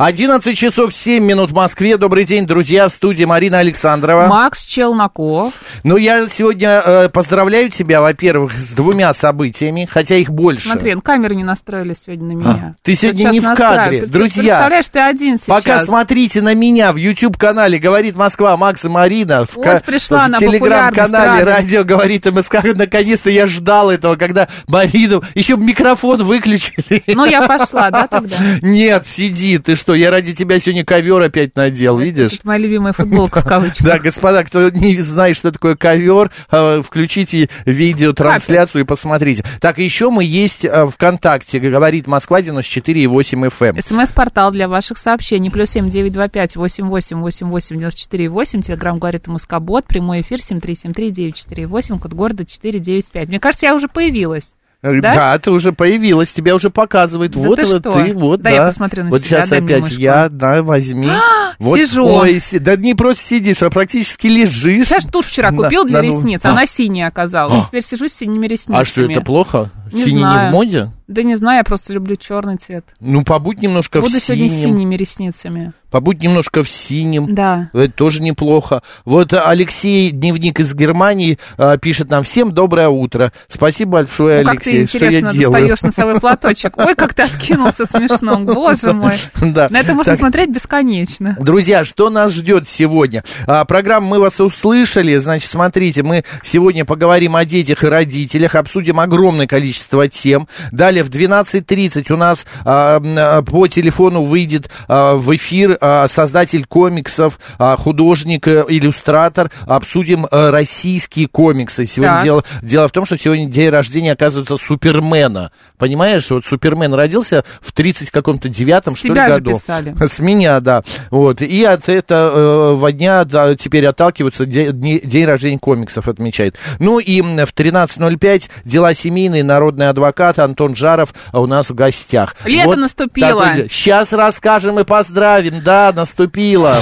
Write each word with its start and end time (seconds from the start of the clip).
11 0.00 0.56
часов 0.56 0.94
7 0.94 1.22
минут 1.22 1.50
в 1.50 1.54
Москве. 1.54 1.98
Добрый 1.98 2.24
день, 2.24 2.46
друзья, 2.46 2.88
в 2.88 2.92
студии 2.92 3.24
Марина 3.24 3.58
Александрова. 3.58 4.28
Макс 4.28 4.64
Челноков. 4.64 5.52
Ну, 5.84 5.98
я 5.98 6.26
сегодня 6.30 6.82
э, 6.82 7.08
поздравляю 7.10 7.68
тебя, 7.68 8.00
во-первых, 8.00 8.54
с 8.54 8.72
двумя 8.72 9.12
событиями, 9.12 9.86
хотя 9.90 10.16
их 10.16 10.30
больше. 10.30 10.70
Смотри, 10.70 10.98
камеры 11.04 11.34
не 11.34 11.44
настроили 11.44 11.94
сегодня 11.94 12.28
на 12.28 12.32
меня. 12.32 12.50
А, 12.50 12.74
ты 12.82 12.94
сегодня 12.94 13.26
Вот 13.26 13.32
не 13.34 13.40
в 13.40 13.54
кадре. 13.54 14.06
Друзья, 14.06 14.42
Представляешь, 14.42 14.88
ты 14.88 15.00
один 15.00 15.36
сейчас. 15.36 15.46
Пока 15.46 15.84
смотрите 15.84 16.40
на 16.40 16.54
меня 16.54 16.92
в 16.92 16.96
YouTube-канале 16.96 17.78
«Говорит 17.78 18.16
Москва» 18.16 18.56
Макс 18.56 18.82
и 18.86 18.88
Марина. 18.88 19.44
В, 19.44 19.56
Вот 19.56 19.84
пришла 19.84 20.28
в 20.28 20.38
телеграм-канале 20.38 21.44
«Радио 21.44 21.84
говорит 21.84 22.24
МСК». 22.24 22.64
Наконец-то 22.74 23.28
я 23.28 23.46
ждал 23.46 23.90
этого, 23.90 24.16
когда 24.16 24.48
Марину... 24.66 25.22
Еще 25.34 25.58
микрофон 25.58 26.22
выключили. 26.22 27.02
Ну, 27.08 27.26
я 27.26 27.46
пошла, 27.46 27.90
да, 27.90 28.06
тогда? 28.06 28.34
Нет, 28.62 29.06
сиди, 29.06 29.58
ты 29.58 29.74
что, 29.74 29.89
я 29.94 30.10
ради 30.10 30.34
тебя 30.34 30.58
сегодня 30.60 30.84
ковер 30.84 31.20
опять 31.22 31.56
надел, 31.56 31.98
видишь? 31.98 32.34
Это 32.34 32.46
моя 32.46 32.58
любимая 32.58 32.92
футболка 32.92 33.40
в 33.40 33.44
кавычках. 33.46 33.86
Да, 33.86 33.98
господа, 33.98 34.44
кто 34.44 34.70
не 34.70 35.00
знает, 35.02 35.36
что 35.36 35.52
такое 35.52 35.76
ковер, 35.76 36.30
э, 36.50 36.82
включите 36.82 37.48
видеотрансляцию 37.64 38.82
и 38.82 38.84
посмотрите. 38.84 39.44
Так, 39.60 39.78
еще 39.78 40.10
мы 40.10 40.24
есть 40.24 40.64
э, 40.64 40.88
ВКонтакте, 40.88 41.58
говорит 41.58 42.06
Москва 42.06 42.40
94,8 42.40 43.52
FM. 43.58 43.80
СМС-портал 43.80 44.52
для 44.52 44.68
ваших 44.68 44.98
сообщений. 44.98 45.50
Плюс 45.50 45.70
семь 45.70 45.90
девять 45.90 46.12
два 46.12 46.28
пять 46.28 46.56
восемь 46.56 46.86
восемь 46.86 47.18
восемь 47.18 47.48
восемь 47.48 47.76
девяносто 47.76 48.00
четыре 48.00 48.28
восемь. 48.28 48.62
Телеграмм 48.62 48.98
говорит 48.98 49.26
Москобот. 49.26 49.86
Прямой 49.86 50.22
эфир 50.22 50.40
семь 50.40 50.60
три 50.60 50.74
семь 50.74 50.92
три 50.92 51.10
девять 51.10 51.36
четыре 51.36 51.66
восемь. 51.66 51.98
Код 51.98 52.12
города 52.12 52.44
четыре 52.44 52.80
девять 52.80 53.10
пять. 53.10 53.28
Мне 53.28 53.40
кажется, 53.40 53.66
я 53.66 53.74
уже 53.74 53.88
появилась. 53.88 54.52
Да? 54.82 55.00
Да? 55.00 55.38
ты 55.38 55.50
уже 55.50 55.72
появилась, 55.72 56.32
тебя 56.32 56.54
уже 56.54 56.70
показывают. 56.70 57.32
Да 57.32 57.40
вот 57.40 57.60
ты 57.60 57.66
вот 57.66 57.80
что? 57.80 57.90
ты, 58.04 58.14
вот, 58.14 58.40
Дай 58.40 58.54
да. 58.56 58.60
я 58.62 58.66
посмотрю 58.68 59.04
на 59.04 59.10
вот 59.10 59.22
себя, 59.22 59.42
сейчас 59.44 59.52
опять 59.52 59.90
я, 59.90 60.28
да, 60.30 60.62
возьми. 60.62 61.10
вот, 61.58 61.78
сижу. 61.78 62.06
Ой, 62.06 62.40
си- 62.40 62.58
да 62.58 62.76
не 62.76 62.94
просто 62.94 63.22
сидишь, 63.22 63.62
а 63.62 63.68
практически 63.68 64.26
лежишь. 64.26 64.90
Я 64.90 65.00
ж 65.00 65.04
тушь 65.04 65.26
вчера 65.26 65.52
купил 65.52 65.84
для 65.84 66.00
ресниц, 66.00 66.40
А. 66.44 66.50
она 66.52 66.64
синяя 66.64 67.08
оказалась. 67.08 67.64
А. 67.64 67.66
Теперь 67.66 67.82
сижу 67.82 68.08
с 68.08 68.12
синими 68.14 68.46
ресницами. 68.46 68.78
А 68.80 68.84
что, 68.86 69.02
это 69.02 69.20
плохо? 69.20 69.70
Синий 69.92 70.24
не 70.24 70.48
в 70.48 70.52
моде? 70.52 70.88
Да 71.10 71.24
не 71.24 71.34
знаю, 71.34 71.58
я 71.58 71.64
просто 71.64 71.92
люблю 71.92 72.14
черный 72.14 72.56
цвет. 72.56 72.84
Ну, 73.00 73.24
побудь 73.24 73.60
немножко 73.60 74.00
Буду 74.00 74.18
в 74.18 74.22
сегодня 74.22 74.48
с 74.48 74.52
синем. 74.52 74.68
синими 74.76 74.94
ресницами. 74.94 75.72
Побудь 75.90 76.22
немножко 76.22 76.62
в 76.62 76.68
синем. 76.68 77.34
Да. 77.34 77.68
Это 77.72 77.92
тоже 77.92 78.22
неплохо. 78.22 78.80
Вот 79.04 79.32
Алексей, 79.32 80.12
дневник 80.12 80.60
из 80.60 80.72
Германии, 80.72 81.36
э, 81.58 81.78
пишет 81.82 82.10
нам 82.10 82.22
всем 82.22 82.52
доброе 82.52 82.88
утро. 82.90 83.32
Спасибо 83.48 83.94
большое, 83.94 84.44
Ну, 84.44 84.52
как 84.52 84.62
ты 84.62 84.70
Алексей, 84.70 84.86
что 84.86 85.04
я 85.06 85.10
интересно 85.18 85.32
делаю. 85.32 85.52
достаешь 85.68 85.82
носовой 85.82 86.20
платочек. 86.20 86.78
Ой, 86.78 86.94
как 86.94 87.14
ты 87.14 87.22
откинулся 87.24 87.86
смешно, 87.86 88.38
боже 88.38 88.92
мой. 88.94 89.16
Да. 89.40 89.66
На 89.68 89.80
это 89.80 89.94
можно 89.94 90.12
Так, 90.12 90.20
смотреть 90.20 90.50
бесконечно. 90.50 91.36
Друзья, 91.40 91.84
что 91.84 92.08
нас 92.08 92.32
ждет 92.32 92.68
сегодня? 92.68 93.24
А, 93.48 93.64
программа 93.64 94.06
«Мы 94.06 94.20
вас 94.20 94.38
услышали». 94.38 95.16
Значит, 95.16 95.50
смотрите, 95.50 96.04
мы 96.04 96.22
сегодня 96.44 96.84
поговорим 96.84 97.34
о 97.34 97.44
детях 97.44 97.82
и 97.82 97.88
родителях, 97.88 98.54
обсудим 98.54 99.00
огромное 99.00 99.48
количество 99.48 100.06
тем. 100.06 100.46
Далее 100.70 100.99
в 101.02 101.10
12.30 101.10 102.12
у 102.12 102.16
нас 102.16 102.44
а, 102.64 103.00
а, 103.02 103.42
по 103.42 103.66
телефону 103.68 104.24
выйдет 104.24 104.70
а, 104.88 105.16
в 105.16 105.34
эфир 105.34 105.78
а, 105.80 106.06
создатель 106.08 106.64
комиксов, 106.66 107.38
а, 107.58 107.76
художник, 107.76 108.46
э, 108.48 108.64
иллюстратор. 108.68 109.50
Обсудим 109.66 110.26
э, 110.30 110.50
российские 110.50 111.28
комиксы. 111.28 111.86
Сегодня 111.86 112.14
Так. 112.16 112.24
дело, 112.24 112.44
дело 112.62 112.88
в 112.88 112.92
том, 112.92 113.04
что 113.04 113.16
сегодня 113.18 113.46
день 113.46 113.68
рождения, 113.70 114.12
оказывается, 114.12 114.56
Супермена. 114.56 115.52
Понимаешь, 115.78 116.30
вот 116.30 116.44
Супермен 116.44 116.92
родился 116.94 117.44
в 117.60 117.72
30 117.72 118.10
каком-то 118.10 118.48
девятом, 118.48 118.96
что 118.96 119.08
ли, 119.08 119.14
году. 119.14 119.52
писали. 119.58 119.94
С 120.08 120.18
меня, 120.18 120.60
да. 120.60 120.82
Вот. 121.10 121.40
И 121.42 121.64
от 121.64 121.88
этого 121.88 122.92
дня 122.92 123.24
да, 123.24 123.54
теперь 123.54 123.86
отталкиваются, 123.86 124.46
де- 124.46 124.72
дни- 124.72 125.00
день 125.02 125.24
рождения 125.24 125.58
комиксов 125.58 126.08
отмечает. 126.08 126.58
Ну 126.78 126.98
и 126.98 127.20
в 127.20 127.52
13.05 127.54 128.48
дела 128.64 128.94
семейные, 128.94 129.44
народный 129.44 129.88
адвокат 129.88 130.38
Антон 130.38 130.74
Жаров 130.74 130.89
а, 131.32 131.40
у 131.40 131.46
нас 131.46 131.70
в 131.70 131.74
гостях. 131.74 132.34
Лето 132.44 132.76
наступило. 132.76 133.54
Сейчас 133.68 134.12
расскажем 134.12 134.80
и 134.80 134.84
поздравим. 134.84 135.62
Да, 135.62 135.92
наступило. 135.94 136.76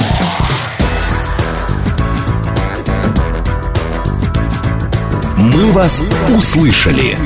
«Мы 5.36 5.70
вас 5.72 6.02
услышали». 6.36 7.16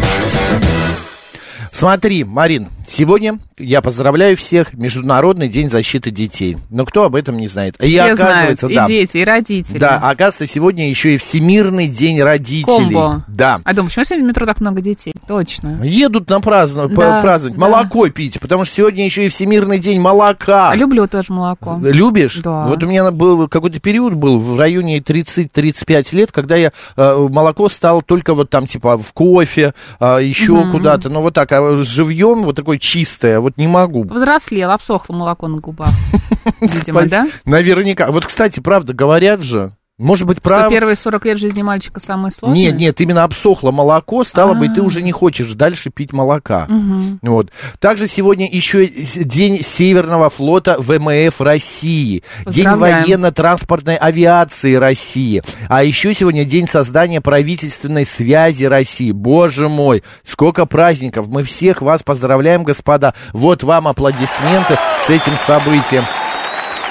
Смотри, 1.72 2.22
Марин, 2.24 2.68
сегодня 2.86 3.38
я 3.58 3.80
поздравляю 3.80 4.36
всех 4.36 4.74
Международный 4.74 5.48
день 5.48 5.70
защиты 5.70 6.10
детей. 6.10 6.58
Но 6.68 6.84
кто 6.84 7.04
об 7.04 7.14
этом 7.16 7.38
не 7.38 7.48
знает? 7.48 7.76
и 7.82 7.88
Все 7.88 8.02
оказывается, 8.02 8.66
знают, 8.66 8.76
да. 8.76 8.84
и 8.84 8.88
дети, 8.98 9.16
и 9.16 9.24
родители. 9.24 9.78
Да, 9.78 9.96
оказывается, 9.96 10.46
сегодня 10.46 10.90
еще 10.90 11.14
и 11.14 11.16
Всемирный 11.16 11.88
день 11.88 12.20
родителей. 12.20 12.64
Комбо. 12.64 13.24
Да. 13.26 13.60
А 13.64 13.72
думаю, 13.72 13.88
почему 13.88 14.04
сегодня 14.04 14.26
в 14.26 14.28
метро 14.28 14.44
так 14.44 14.60
много 14.60 14.82
детей? 14.82 15.14
Точно. 15.26 15.80
Едут 15.82 16.28
на 16.28 16.40
праздно- 16.40 16.88
Да, 16.88 17.22
праздновать, 17.22 17.58
да. 17.58 17.60
молоко 17.66 18.06
пить, 18.10 18.38
потому 18.38 18.66
что 18.66 18.74
сегодня 18.74 19.04
еще 19.06 19.24
и 19.24 19.28
Всемирный 19.30 19.78
день 19.78 19.98
молока. 19.98 20.70
А 20.72 20.76
люблю 20.76 21.06
тоже 21.08 21.32
молоко. 21.32 21.78
Любишь? 21.82 22.40
Да. 22.44 22.66
Вот 22.66 22.82
у 22.82 22.86
меня 22.86 23.10
был 23.10 23.48
какой-то 23.48 23.80
период 23.80 24.12
был 24.12 24.38
в 24.38 24.58
районе 24.58 24.98
30-35 24.98 26.14
лет, 26.14 26.32
когда 26.32 26.54
я 26.56 26.70
э, 26.96 27.28
молоко 27.30 27.70
стало 27.70 28.02
только 28.02 28.34
вот 28.34 28.50
там 28.50 28.66
типа 28.66 28.98
в 28.98 29.12
кофе, 29.14 29.72
а, 29.98 30.18
еще 30.18 30.70
куда-то, 30.70 31.08
но 31.08 31.22
вот 31.22 31.32
так, 31.32 31.50
а 31.52 31.61
живьем 31.82 32.42
вот 32.42 32.56
такое 32.56 32.78
чистое, 32.78 33.40
вот 33.40 33.56
не 33.56 33.66
могу. 33.66 34.04
Взрослел, 34.04 34.70
обсохло 34.70 35.14
молоко 35.14 35.48
на 35.48 35.58
губах. 35.58 35.90
Видимо, 36.60 37.06
да? 37.08 37.26
Наверняка. 37.44 38.10
Вот, 38.10 38.26
кстати, 38.26 38.60
правда, 38.60 38.94
говорят 38.94 39.42
же, 39.42 39.72
может 40.02 40.26
быть, 40.26 40.38
Что 40.38 40.48
правда. 40.48 40.70
первые 40.70 40.96
40 40.96 41.24
лет 41.26 41.38
жизни 41.38 41.62
мальчика 41.62 42.00
самые 42.00 42.32
сложные? 42.32 42.66
Нет, 42.66 42.78
нет, 42.78 43.00
именно 43.00 43.24
обсохло 43.24 43.70
молоко, 43.70 44.24
стало 44.24 44.54
быть, 44.54 44.74
ты 44.74 44.80
А. 44.80 44.84
уже 44.84 45.02
не 45.02 45.12
хочешь 45.12 45.52
дальше 45.54 45.90
пить 45.90 46.12
молока. 46.12 46.66
Мгм. 46.68 47.18
Вот. 47.22 47.50
Также 47.78 48.08
сегодня 48.08 48.48
еще 48.50 48.86
день 48.86 49.62
Северного 49.62 50.28
флота 50.30 50.76
ВМФ 50.78 51.40
России, 51.40 52.22
день 52.46 52.68
военно-транспортной 52.68 53.96
авиации 53.96 54.74
России, 54.74 55.42
а 55.68 55.84
еще 55.84 56.14
сегодня 56.14 56.44
день 56.44 56.66
создания 56.68 57.20
правительственной 57.20 58.04
связи 58.04 58.64
России. 58.64 59.12
Боже 59.12 59.68
мой, 59.68 60.02
сколько 60.24 60.66
праздников! 60.66 61.28
Мы 61.28 61.42
всех 61.42 61.82
вас 61.82 62.02
поздравляем, 62.02 62.64
господа. 62.64 63.14
Вот 63.32 63.62
вам 63.62 63.88
аплодисменты 63.88 64.78
с 65.06 65.10
этим 65.10 65.32
событием. 65.46 66.04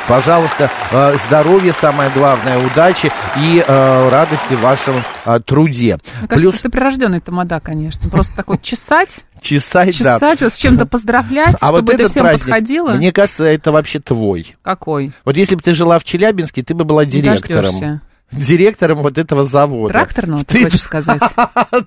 Пожалуйста, 0.07 0.69
э, 0.91 1.15
здоровья 1.27 1.73
самое 1.73 2.09
главное, 2.11 2.57
удачи 2.65 3.11
и 3.37 3.63
э, 3.65 4.09
радости 4.09 4.53
в 4.53 4.59
вашем 4.61 4.95
э, 5.25 5.39
труде. 5.45 5.99
Мне 6.19 6.27
кажется, 6.27 6.37
Плюс 6.37 6.61
ты 6.61 6.69
прирожденный 6.69 7.21
тамада, 7.21 7.59
конечно. 7.59 8.09
Просто 8.09 8.33
так 8.35 8.47
вот 8.47 8.61
чесать, 8.61 9.19
чесать, 9.39 9.97
да. 10.03 10.15
чесать, 10.15 10.41
вот 10.41 10.53
с 10.53 10.57
чем-то 10.57 10.85
поздравлять, 10.85 11.55
А 11.61 11.67
чтобы 11.67 11.81
вот 11.81 11.89
это 11.89 11.93
этот 12.01 12.11
всем 12.11 12.23
праздник, 12.23 12.45
подходило. 12.45 12.89
мне 12.91 13.11
кажется, 13.13 13.45
это 13.45 13.71
вообще 13.71 13.99
твой. 13.99 14.55
Какой? 14.63 15.11
Вот 15.23 15.37
если 15.37 15.55
бы 15.55 15.61
ты 15.61 15.73
жила 15.73 15.97
в 15.99 16.03
Челябинске, 16.03 16.63
ты 16.63 16.73
бы 16.73 16.83
была 16.83 17.05
Не 17.05 17.11
директором. 17.11 17.63
дождешься. 17.71 18.01
Директором 18.31 18.99
вот 19.01 19.17
этого 19.17 19.45
завода. 19.45 19.93
Тракторного, 19.93 20.43
ты 20.43 20.59
Ты- 20.59 20.63
хочешь 20.65 20.81
сказать? 20.81 21.21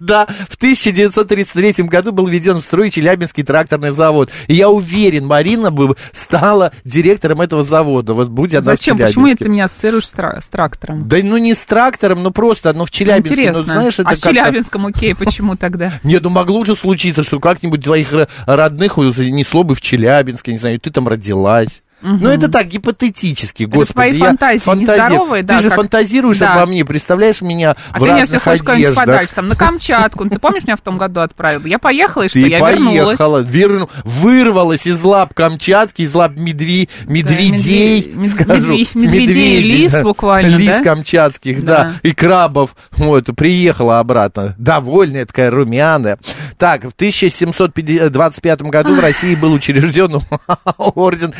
Да, 0.00 0.26
в 0.49 0.56
1933 0.56 1.85
году 1.85 2.12
был 2.12 2.26
введен 2.26 2.56
в 2.56 2.61
строй 2.62 2.91
Челябинский 2.91 3.43
тракторный 3.43 3.91
завод. 3.91 4.31
И 4.49 4.55
я 4.55 4.69
уверен, 4.69 5.26
Марина 5.26 5.70
бы 5.70 5.96
стала 6.12 6.73
директором 6.85 7.41
этого 7.41 7.64
завода. 7.64 8.14
Вот 8.14 8.29
будь 8.29 8.55
она 8.55 8.62
Зачем? 8.73 8.96
в. 8.96 9.00
Почему 9.00 9.29
ты 9.35 9.49
меня 9.49 9.64
ассоциируешь 9.67 10.06
с, 10.06 10.11
тра- 10.12 10.41
с 10.41 10.49
трактором? 10.49 11.08
Да 11.08 11.19
ну 11.23 11.37
не 11.38 11.55
с 11.55 11.64
трактором, 11.64 12.23
ну 12.23 12.31
просто, 12.31 12.73
ну 12.73 12.85
в 12.85 12.91
Челябинске, 12.91 13.35
Интересно. 13.35 13.61
ну 13.62 13.64
знаешь, 13.64 13.99
это 13.99 14.08
а 14.11 14.17
с 14.17 14.20
как-то- 14.20 14.41
Челябинском, 14.41 14.87
окей, 14.87 15.14
почему 15.19 15.56
тогда? 15.56 15.93
Нет, 16.02 16.23
ну 16.23 16.31
могло 16.31 16.64
же 16.64 16.76
случиться, 16.76 17.23
что 17.23 17.41
как-нибудь 17.41 17.82
твоих 17.85 18.12
родных 18.46 18.96
занесло 18.96 19.64
бы 19.64 19.75
в 19.75 19.81
Челябинске, 19.81 20.52
не 20.52 20.58
знаю, 20.58 20.79
ты 20.81 20.91
там 20.91 21.08
родилась. 21.08 21.82
Ну, 22.02 22.29
это 22.29 22.49
так, 22.49 22.67
гипотетически, 22.69 23.62
Это 23.64 23.73
господи. 23.76 23.93
твои 24.11 24.19
я 24.19 24.26
фантазии 24.26 24.64
фантази- 24.64 24.79
нездоровые, 24.81 25.43
Ты 25.43 25.49
да, 25.49 25.58
же 25.58 25.69
как- 25.70 25.79
фантазируешь 25.79 26.38
да. 26.38 26.55
обо 26.55 26.67
мне, 26.67 26.85
представляешь 26.85 27.41
меня 27.41 27.76
А 27.91 27.96
в 27.96 28.00
ты 28.00 28.05
меня 28.05 28.19
разных 28.19 28.43
куда-нибудь 28.44 28.69
одеждах. 28.69 29.05
подальше, 29.06 29.35
там, 29.35 29.49
на 29.49 29.56
Камчатку. 29.56 30.29
Ты 30.29 30.38
помнишь, 30.38 30.64
меня 30.64 30.76
в 30.76 30.81
том 30.81 30.99
году 30.99 31.20
отправил? 31.20 31.64
Я 31.64 31.79
поехала, 31.79 32.25
и 32.25 32.29
что, 32.29 32.38
я 32.41 32.58
вернулась. 32.58 33.17
поехала, 33.19 33.43
верну- 33.43 33.88
вырвалась 34.05 34.87
из 34.87 35.02
лап 35.02 35.32
Камчатки, 35.35 36.02
из 36.02 36.14
лап 36.14 36.32
медви, 36.37 36.88
медведей, 37.06 38.02
медве- 38.02 38.14
мед- 38.17 38.29
скажу. 38.29 38.75
медве- 38.75 38.88
медведей 38.94 39.62
лис 39.62 39.93
да. 39.93 40.02
буквально, 40.02 40.56
Лис 40.56 40.76
да? 40.76 40.82
камчатских, 40.85 41.64
да. 41.64 41.75
Да. 41.85 41.93
и 42.02 42.12
крабов. 42.12 42.76
Вот, 42.93 43.26
приехала 43.37 43.99
обратно, 44.00 44.55
довольная 44.58 45.25
такая, 45.26 45.50
румяная. 45.50 46.19
Так, 46.58 46.85
в 46.85 46.93
1725 46.93 48.62
году 48.70 48.94
в 48.94 49.00
России 49.00 49.35
был 49.35 49.52
учрежден 49.52 50.20
орден 50.76 51.32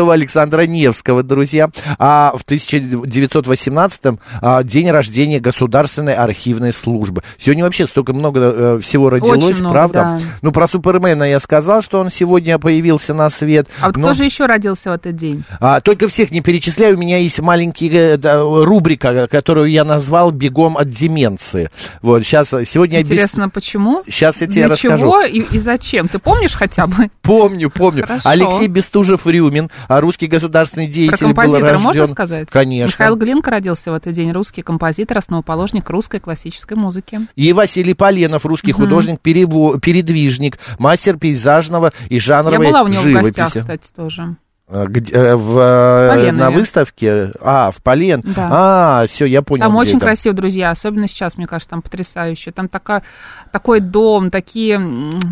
святого 0.00 0.14
Александра 0.14 0.62
Невского, 0.62 1.22
друзья. 1.22 1.68
А 1.98 2.32
в 2.34 2.42
1918 2.42 4.00
а, 4.40 4.62
день 4.62 4.90
рождения 4.90 5.40
Государственной 5.40 6.14
архивной 6.14 6.72
службы. 6.72 7.22
Сегодня 7.36 7.64
вообще 7.64 7.86
столько 7.86 8.14
много 8.14 8.40
э, 8.40 8.78
всего 8.80 9.10
родилось, 9.10 9.58
много, 9.58 9.72
правда? 9.74 9.98
да. 9.98 10.20
Ну, 10.40 10.52
про 10.52 10.66
Супермена 10.66 11.24
я 11.24 11.38
сказал, 11.38 11.82
что 11.82 12.00
он 12.00 12.10
сегодня 12.10 12.58
появился 12.58 13.12
на 13.12 13.28
свет. 13.28 13.68
А 13.80 13.88
вот 13.88 13.96
но- 13.96 14.08
кто 14.08 14.14
же 14.16 14.24
еще 14.24 14.46
родился 14.46 14.90
в 14.90 14.94
этот 14.94 15.16
день? 15.16 15.44
а, 15.60 15.80
только 15.82 16.08
всех 16.08 16.30
не 16.30 16.40
перечисляю, 16.40 16.96
у 16.96 16.98
меня 16.98 17.18
есть 17.18 17.38
маленький 17.40 17.90
э, 17.92 18.16
да, 18.16 18.40
рубрика, 18.40 19.28
которую 19.28 19.70
я 19.70 19.84
назвал 19.84 20.30
«Бегом 20.30 20.78
от 20.78 20.88
деменции». 20.88 21.70
Вот, 22.00 22.22
сейчас, 22.24 22.48
сегодня 22.64 22.98
я 22.98 23.02
без- 23.02 23.10
Интересно, 23.10 23.50
почему? 23.50 24.02
Сейчас 24.06 24.40
я 24.40 24.46
тебе 24.46 24.64
Для 24.66 24.68
расскажу. 24.74 24.98
чего 24.98 25.22
и, 25.22 25.40
и 25.40 25.58
зачем? 25.58 26.08
Ты 26.08 26.18
помнишь 26.18 26.54
хотя 26.54 26.86
бы? 26.86 27.10
Помню, 27.22 27.70
помню. 27.70 28.06
Хорошо. 28.06 28.28
Алексей 28.28 28.66
Бестужев-Рюмин, 28.68 29.70
русский 29.98 30.26
государственный 30.28 30.86
Про 30.86 30.92
деятель, 30.92 31.26
был 31.26 31.34
композитора 31.34 31.70
рожден. 31.72 31.84
можно 31.86 32.06
сказать? 32.06 32.48
Конечно. 32.50 32.92
Михаил 33.02 33.16
Глинка 33.16 33.50
родился 33.50 33.90
в 33.90 33.94
этот 33.94 34.12
день, 34.12 34.30
русский 34.30 34.62
композитор, 34.62 35.18
основоположник 35.18 35.88
русской 35.90 36.20
классической 36.20 36.76
музыки. 36.76 37.20
И 37.34 37.52
Василий 37.52 37.94
Поленов, 37.94 38.46
русский 38.46 38.72
художник, 38.72 39.18
перебо- 39.24 39.80
передвижник, 39.80 40.58
мастер 40.78 41.16
пейзажного 41.16 41.92
и 42.08 42.14
Я 42.16 42.20
жанровой 42.20 42.66
была 42.68 42.82
у 42.82 42.88
него 42.88 43.00
в 43.00 43.04
живописи. 43.04 43.32
гостях, 43.40 43.62
кстати, 43.62 43.88
тоже. 43.96 44.36
А, 44.72 44.86
где- 44.86 45.12
э, 45.12 45.34
в, 45.34 45.58
э, 45.58 46.10
Поленове. 46.10 46.32
на 46.32 46.50
выставке? 46.50 47.32
А, 47.40 47.72
в 47.72 47.82
Полен. 47.82 48.22
Да. 48.24 48.48
А, 48.50 49.06
все, 49.08 49.24
я 49.24 49.42
понял. 49.42 49.64
Там 49.64 49.74
очень 49.74 49.96
это. 49.96 50.06
красиво, 50.06 50.34
друзья, 50.34 50.70
особенно 50.70 51.08
сейчас, 51.08 51.36
мне 51.36 51.46
кажется, 51.46 51.70
там 51.70 51.82
потрясающе. 51.82 52.52
Там 52.52 52.68
такая, 52.68 53.02
такой 53.50 53.80
дом, 53.80 54.30
такие, 54.30 54.80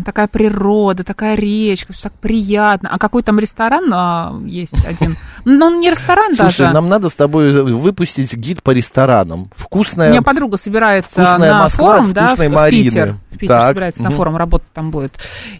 такая 0.05 0.27
природа, 0.27 1.05
такая 1.05 1.35
речка, 1.35 1.93
все 1.93 2.03
так 2.03 2.13
приятно. 2.13 2.89
А 2.91 2.99
какой 2.99 3.23
там 3.23 3.39
ресторан 3.39 3.89
а, 3.93 4.37
есть 4.45 4.85
один? 4.85 5.15
Ну, 5.45 5.67
он 5.67 5.79
не 5.79 5.89
ресторан 5.89 6.35
Слушай, 6.35 6.59
даже. 6.59 6.73
нам 6.73 6.89
надо 6.89 7.07
с 7.09 7.15
тобой 7.15 7.63
выпустить 7.63 8.35
гид 8.35 8.61
по 8.61 8.71
ресторанам. 8.71 9.43
У 9.43 9.61
Вкусная... 9.61 10.09
меня 10.11 10.21
подруга 10.21 10.57
собирается 10.57 11.11
Вкусная 11.11 11.53
на 11.53 11.63
Москва 11.63 11.97
форум, 11.97 12.13
да, 12.13 12.21
в, 12.21 12.25
вкусной 12.27 12.47
в 12.49 12.51
Марины. 12.51 12.83
Питер. 12.89 13.15
В 13.31 13.37
Питер 13.37 13.55
Так, 13.55 13.67
собирается 13.69 14.03
на 14.03 14.09
форум, 14.09 14.35
работать 14.35 14.67
там 14.73 14.91
будет. 14.91 15.13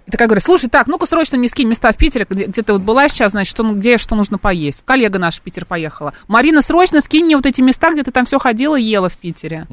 И 0.05 0.11
такая 0.11 0.27
говорит, 0.27 0.43
слушай, 0.43 0.69
так, 0.69 0.87
ну-ка 0.87 1.05
срочно 1.05 1.37
мне 1.37 1.47
скинь 1.47 1.67
места 1.67 1.91
в 1.91 1.97
Питере, 1.97 2.27
где, 2.29 2.45
где 2.45 2.61
ты 2.61 2.73
вот 2.73 2.81
была 2.81 3.07
сейчас, 3.07 3.31
значит, 3.31 3.49
что, 3.49 3.63
где 3.75 3.97
что 3.97 4.15
нужно 4.15 4.37
поесть. 4.37 4.81
Коллега 4.85 5.19
наш 5.19 5.37
в 5.37 5.41
Питер 5.41 5.65
поехала. 5.65 6.13
Марина, 6.27 6.61
срочно 6.61 7.01
скинь 7.01 7.25
мне 7.25 7.35
вот 7.35 7.45
эти 7.45 7.61
места, 7.61 7.91
где 7.91 8.03
ты 8.03 8.11
там 8.11 8.25
все 8.25 8.39
ходила 8.39 8.77
и 8.77 8.83
ела 8.83 9.09
в 9.09 9.17
Питере. 9.17 9.67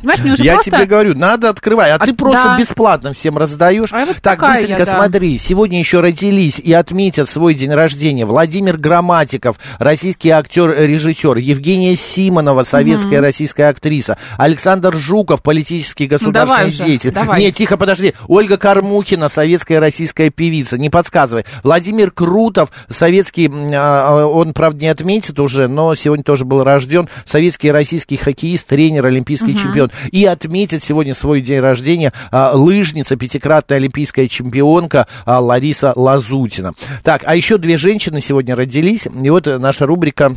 Понимаешь, 0.00 0.20
мне 0.20 0.32
уже 0.32 0.44
Я 0.44 0.54
просто... 0.54 0.70
тебе 0.70 0.86
говорю, 0.86 1.14
надо 1.16 1.48
открывать, 1.48 1.90
а, 1.90 1.94
А- 1.96 2.04
ты 2.06 2.14
просто 2.14 2.44
да. 2.44 2.58
бесплатно 2.58 3.12
всем 3.12 3.38
раздаешь. 3.38 3.92
А 3.92 4.04
вот 4.06 4.16
так, 4.22 4.40
быстренько 4.40 4.78
я, 4.80 4.84
да. 4.84 4.94
смотри, 4.96 5.38
сегодня 5.38 5.78
еще 5.78 6.00
родились 6.00 6.58
и 6.58 6.72
отметят 6.72 7.28
свой 7.28 7.54
день 7.54 7.72
рождения 7.72 8.24
Владимир 8.26 8.76
Грамматиков, 8.78 9.58
российский 9.78 10.30
актер-режиссер, 10.30 11.36
Евгения 11.38 11.96
Симонова, 11.96 12.64
советская 12.64 13.20
российская 13.20 13.64
актриса, 13.68 14.16
Александр 14.38 14.94
Жуков, 14.94 15.42
политический 15.42 16.06
государственный 16.06 16.66
Ну, 16.66 16.70
давай 16.70 16.70
уже, 16.70 16.84
деятель. 16.84 17.10
давай. 17.12 17.40
Нет, 17.40 17.54
тихо, 17.54 17.76
подожди. 17.76 18.14
Ольга 18.28 18.56
Кормухина, 18.56 19.28
советская 19.28 19.80
российская 19.80 20.30
певица, 20.30 20.78
не 20.78 20.90
подсказывай. 20.90 21.44
Владимир 21.62 22.10
Крутов, 22.10 22.70
советский, 22.88 23.41
м, 23.46 23.70
а, 23.74 24.26
он, 24.26 24.52
правда, 24.52 24.82
не 24.82 24.88
отметит 24.88 25.38
уже, 25.40 25.68
но 25.68 25.94
сегодня 25.94 26.24
тоже 26.24 26.44
был 26.44 26.64
рожден, 26.64 27.08
советский 27.24 27.68
и 27.68 27.70
российский 27.70 28.16
хоккеист, 28.16 28.66
тренер, 28.66 29.06
олимпийский 29.06 29.56
чемпион. 29.56 29.90
И 30.10 30.24
отметит 30.24 30.82
сегодня 30.84 31.14
свой 31.14 31.40
день 31.40 31.60
рождения 31.60 32.12
а, 32.30 32.52
лыжница, 32.54 33.16
пятикратная 33.16 33.78
олимпийская 33.78 34.28
чемпионка 34.28 35.06
а, 35.24 35.40
Лариса 35.40 35.92
Лазутина. 35.96 36.72
Так, 37.02 37.22
а 37.24 37.34
еще 37.36 37.58
две 37.58 37.76
женщины 37.76 38.20
сегодня 38.20 38.56
родились, 38.56 39.06
и 39.06 39.30
вот 39.30 39.46
наша 39.46 39.86
рубрика 39.86 40.32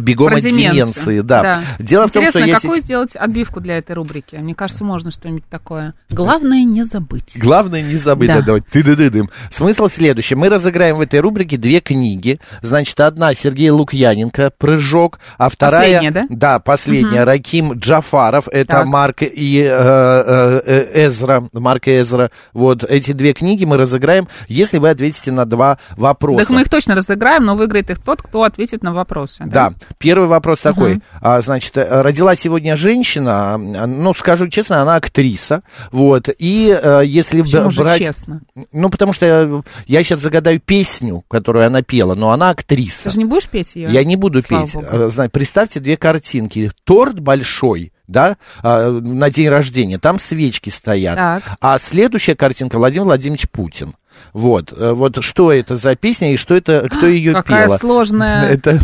«Бегом 0.00 0.28
Про 0.28 0.36
от 0.36 0.42
деменцию. 0.42 0.72
деменции». 0.72 1.20
Да. 1.20 1.62
Дело 1.78 2.08
в 2.08 2.12
том, 2.12 2.26
что 2.26 2.38
Интересно, 2.40 2.50
я 2.50 2.60
какую 2.60 2.80
сделать 2.80 3.16
отбивку 3.16 3.60
для 3.60 3.78
этой 3.78 3.94
рубрики? 3.94 4.36
Мне 4.36 4.54
кажется, 4.54 4.84
можно 4.84 5.10
что-нибудь 5.10 5.44
такое. 5.48 5.94
Главное 6.10 6.64
не 6.64 6.84
забыть. 6.84 7.32
Главное 7.36 7.82
не 7.82 7.96
забыть 7.96 8.28
Да. 8.28 8.38
отдавать. 8.38 8.64
ты 8.70 8.82
ды 8.82 9.10
дым 9.10 9.30
Смысл 9.50 9.88
следующий. 9.88 10.34
Мы 10.34 10.48
разыграем 10.48 10.96
в 10.96 11.00
этой 11.00 11.20
рубрике 11.20 11.56
две 11.56 11.80
книги. 11.80 12.40
Значит, 12.62 12.98
одна 13.00 13.34
Сергей 13.34 13.70
Лукьяненко 13.70 14.52
«Прыжок», 14.58 15.18
а 15.38 15.48
вторая... 15.48 15.94
Последняя, 15.94 16.10
да? 16.10 16.26
Да, 16.28 16.58
последняя. 16.58 17.24
Раким 17.24 17.72
Джафаров. 17.74 18.48
Это 18.48 18.72
Так. 18.72 18.86
Марк 18.86 19.22
и 19.22 19.60
э, 19.60 19.70
э, 19.70 20.60
э, 20.66 21.06
Эзра. 21.06 21.44
Марк 21.52 21.88
и 21.88 22.00
Эзра. 22.00 22.30
Вот 22.52 22.84
эти 22.84 23.12
две 23.12 23.32
книги 23.32 23.64
мы 23.64 23.76
разыграем, 23.76 24.28
если 24.48 24.78
вы 24.78 24.90
ответите 24.90 25.32
на 25.32 25.44
два 25.44 25.78
вопроса. 25.96 26.40
Так 26.40 26.50
мы 26.50 26.62
их 26.62 26.68
точно 26.68 26.94
разыграем, 26.94 27.44
но 27.44 27.54
выиграет 27.54 27.90
их 27.90 27.98
тот, 28.00 28.22
кто 28.22 28.44
ответит 28.44 28.82
на 28.82 28.92
вопросы. 28.92 29.44
Да, 29.46 29.72
первый 29.98 30.28
вопрос 30.28 30.60
такой. 30.60 31.00
А, 31.20 31.40
значит, 31.40 31.76
э, 31.76 32.02
родила 32.02 32.36
сегодня 32.36 32.76
женщина, 32.76 33.54
а, 33.54 33.58
ну, 33.58 34.14
скажу 34.14 34.48
честно, 34.48 34.82
она 34.82 34.96
актриса, 34.96 35.62
вот, 35.90 36.28
и 36.38 36.78
э, 36.80 37.02
если 37.04 37.42
Почему 37.42 37.70
же 37.70 37.82
брать... 37.82 37.98
честно? 37.98 38.40
Ну, 38.72 38.90
потому 38.90 39.12
что 39.12 39.26
я, 39.26 39.62
я 39.86 40.02
сейчас 40.02 40.20
загадаю 40.20 40.60
песню, 40.60 41.24
которую 41.28 41.66
она 41.66 41.82
пела, 41.82 42.14
но 42.14 42.30
она 42.30 42.50
актриса. 42.50 43.04
Ты 43.04 43.10
же 43.10 43.18
не 43.18 43.24
будешь 43.24 43.48
петь 43.48 43.74
ее? 43.74 43.88
Я 43.90 44.04
не 44.04 44.16
буду 44.16 44.42
Слава 44.42 44.64
петь. 44.66 44.74
богу. 44.74 44.86
Э, 44.90 45.28
Представьте 45.28 45.80
две 45.80 45.96
картинки. 45.96 46.70
Торт 46.84 47.20
большой, 47.20 47.92
да, 48.06 48.36
а, 48.62 48.90
на 48.90 49.30
день 49.30 49.48
рождения, 49.48 49.98
там 49.98 50.18
свечки 50.18 50.70
стоят. 50.70 51.16
Так. 51.16 51.42
А 51.60 51.78
следующая 51.78 52.34
картинка 52.34 52.78
Владимир 52.78 53.06
Владимирович 53.06 53.48
Путин. 53.50 53.94
Вот, 54.32 54.72
э, 54.72 54.92
вот 54.92 55.22
что 55.24 55.50
это 55.52 55.76
за 55.76 55.96
песня 55.96 56.32
и 56.32 56.36
что 56.36 56.54
это, 56.54 56.88
кто 56.88 57.06
ее 57.06 57.32
Какая 57.32 57.66
пела? 57.66 57.78
сложная, 57.78 58.48
Это 58.50 58.78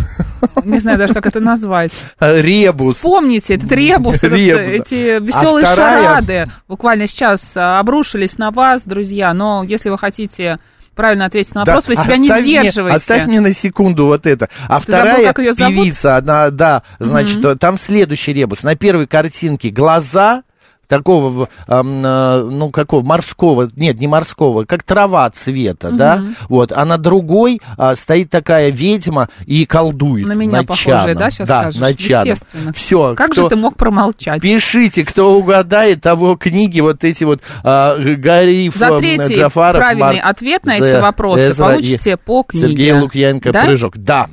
не 0.64 0.80
знаю 0.80 0.98
даже, 0.98 1.14
как 1.14 1.26
это 1.26 1.38
назвать. 1.40 1.92
ребус. 2.20 2.96
Вспомните, 2.96 3.54
этот 3.54 3.70
ребус, 3.70 4.16
этот, 4.16 4.32
Ребус. 4.32 4.60
эти 4.86 5.20
веселые 5.22 5.66
А 5.66 5.72
вторая- 5.72 6.02
шарады 6.02 6.46
буквально 6.66 7.06
сейчас 7.06 7.56
а, 7.56 7.78
обрушились 7.78 8.38
на 8.38 8.50
вас, 8.50 8.84
друзья. 8.84 9.32
Но 9.32 9.62
если 9.62 9.90
вы 9.90 9.98
хотите 9.98 10.58
правильно 11.00 11.24
ответить 11.24 11.54
на 11.54 11.64
Да, 11.64 11.72
вопрос, 11.72 11.88
вы 11.88 11.96
себя 11.96 12.16
не 12.18 12.28
оставь 12.28 12.44
мне- 12.44 12.60
сдерживаете. 12.60 12.96
оставь 12.96 13.26
мне 13.26 13.40
на 13.40 13.52
секунду 13.52 14.04
вот 14.06 14.26
это. 14.26 14.48
А 14.68 14.80
Ты 14.80 14.92
забыл, 14.92 15.08
вторая 15.08 15.26
как 15.26 15.38
её 15.38 15.52
зовут? 15.54 15.74
певица, 15.74 16.16
она, 16.16 16.50
да, 16.50 16.82
значит, 16.98 17.44
э, 17.44 17.56
там 17.56 17.78
следующий 17.78 18.32
ребус. 18.34 18.62
На 18.62 18.76
первой 18.76 19.06
картинке 19.06 19.70
глаза 19.70 20.42
такого, 20.90 21.48
э, 21.68 21.82
ну, 21.82 22.68
какого, 22.70 23.02
морского, 23.02 23.68
нет, 23.76 23.98
не 24.00 24.08
морского, 24.08 24.64
как 24.64 24.82
трава 24.82 25.30
цвета, 25.30 25.90
да, 25.92 26.22
вот, 26.48 26.72
а 26.72 26.84
на 26.84 26.98
другой 26.98 27.60
а, 27.78 27.94
стоит 27.94 28.28
такая 28.28 28.70
ведьма 28.70 29.28
и 29.46 29.64
колдует 29.64 30.26
На 30.26 30.32
меня 30.32 30.64
похожая, 30.64 31.14
да, 31.14 31.30
сейчас 31.30 31.48
да, 31.48 31.60
скажешь? 31.62 31.80
над 31.80 31.98
чаном. 31.98 32.28
Естественно. 32.28 32.72
Все, 32.72 33.14
Как 33.14 33.34
же 33.34 33.48
ты 33.48 33.56
мог 33.56 33.76
промолчать? 33.76 34.42
Пишите, 34.42 35.04
кто 35.04 35.38
угадает, 35.38 36.00
того 36.02 36.36
книги, 36.36 36.80
вот 36.80 37.04
эти 37.04 37.22
вот 37.22 37.40
а, 37.62 37.96
Гариф, 37.96 38.74
За 38.74 38.98
третий 38.98 39.34
Джафаров, 39.34 39.80
правильный 39.80 40.16
Марк 40.16 40.26
ответ 40.26 40.66
на 40.66 40.76
эти 40.76 41.00
вопросы 41.00 41.50
Эзра 41.50 41.66
получите 41.66 42.12
и 42.12 42.16
по 42.16 42.42
книге. 42.42 42.66
Сергей 42.66 42.92
Лукьяненко 42.98 43.52
Да? 43.52 43.64
«Прыжок». 43.64 43.96
Да. 43.96 44.26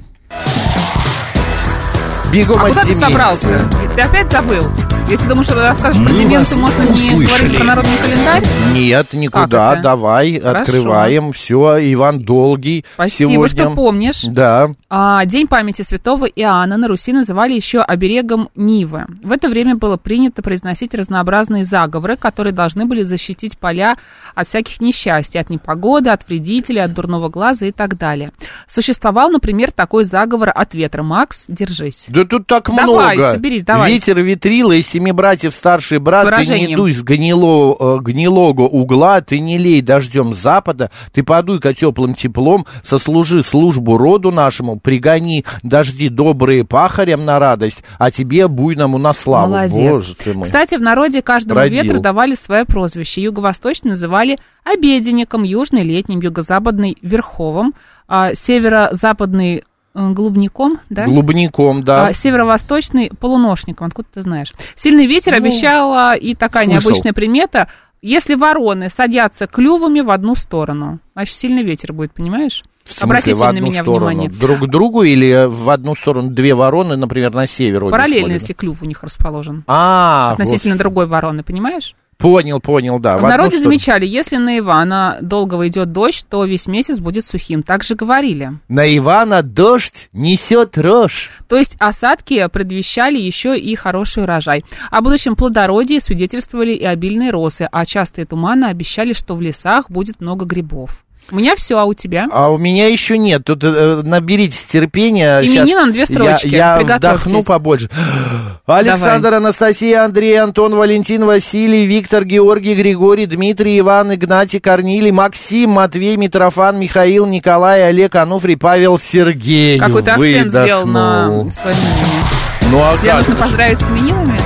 Бегом 2.31 2.59
А 2.59 2.63
от 2.63 2.69
куда 2.69 2.81
ты 2.81 2.87
деменции. 2.89 3.07
собрался? 3.07 3.61
Ты 3.95 4.01
опять 4.01 4.31
забыл? 4.31 4.63
Если 5.09 5.25
думаешь, 5.29 5.47
что 5.47 5.61
расскажешь 5.61 6.03
про 6.05 6.13
деменцию, 6.13 6.59
можно 6.59 6.83
не 6.83 6.89
услышали. 6.91 7.25
говорить 7.27 7.55
про 7.57 7.63
народный 7.63 7.97
календарь? 7.97 8.43
Нет, 8.73 9.13
никуда, 9.13 9.75
давай, 9.77 10.37
Хорошо. 10.37 10.59
открываем, 10.59 11.31
все, 11.31 11.77
Иван 11.93 12.19
Долгий 12.19 12.83
Спасибо, 12.93 13.31
сегодня. 13.31 13.63
что 13.63 13.69
помнишь. 13.73 14.21
Да, 14.23 14.69
А, 14.89 15.23
День 15.23 15.47
памяти 15.47 15.83
святого 15.83 16.25
Иоанна 16.25 16.75
на 16.75 16.89
Руси 16.89 17.13
называли 17.13 17.53
еще 17.53 17.79
оберегом 17.79 18.49
Нивы. 18.55 19.05
В 19.23 19.31
это 19.31 19.47
время 19.47 19.75
было 19.75 19.95
принято 19.95 20.41
произносить 20.41 20.93
разнообразные 20.93 21.63
заговоры, 21.63 22.17
которые 22.17 22.51
должны 22.51 22.85
были 22.85 23.03
защитить 23.03 23.57
поля 23.57 23.95
от 24.35 24.49
всяких 24.49 24.81
несчастий, 24.81 25.39
от 25.39 25.49
непогоды, 25.49 26.09
от 26.09 26.27
вредителей, 26.27 26.83
от 26.83 26.93
дурного 26.93 27.29
глаза 27.29 27.65
и 27.67 27.71
так 27.71 27.97
далее. 27.97 28.31
Существовал, 28.67 29.29
например, 29.29 29.71
такой 29.71 30.03
заговор 30.03 30.51
от 30.53 30.73
ветра. 30.73 31.01
Макс, 31.01 31.45
держись. 31.47 32.05
да 32.09 32.25
тут 32.25 32.45
так 32.45 32.65
Давай, 32.75 33.15
много. 33.15 33.31
соберись, 33.31 33.63
давай. 33.63 33.93
Ветер, 33.93 34.19
ветрила 34.21 34.73
и 34.73 34.81
семи 34.97 35.11
братьев 35.11 35.53
старший 35.53 35.99
брат, 35.99 36.35
ты 36.35 36.47
не 36.47 36.75
дуй 36.75 36.91
с 36.91 37.03
гнило, 37.03 37.75
э, 37.79 37.99
гнилого 38.01 38.63
угла, 38.63 39.21
ты 39.21 39.39
не 39.39 39.57
лей 39.57 39.81
дождем 39.81 40.33
запада, 40.33 40.89
ты 41.13 41.23
подуй-ка 41.23 41.73
теплым 41.73 42.15
теплом, 42.15 42.65
сослужи 42.81 43.43
службу 43.43 43.97
роду 43.97 44.31
нашему, 44.31 44.79
пригони 44.79 45.45
дожди 45.61 46.09
добрые 46.09 46.65
пахарям 46.65 47.25
на 47.25 47.37
радость, 47.37 47.83
а 47.99 48.09
тебе 48.09 48.47
буйному 48.47 48.97
на 48.97 49.13
славу. 49.13 49.51
Молодец. 49.51 49.91
Боже 49.91 50.15
ты 50.15 50.33
мой. 50.33 50.45
Кстати, 50.45 50.75
в 50.75 50.81
народе 50.81 51.21
каждому 51.21 51.59
Родил. 51.59 51.83
ветру 51.83 51.99
давали 51.99 52.33
свое 52.33 52.65
прозвище. 52.65 53.21
Юго-восточный 53.21 53.91
называли 53.91 54.37
обеденником, 54.63 55.43
южный 55.43 55.83
летним, 55.83 56.21
юго-западный 56.21 56.97
верховым, 57.01 57.73
а 58.07 58.33
северо-западный 58.33 59.63
э, 59.97 60.09
глубником, 60.11 60.79
да? 60.89 61.05
Глубником, 61.05 61.83
да. 61.83 62.07
А 62.07 62.13
северо-восточный 62.13 63.11
полуношником, 63.19 63.87
откуда 63.87 64.07
ты 64.13 64.21
знаешь? 64.21 64.53
Сильный 64.75 65.07
ветер 65.07 65.33
обещала 65.33 66.15
и 66.15 66.35
такая 66.35 66.65
Ну, 66.65 66.71
слышал. 66.73 66.89
необычная 66.91 67.13
примета. 67.13 67.67
Если 68.01 68.35
вороны 68.35 68.89
садятся 68.89 69.47
клювами 69.47 70.01
в 70.01 70.11
одну 70.11 70.35
сторону, 70.35 70.99
значит, 71.13 71.35
сильный 71.35 71.63
ветер 71.63 71.93
будет, 71.93 72.13
понимаешь? 72.13 72.63
В 72.85 72.91
смысле, 72.91 73.05
Обрати 73.05 73.33
в 73.33 73.43
одну 73.43 73.59
на 73.61 73.65
меня 73.65 73.81
сторону? 73.81 74.05
внимание. 74.11 74.29
Друг 74.29 74.59
к 74.59 74.65
другу 74.67 75.03
или 75.03 75.45
в 75.49 75.69
одну 75.69 75.93
сторону 75.95 76.29
две 76.29 76.53
вороны, 76.53 76.95
например, 76.95 77.33
на 77.33 77.45
север? 77.47 77.81
Параллельно, 77.89 78.33
если 78.33 78.53
клюв 78.53 78.81
у 78.81 78.85
них 78.85 79.03
расположен. 79.03 79.63
А, 79.67 80.29
Относительно 80.33 80.75
вот. 80.75 80.79
другой 80.79 81.05
вороны, 81.07 81.43
понимаешь? 81.43 81.95
Понял, 82.17 82.59
понял, 82.59 82.99
да. 82.99 83.15
В, 83.15 83.17
одну 83.17 83.29
народе 83.29 83.57
сторону. 83.57 83.69
замечали, 83.69 84.05
если 84.07 84.37
на 84.37 84.57
Ивана 84.57 85.19
долгого 85.21 85.67
идет 85.67 85.91
дождь, 85.91 86.25
то 86.27 86.45
весь 86.45 86.67
месяц 86.67 86.99
будет 86.99 87.25
сухим. 87.25 87.61
Так 87.61 87.83
же 87.83 87.95
говорили. 87.95 88.53
На 88.67 88.97
Ивана 88.97 89.43
дождь 89.43 90.09
несет 90.13 90.77
рожь. 90.79 91.29
То 91.47 91.57
есть 91.57 91.75
осадки 91.79 92.47
предвещали 92.47 93.19
еще 93.19 93.57
и 93.57 93.75
хороший 93.75 94.23
урожай. 94.23 94.63
О 94.89 95.01
будущем 95.01 95.35
плодородии 95.35 95.99
свидетельствовали 95.99 96.73
и 96.73 96.85
обильные 96.85 97.29
росы, 97.29 97.67
а 97.71 97.85
частые 97.85 98.25
туманы 98.25 98.65
обещали, 98.65 99.13
что 99.13 99.35
в 99.35 99.41
лесах 99.41 99.91
будет 99.91 100.19
много 100.19 100.45
грибов. 100.45 101.03
У 101.31 101.35
меня 101.35 101.55
все, 101.57 101.77
а 101.77 101.85
у 101.85 101.93
тебя? 101.93 102.27
А 102.31 102.49
у 102.49 102.57
меня 102.57 102.87
еще 102.87 103.17
нет. 103.17 103.43
Тут 103.43 103.63
э, 103.63 104.01
наберитесь 104.03 104.63
терпения. 104.63 105.41
Именинам 105.41 105.91
две 105.91 106.05
строчки. 106.05 106.47
Я, 106.47 106.79
я 106.79 106.97
вдохну 106.97 107.43
побольше. 107.43 107.89
Александр, 108.65 109.33
Анастасия, 109.33 110.03
Андрей, 110.03 110.39
Антон, 110.39 110.75
Валентин, 110.75 111.25
Василий, 111.25 111.85
Виктор, 111.85 112.25
Георгий, 112.25 112.75
Григорий, 112.75 113.25
Дмитрий, 113.25 113.79
Иван, 113.79 114.13
Игнатий, 114.13 114.59
Корнилий, 114.59 115.11
Максим, 115.11 115.71
Матвей, 115.71 116.17
Митрофан, 116.17 116.79
Михаил, 116.79 117.25
Николай, 117.25 117.87
Олег, 117.87 118.15
Ануфрий, 118.15 118.57
Павел, 118.57 118.97
Сергей. 118.99 119.79
Какой-то 119.79 120.13
акцент 120.13 120.49
сделал 120.49 120.85
на 120.85 121.49
своем 121.51 121.77
имени. 121.77 122.47
Ну 122.71 122.79
а 122.81 122.97
Тебе 122.97 123.11
как 123.11 123.19
нужно 123.19 123.35
же? 123.35 123.41
поздравить 123.41 123.79
с 123.79 123.89
именинами? 123.89 124.39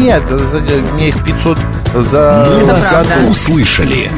Нет, 0.00 0.22
за- 0.28 0.60
мне 0.94 1.08
их 1.10 1.24
500 1.24 1.58
за 1.94 2.46
вас 2.66 2.86
правда. 2.88 3.14
услышали. 3.30 4.10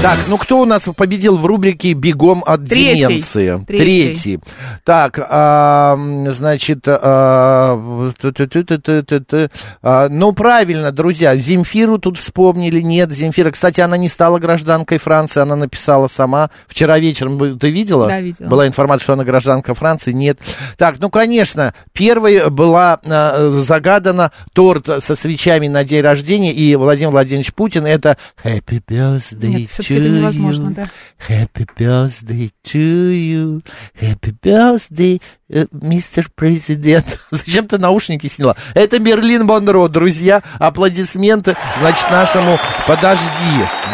Так, 0.00 0.16
ну 0.28 0.38
кто 0.38 0.60
у 0.60 0.64
нас 0.64 0.88
победил 0.96 1.36
в 1.36 1.44
рубрике 1.44 1.92
«Бегом 1.92 2.44
от 2.46 2.64
Третий. 2.66 3.00
деменции»? 3.00 3.64
Третий. 3.66 4.38
Так, 4.84 5.18
а, 5.28 5.98
значит, 6.28 6.84
а, 6.86 8.12
ту-ту-ту-ту-ту-ту-ту. 8.20 9.48
А, 9.82 10.08
ну, 10.08 10.32
правильно, 10.32 10.92
друзья, 10.92 11.36
Земфиру 11.36 11.98
тут 11.98 12.16
вспомнили. 12.16 12.80
Нет, 12.80 13.10
Земфира, 13.10 13.50
кстати, 13.50 13.80
она 13.80 13.96
не 13.96 14.08
стала 14.08 14.38
гражданкой 14.38 14.98
Франции, 14.98 15.40
она 15.40 15.56
написала 15.56 16.06
сама. 16.06 16.50
Вчера 16.68 17.00
вечером, 17.00 17.58
ты 17.58 17.70
видела? 17.70 18.06
Да, 18.06 18.20
видела. 18.20 18.48
Была 18.48 18.68
информация, 18.68 19.02
что 19.02 19.12
она 19.14 19.24
гражданка 19.24 19.74
Франции, 19.74 20.12
нет. 20.12 20.38
Так, 20.76 21.00
ну, 21.00 21.10
конечно, 21.10 21.74
первой 21.92 22.50
была 22.50 23.00
а, 23.04 23.50
загадана 23.50 24.30
торт 24.52 24.88
со 25.02 25.16
свечами 25.16 25.66
на 25.66 25.82
день 25.82 26.02
рождения, 26.02 26.52
и 26.52 26.76
Владимир 26.76 27.10
Владимирович 27.10 27.52
Путин 27.52 27.84
это 27.84 28.16
«Happy 28.44 28.80
birthday 28.88 29.48
Нет, 29.48 29.70
это 29.96 30.08
невозможно, 30.08 30.68
you, 30.68 30.74
да. 30.74 30.90
Happy 31.28 31.66
birthday 31.76 32.50
to 32.64 33.12
you, 33.12 33.62
Happy 34.00 34.34
birthday, 34.42 35.20
э, 35.48 35.66
мистер 35.72 36.28
президент». 36.34 37.18
Зачем 37.30 37.68
ты 37.68 37.78
наушники 37.78 38.26
сняла? 38.26 38.56
Это 38.74 38.98
Берлин 38.98 39.46
Монро, 39.46 39.88
друзья. 39.88 40.42
Аплодисменты, 40.58 41.56
значит, 41.80 42.10
нашему... 42.10 42.58
Подожди. 42.86 43.28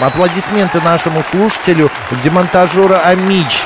Аплодисменты 0.01 0.81
нашему 0.81 1.23
слушателю, 1.31 1.91
демонтажера 2.23 3.01
Амич. 3.01 3.65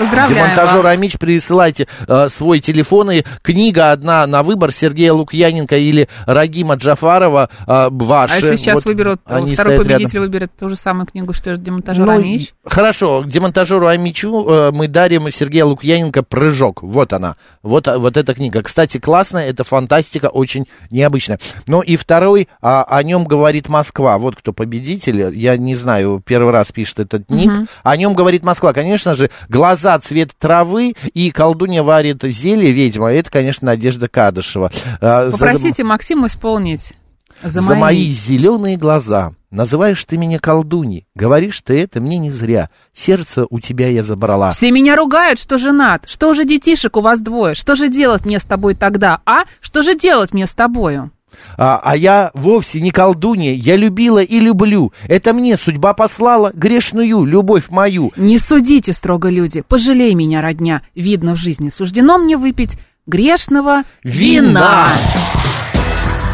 Поздравляем 0.00 0.54
Демонтажер 0.54 0.82
вас. 0.82 0.92
Амич, 0.94 1.18
присылайте 1.18 1.86
э, 2.08 2.28
свой 2.30 2.60
телефон. 2.60 3.10
И 3.10 3.22
книга 3.42 3.92
одна 3.92 4.26
на 4.26 4.42
выбор 4.42 4.72
Сергея 4.72 5.12
Лукьяненко 5.12 5.76
или 5.76 6.08
Рагима 6.24 6.76
Джафарова 6.76 7.50
э, 7.66 7.88
ваши. 7.90 8.32
А 8.32 8.36
если 8.36 8.56
сейчас 8.56 8.76
Вот 8.76 8.84
выберут, 8.86 9.20
они 9.26 9.54
второй 9.54 9.74
стоят 9.74 9.86
рядом. 9.86 9.98
победитель 9.98 10.20
выберет 10.20 10.52
ту 10.58 10.70
же 10.70 10.76
самую 10.76 11.06
книгу, 11.06 11.34
что 11.34 11.52
и 11.52 11.56
демонтажер 11.58 12.06
Ну, 12.06 12.12
Амич? 12.12 12.54
Хорошо, 12.64 13.24
демонтажеру 13.26 13.88
Амичу 13.88 14.48
э, 14.48 14.70
мы 14.72 14.88
дарим 14.88 15.30
Сергея 15.30 15.66
Лукьяненко 15.66 16.22
«Прыжок». 16.22 16.82
Вот 16.82 17.12
она, 17.12 17.36
вот, 17.62 17.86
а, 17.86 17.98
вот 17.98 18.16
эта 18.16 18.32
книга. 18.32 18.62
Кстати, 18.62 18.98
классная, 18.98 19.48
это 19.48 19.64
фантастика, 19.64 20.26
очень 20.26 20.64
необычная. 20.90 21.38
Ну 21.66 21.82
и 21.82 21.96
второй, 21.96 22.48
а, 22.62 22.84
о 22.84 23.02
нем 23.02 23.24
говорит 23.24 23.68
Москва. 23.68 24.16
Вот 24.16 24.34
кто 24.36 24.54
победитель, 24.54 25.36
я 25.36 25.58
не 25.58 25.74
знаю, 25.74 26.22
первый 26.24 26.52
раз 26.52 26.72
пишет 26.72 27.00
этот 27.00 27.28
ник. 27.30 27.68
О 27.82 27.96
нем 27.98 28.14
говорит 28.14 28.44
Москва. 28.44 28.72
Конечно 28.72 29.12
же, 29.12 29.30
глаза 29.50 29.89
цвет 29.98 30.30
травы 30.38 30.94
и 31.14 31.30
колдунья 31.30 31.82
варит 31.82 32.22
зелье, 32.22 32.72
ведьма. 32.72 33.12
Это, 33.12 33.30
конечно, 33.30 33.66
Надежда 33.66 34.08
Кадышева. 34.08 34.70
А, 35.00 35.30
Попросите 35.30 35.84
Максима 35.84 36.26
исполнить 36.28 36.94
за, 37.42 37.60
за 37.60 37.74
мои 37.74 38.10
зеленые 38.12 38.76
глаза. 38.76 39.32
Называешь 39.50 40.04
ты 40.04 40.16
меня 40.16 40.38
колдуньей. 40.38 41.06
Говоришь 41.14 41.60
ты 41.62 41.80
это 41.80 42.00
мне 42.00 42.18
не 42.18 42.30
зря. 42.30 42.70
Сердце 42.92 43.46
у 43.50 43.58
тебя 43.58 43.88
я 43.88 44.02
забрала. 44.02 44.52
Все 44.52 44.70
меня 44.70 44.94
ругают, 44.94 45.40
что 45.40 45.58
женат. 45.58 46.04
Что 46.06 46.34
же 46.34 46.44
детишек 46.44 46.96
у 46.96 47.00
вас 47.00 47.20
двое? 47.20 47.54
Что 47.54 47.74
же 47.74 47.88
делать 47.88 48.24
мне 48.24 48.38
с 48.38 48.44
тобой 48.44 48.76
тогда? 48.76 49.20
А? 49.26 49.44
Что 49.60 49.82
же 49.82 49.96
делать 49.96 50.32
мне 50.32 50.46
с 50.46 50.54
тобою? 50.54 51.10
А, 51.56 51.80
а 51.82 51.96
я 51.96 52.30
вовсе 52.34 52.80
не 52.80 52.90
колдунья. 52.90 53.52
Я 53.52 53.76
любила 53.76 54.22
и 54.22 54.40
люблю. 54.40 54.92
Это 55.08 55.32
мне 55.32 55.56
судьба 55.56 55.94
послала 55.94 56.52
грешную 56.54 57.24
любовь 57.24 57.70
мою. 57.70 58.12
Не 58.16 58.38
судите 58.38 58.92
строго 58.92 59.28
люди, 59.28 59.62
пожалей 59.66 60.14
меня, 60.14 60.42
родня. 60.42 60.82
Видно, 60.94 61.34
в 61.34 61.38
жизни 61.38 61.68
суждено 61.68 62.18
мне 62.18 62.36
выпить 62.36 62.78
грешного 63.06 63.82
вина. 64.04 64.40
Вина. 64.44 64.88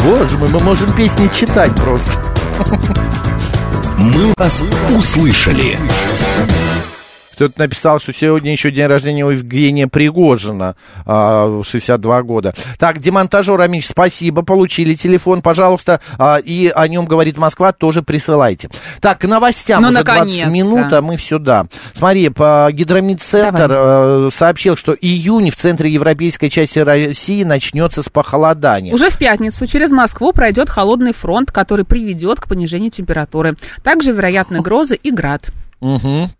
Боже 0.05 0.37
мой, 0.39 0.49
мы 0.51 0.61
можем 0.61 0.93
песни 0.93 1.29
читать 1.35 1.75
просто. 1.75 2.13
Мы 3.99 4.33
вас 4.37 4.63
услышали. 4.95 5.79
Кто-то 7.37 7.59
написал, 7.59 8.01
что 8.01 8.15
сегодня 8.15 8.51
еще 8.51 8.71
день 8.71 8.87
рождения 8.87 9.25
у 9.25 9.29
Евгения 9.29 9.87
Пригожина, 9.89 10.75
а, 11.05 11.61
62 11.63 12.23
года. 12.23 12.55
Так, 12.79 12.99
демонтажер 12.99 13.61
Амич, 13.61 13.87
спасибо, 13.87 14.41
получили 14.43 14.95
телефон, 14.95 15.43
пожалуйста, 15.43 16.01
а, 16.19 16.39
и 16.43 16.73
о 16.75 16.89
нем 16.89 17.05
говорит 17.05 17.37
Москва, 17.37 17.73
тоже 17.73 18.03
присылайте. 18.03 18.71
Так, 19.03 19.21
к 19.21 19.25
новостям 19.27 19.83
Ну, 19.83 19.91
уже 19.91 20.03
20 20.03 20.17
наконец-то. 20.17 20.49
минут, 20.49 20.93
а 20.95 21.03
мы 21.03 21.19
все, 21.19 21.39
да. 21.39 21.67
Смотри, 21.93 22.31
по 22.31 22.69
Гидромедцентр 22.73 23.71
э, 23.71 24.29
сообщил, 24.33 24.77
что 24.77 24.95
июнь 24.95 25.51
в 25.51 25.57
центре 25.57 25.91
европейской 25.91 26.49
части 26.49 26.79
России 26.79 27.45
начнется 27.45 28.01
с 28.03 28.09
похолодания. 28.09 28.95
Уже 28.95 29.11
в 29.11 29.19
пятницу 29.19 29.67
через 29.67 29.91
Москву 29.91 30.33
пройдет 30.33 30.71
холодный 30.71 31.13
фронт, 31.13 31.53
который 31.53 31.85
приведет 31.85 32.41
к 32.41 32.49
понижению 32.49 32.91
температуры. 32.91 33.57
Также 33.85 34.13
вероятны 34.13 34.63
грозы 34.63 34.97
и 34.97 35.11
град. 35.11 35.51
Мгм. 35.81 36.31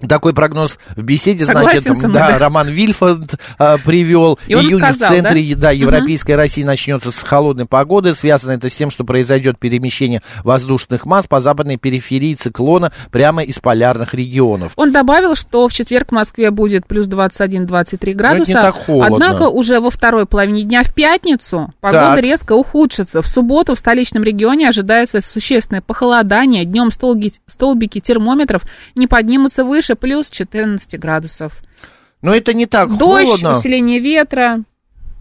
Такой 0.00 0.34
прогноз 0.34 0.78
в 0.96 1.02
беседе, 1.02 1.44
Согласен 1.44 1.82
значит, 1.82 2.02
мной, 2.02 2.12
да, 2.12 2.28
да. 2.30 2.38
Роман 2.38 2.68
Вильфанд 2.68 3.36
а, 3.58 3.78
привел. 3.78 4.40
И 4.48 4.52
Июнь 4.52 4.78
сказал, 4.78 4.92
в 4.92 5.12
центре 5.12 5.54
да? 5.54 5.60
да? 5.60 5.70
европейской 5.70 6.32
России 6.32 6.64
начнется 6.64 7.12
с 7.12 7.18
холодной 7.18 7.66
погоды. 7.66 8.12
Связано 8.12 8.52
это 8.52 8.68
с 8.68 8.74
тем, 8.74 8.90
что 8.90 9.04
произойдет 9.04 9.56
перемещение 9.58 10.20
воздушных 10.42 11.06
масс 11.06 11.28
по 11.28 11.40
западной 11.40 11.76
периферии 11.76 12.34
циклона 12.34 12.92
прямо 13.12 13.44
из 13.44 13.60
полярных 13.60 14.14
регионов. 14.14 14.72
Он 14.74 14.90
добавил, 14.90 15.36
что 15.36 15.68
в 15.68 15.72
четверг 15.72 16.08
в 16.08 16.12
Москве 16.12 16.50
будет 16.50 16.88
плюс 16.88 17.06
21-23 17.06 18.12
градуса. 18.14 18.48
не 18.48 18.54
так 18.54 18.74
холодно. 18.74 19.14
Однако 19.14 19.48
уже 19.48 19.78
во 19.78 19.90
второй 19.90 20.26
половине 20.26 20.64
дня 20.64 20.82
в 20.82 20.92
пятницу 20.92 21.72
погода 21.80 22.16
Так. 22.16 22.24
резко 22.24 22.54
ухудшится. 22.54 23.22
В 23.22 23.28
субботу 23.28 23.76
в 23.76 23.78
столичном 23.78 24.24
регионе 24.24 24.68
ожидается 24.68 25.20
существенное 25.20 25.82
похолодание. 25.82 26.64
Днем 26.64 26.90
столбики 26.90 28.00
термометров 28.00 28.62
не 28.96 29.06
поднимутся 29.06 29.62
выше 29.62 29.83
плюс 29.94 30.30
14 30.30 30.98
градусов. 30.98 31.62
Но 32.22 32.34
это 32.34 32.54
не 32.54 32.64
так 32.66 32.96
Дождь, 32.96 33.26
холодно. 33.26 33.58
усиление 33.58 33.98
ветра. 34.00 34.64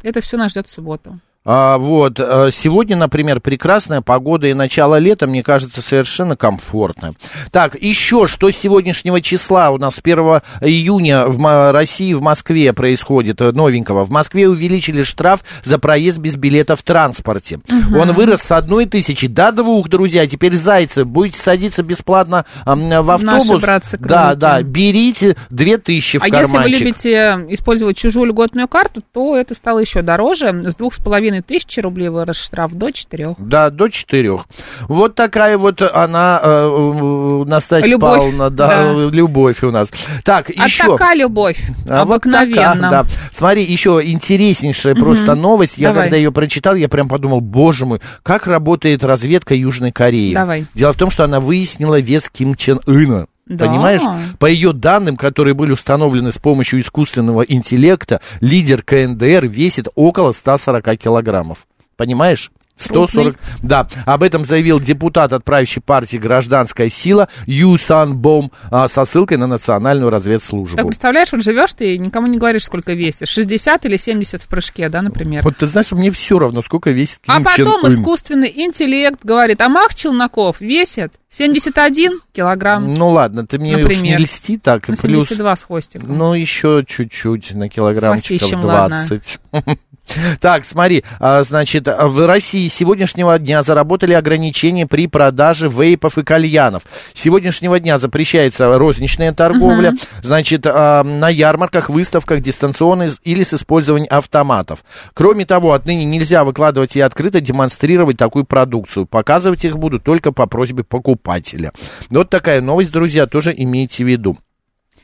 Это 0.04 0.22
все 0.22 0.38
нас 0.38 0.52
ждет 0.52 0.68
в 0.68 0.72
субботу. 0.72 1.20
А, 1.46 1.78
вот, 1.78 2.20
э, 2.20 2.50
сегодня, 2.54 2.96
например, 2.96 3.42
прекрасная 3.42 4.00
погода 4.00 4.48
и 4.48 4.54
начало 4.54 4.98
лета, 4.98 5.28
мне 5.28 5.44
кажется, 5.44 5.82
совершенно 5.82 6.38
комфортно. 6.38 7.16
Так, 7.52 7.76
еще, 7.82 8.28
что 8.28 8.50
с 8.50 8.56
сегодняшнего 8.56 9.20
числа 9.20 9.72
у 9.72 9.78
нас 9.78 10.00
1 10.02 10.42
июня 10.62 11.26
в 11.26 11.72
России, 11.74 12.14
в 12.14 12.22
Москве 12.22 12.72
происходит 12.72 13.42
э, 13.42 13.52
новенького. 13.52 14.06
В 14.06 14.10
Москве 14.10 14.48
увеличили 14.48 15.04
штраф 15.04 15.44
за 15.64 15.80
проезд 15.80 16.20
без 16.20 16.38
билета 16.38 16.78
в 16.78 16.84
транспорте. 16.84 17.60
Он 17.94 18.12
вырос 18.14 18.42
с 18.42 18.52
одной 18.52 18.86
тысячи 18.86 19.28
до 19.28 19.52
двух, 19.52 19.90
друзья. 19.90 20.26
Теперь, 20.28 20.54
зайцы, 20.54 21.04
будете 21.04 21.40
садиться 21.40 21.84
бесплатно 21.84 22.46
в 22.66 23.12
автобус. 23.12 23.62
Наши 23.62 23.98
да, 24.00 24.36
да, 24.36 24.62
берите 24.62 25.36
две 25.50 25.78
тысячи 25.78 26.20
в 26.20 26.24
А 26.24 26.28
если 26.28 26.40
вы 26.40 26.46
карманчик. 26.46 26.80
любите 26.80 27.46
использовать 27.50 27.98
чужую 27.98 28.28
льготную 28.28 28.68
карту, 28.70 29.02
то 29.12 29.36
это 29.36 29.54
стало 29.56 29.80
еще 29.80 30.02
дороже. 30.02 30.64
С 30.64 30.76
двух 30.76 30.94
с 30.94 31.00
половиной 31.00 31.33
тысяч 31.42 31.78
рублей 31.82 32.10
вырос 32.10 32.38
штраф 32.38 32.72
до 32.74 32.92
четырех. 32.92 33.36
Да, 33.38 33.70
до 33.70 33.90
четырех. 33.90 34.46
Вот 34.88 35.16
такая 35.16 35.58
вот 35.58 35.82
она, 35.82 36.40
э, 36.44 37.44
Настасья 37.48 37.88
Любовь, 37.90 38.18
Павловна, 38.20 38.50
да, 38.50 38.94
да. 38.94 38.94
любовь 39.12 39.64
у 39.64 39.72
нас. 39.72 39.92
Так, 40.24 40.52
А 40.58 40.66
еще. 40.66 40.84
такая 40.84 41.16
любовь, 41.16 41.60
А 41.88 42.06
вот 42.06 42.16
обыкновенно. 42.18 42.74
такая, 42.74 42.90
да. 42.90 43.06
Смотри, 43.32 43.64
еще 43.64 44.02
интереснейшая 44.04 44.96
просто 44.96 45.36
новость. 45.36 45.78
Я 45.78 45.90
Давай. 45.90 46.04
когда 46.06 46.18
ее 46.18 46.32
прочитал, 46.32 46.76
я 46.76 46.90
прям 46.90 47.08
подумал, 47.08 47.42
боже 47.42 47.86
мой, 47.86 48.00
как 48.24 48.48
работает 48.48 49.04
разведка 49.04 49.56
Южной 49.56 49.92
Кореи. 49.92 50.34
Давай. 50.34 50.66
Дело 50.74 50.94
в 50.94 50.98
том, 50.98 51.10
что 51.10 51.24
она 51.24 51.40
выяснила 51.40 52.00
вес 52.00 52.30
Ким 52.32 52.56
Чен 52.56 52.80
Ына. 52.88 53.28
Да. 53.46 53.66
Понимаешь? 53.68 54.02
По 54.40 54.46
ее 54.46 54.72
данным, 54.74 55.18
которые 55.18 55.54
были 55.54 55.72
установлены 55.72 56.32
с 56.32 56.38
помощью 56.38 56.80
искусственного 56.80 57.42
интеллекта, 57.42 58.22
лидер 58.40 58.84
КНДР 58.84 59.48
весит 59.48 59.88
около 59.96 60.32
140 60.32 60.98
килограммов. 60.98 61.68
Понимаешь? 61.98 62.52
140. 62.76 63.36
Да, 63.62 63.88
об 64.06 64.24
этом 64.24 64.46
заявил 64.46 64.80
депутат 64.80 65.32
от 65.34 65.44
правящей 65.44 65.82
партии 65.82 66.18
«Гражданская 66.18 66.90
сила» 66.90 67.30
Ю 67.46 67.78
Сан 67.78 68.18
Бом 68.18 68.52
а, 68.72 68.88
со 68.88 69.06
ссылкой 69.06 69.38
на 69.38 69.48
национальную 69.48 70.10
разведслужбу. 70.10 70.76
Так 70.76 70.88
представляешь, 70.88 71.32
вот 71.32 71.44
живешь 71.44 71.74
ты 71.74 71.96
и 71.96 71.98
никому 71.98 72.28
не 72.28 72.38
говоришь, 72.38 72.64
сколько 72.64 72.94
весишь. 72.94 73.30
60 73.30 73.86
или 73.86 73.98
70 73.98 74.42
в 74.42 74.48
прыжке, 74.48 74.90
да, 74.90 75.02
например. 75.02 75.44
Вот 75.44 75.58
ты 75.58 75.68
знаешь, 75.68 75.92
мне 75.92 76.12
все 76.12 76.40
равно, 76.40 76.62
сколько 76.62 76.90
весит 76.90 77.20
Ким 77.22 77.36
А 77.36 77.42
потом 77.42 77.82
Чен 77.82 77.86
Ын. 77.86 77.94
искусственный 77.94 78.52
интеллект 78.56 79.20
говорит, 79.24 79.62
а 79.62 79.70
Мах 79.70 79.94
Челноков 79.96 80.60
весит 80.60 81.14
71 81.30 82.22
килограмм. 82.32 82.94
Ну 82.94 83.10
ладно, 83.10 83.46
ты 83.46 83.60
мне 83.60 83.76
уж 83.76 83.82
не 83.82 83.84
Например. 83.84 84.20
льсти 84.20 84.58
так. 84.58 84.88
Ну, 84.88 84.96
плюс, 84.96 85.28
72 85.28 85.56
с 85.56 85.64
хвостиком. 85.64 86.18
ну, 86.18 86.34
еще 86.34 86.84
чуть-чуть 86.88 87.54
на 87.54 87.70
килограммчиков 87.70 88.50
хвостищем, 88.50 88.66
ладно. 88.66 89.06
20. 90.08 90.40
Так, 90.40 90.66
смотри, 90.66 91.04
а, 91.20 91.44
значит, 91.44 91.88
в 91.88 92.28
России 92.28 92.68
с 92.68 92.74
сегодняшнего 92.74 93.38
дня 93.40 93.64
заработали 93.64 94.14
ограничения 94.14 94.86
при 94.86 95.08
продаже 95.08 95.68
вейпов 95.68 96.18
и 96.18 96.24
кальянов. 96.24 96.84
С 97.14 97.22
сегодняшнего 97.22 97.80
дня 97.80 98.00
запрещается 98.00 98.78
розничная 98.78 99.34
торговля, 99.34 99.94
значит, 100.22 100.66
а, 100.66 101.04
на 101.04 101.30
ярмарках, 101.30 101.90
выставках 101.90 102.42
дистанционно 102.42 103.10
или 103.24 103.44
с 103.44 103.54
использованием 103.54 104.10
автоматов. 104.12 104.84
Кроме 105.14 105.46
того, 105.46 105.74
отныне 105.74 106.06
нельзя 106.06 106.44
выкладывать 106.44 106.96
и 106.96 107.02
открыто 107.02 107.42
демонстрировать 107.42 108.18
такую 108.18 108.46
продукцию. 108.46 109.06
Показывать 109.06 109.66
их 109.66 109.78
будут 109.78 110.04
только 110.04 110.32
по 110.32 110.46
просьбе 110.48 110.84
покупателя. 110.84 111.72
Вот 112.10 112.30
такая 112.30 112.62
новость, 112.62 112.92
друзья, 112.92 113.26
тоже 113.26 113.54
имейте 113.56 114.04
в 114.04 114.08
виду. 114.08 114.38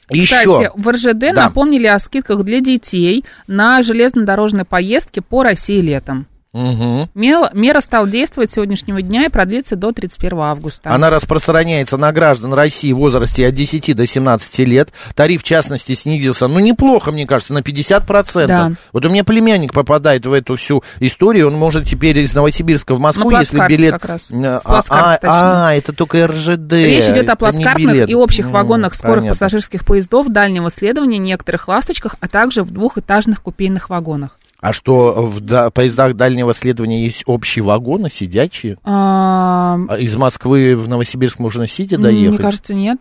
Кстати, 0.10 0.48
Еще. 0.48 0.72
в 0.76 0.90
РЖД 0.90 1.20
Да. 1.20 1.46
напомнили 1.46 1.88
о 1.88 2.00
скидках 2.00 2.44
для 2.44 2.60
детей 2.62 3.24
на 3.48 3.82
железнодорожные 3.84 4.66
поездки 4.66 5.20
по 5.20 5.44
России 5.44 5.82
летом. 5.82 6.28
Мгм. 6.52 7.10
Мел- 7.14 7.50
Мера 7.54 7.80
стала 7.80 8.08
действовать 8.08 8.50
с 8.50 8.56
сегодняшнего 8.56 9.04
дня 9.04 9.26
и 9.26 9.30
продлится 9.30 9.76
до 9.76 9.92
31 9.92 10.40
августа. 10.40 10.90
Она 10.92 11.12
распространяется 11.12 11.96
на 11.98 12.12
граждан 12.12 12.54
России 12.54 12.92
в 12.92 12.98
возрасте 12.98 13.48
от 13.48 13.54
10 13.54 13.94
до 13.94 14.08
17 14.08 14.66
лет. 14.66 14.90
Тариф, 15.14 15.42
в 15.42 15.44
частности, 15.44 15.94
снизился, 15.94 16.48
ну, 16.48 16.60
неплохо, 16.60 17.12
мне 17.12 17.28
кажется, 17.28 17.54
на 17.54 17.62
50%. 17.62 18.48
Да. 18.48 18.72
Вот 18.94 19.06
у 19.06 19.10
меня 19.10 19.24
племянник 19.24 19.74
попадает 19.74 20.26
в 20.26 20.34
эту 20.34 20.56
всю 20.56 20.84
историю, 21.00 21.48
он 21.50 21.54
может 21.54 21.86
теперь 21.86 22.18
из 22.18 22.34
Новосибирска 22.34 22.96
в 22.96 23.00
Москву, 23.00 23.30
На 23.30 23.42
если 23.42 23.68
билет... 23.68 23.94
как 23.94 24.06
раз. 24.06 24.32
А, 24.32 24.62
а, 24.90 25.18
а, 25.22 25.74
это 25.76 25.94
только 25.94 26.26
РЖД. 26.28 26.74
Речь 26.74 27.06
идет 27.06 27.30
о 27.30 27.36
плацкартных 27.36 28.10
и 28.10 28.16
общих 28.16 28.46
М, 28.48 28.52
вагонах 28.52 28.96
скорых 28.96 29.18
понятно. 29.18 29.36
пассажирских 29.36 29.86
поездов 29.86 30.30
дальнего 30.30 30.72
следования, 30.72 31.20
некоторых 31.20 31.68
ласточках, 31.68 32.16
а 32.20 32.28
также 32.28 32.64
в 32.64 32.72
двухэтажных 32.72 33.44
купейных 33.44 33.90
вагонах. 33.92 34.40
А 34.62 34.74
что, 34.74 35.14
в 35.26 35.40
да- 35.40 35.70
поездах 35.72 36.16
дальнего 36.16 36.54
следования 36.54 37.04
есть 37.06 37.24
общие 37.26 37.64
вагоны, 37.64 38.10
сидячие? 38.12 38.78
А, 38.84 39.80
А 39.88 39.98
из 39.98 40.16
Москвы 40.18 40.76
в 40.76 40.90
Новосибирск 40.90 41.40
можно 41.40 41.66
сидя 41.66 41.98
Мне 41.98 42.04
доехать? 42.04 42.42
кажется, 42.42 42.74
нет. 42.74 43.00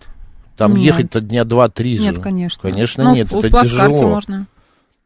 Там 0.56 0.74
нет. 0.74 0.84
ехать-то 0.84 1.20
дня 1.20 1.44
два-три 1.44 1.98
же. 1.98 2.04
Нет, 2.12 2.18
конечно. 2.20 2.60
Конечно, 2.62 3.04
Ну, 3.04 3.14
нет, 3.14 3.28
в- 3.28 3.32
в 3.32 3.38
это 3.38 3.50
плацкарте 3.50 3.94
тяжело. 3.94 4.08
можно. 4.08 4.46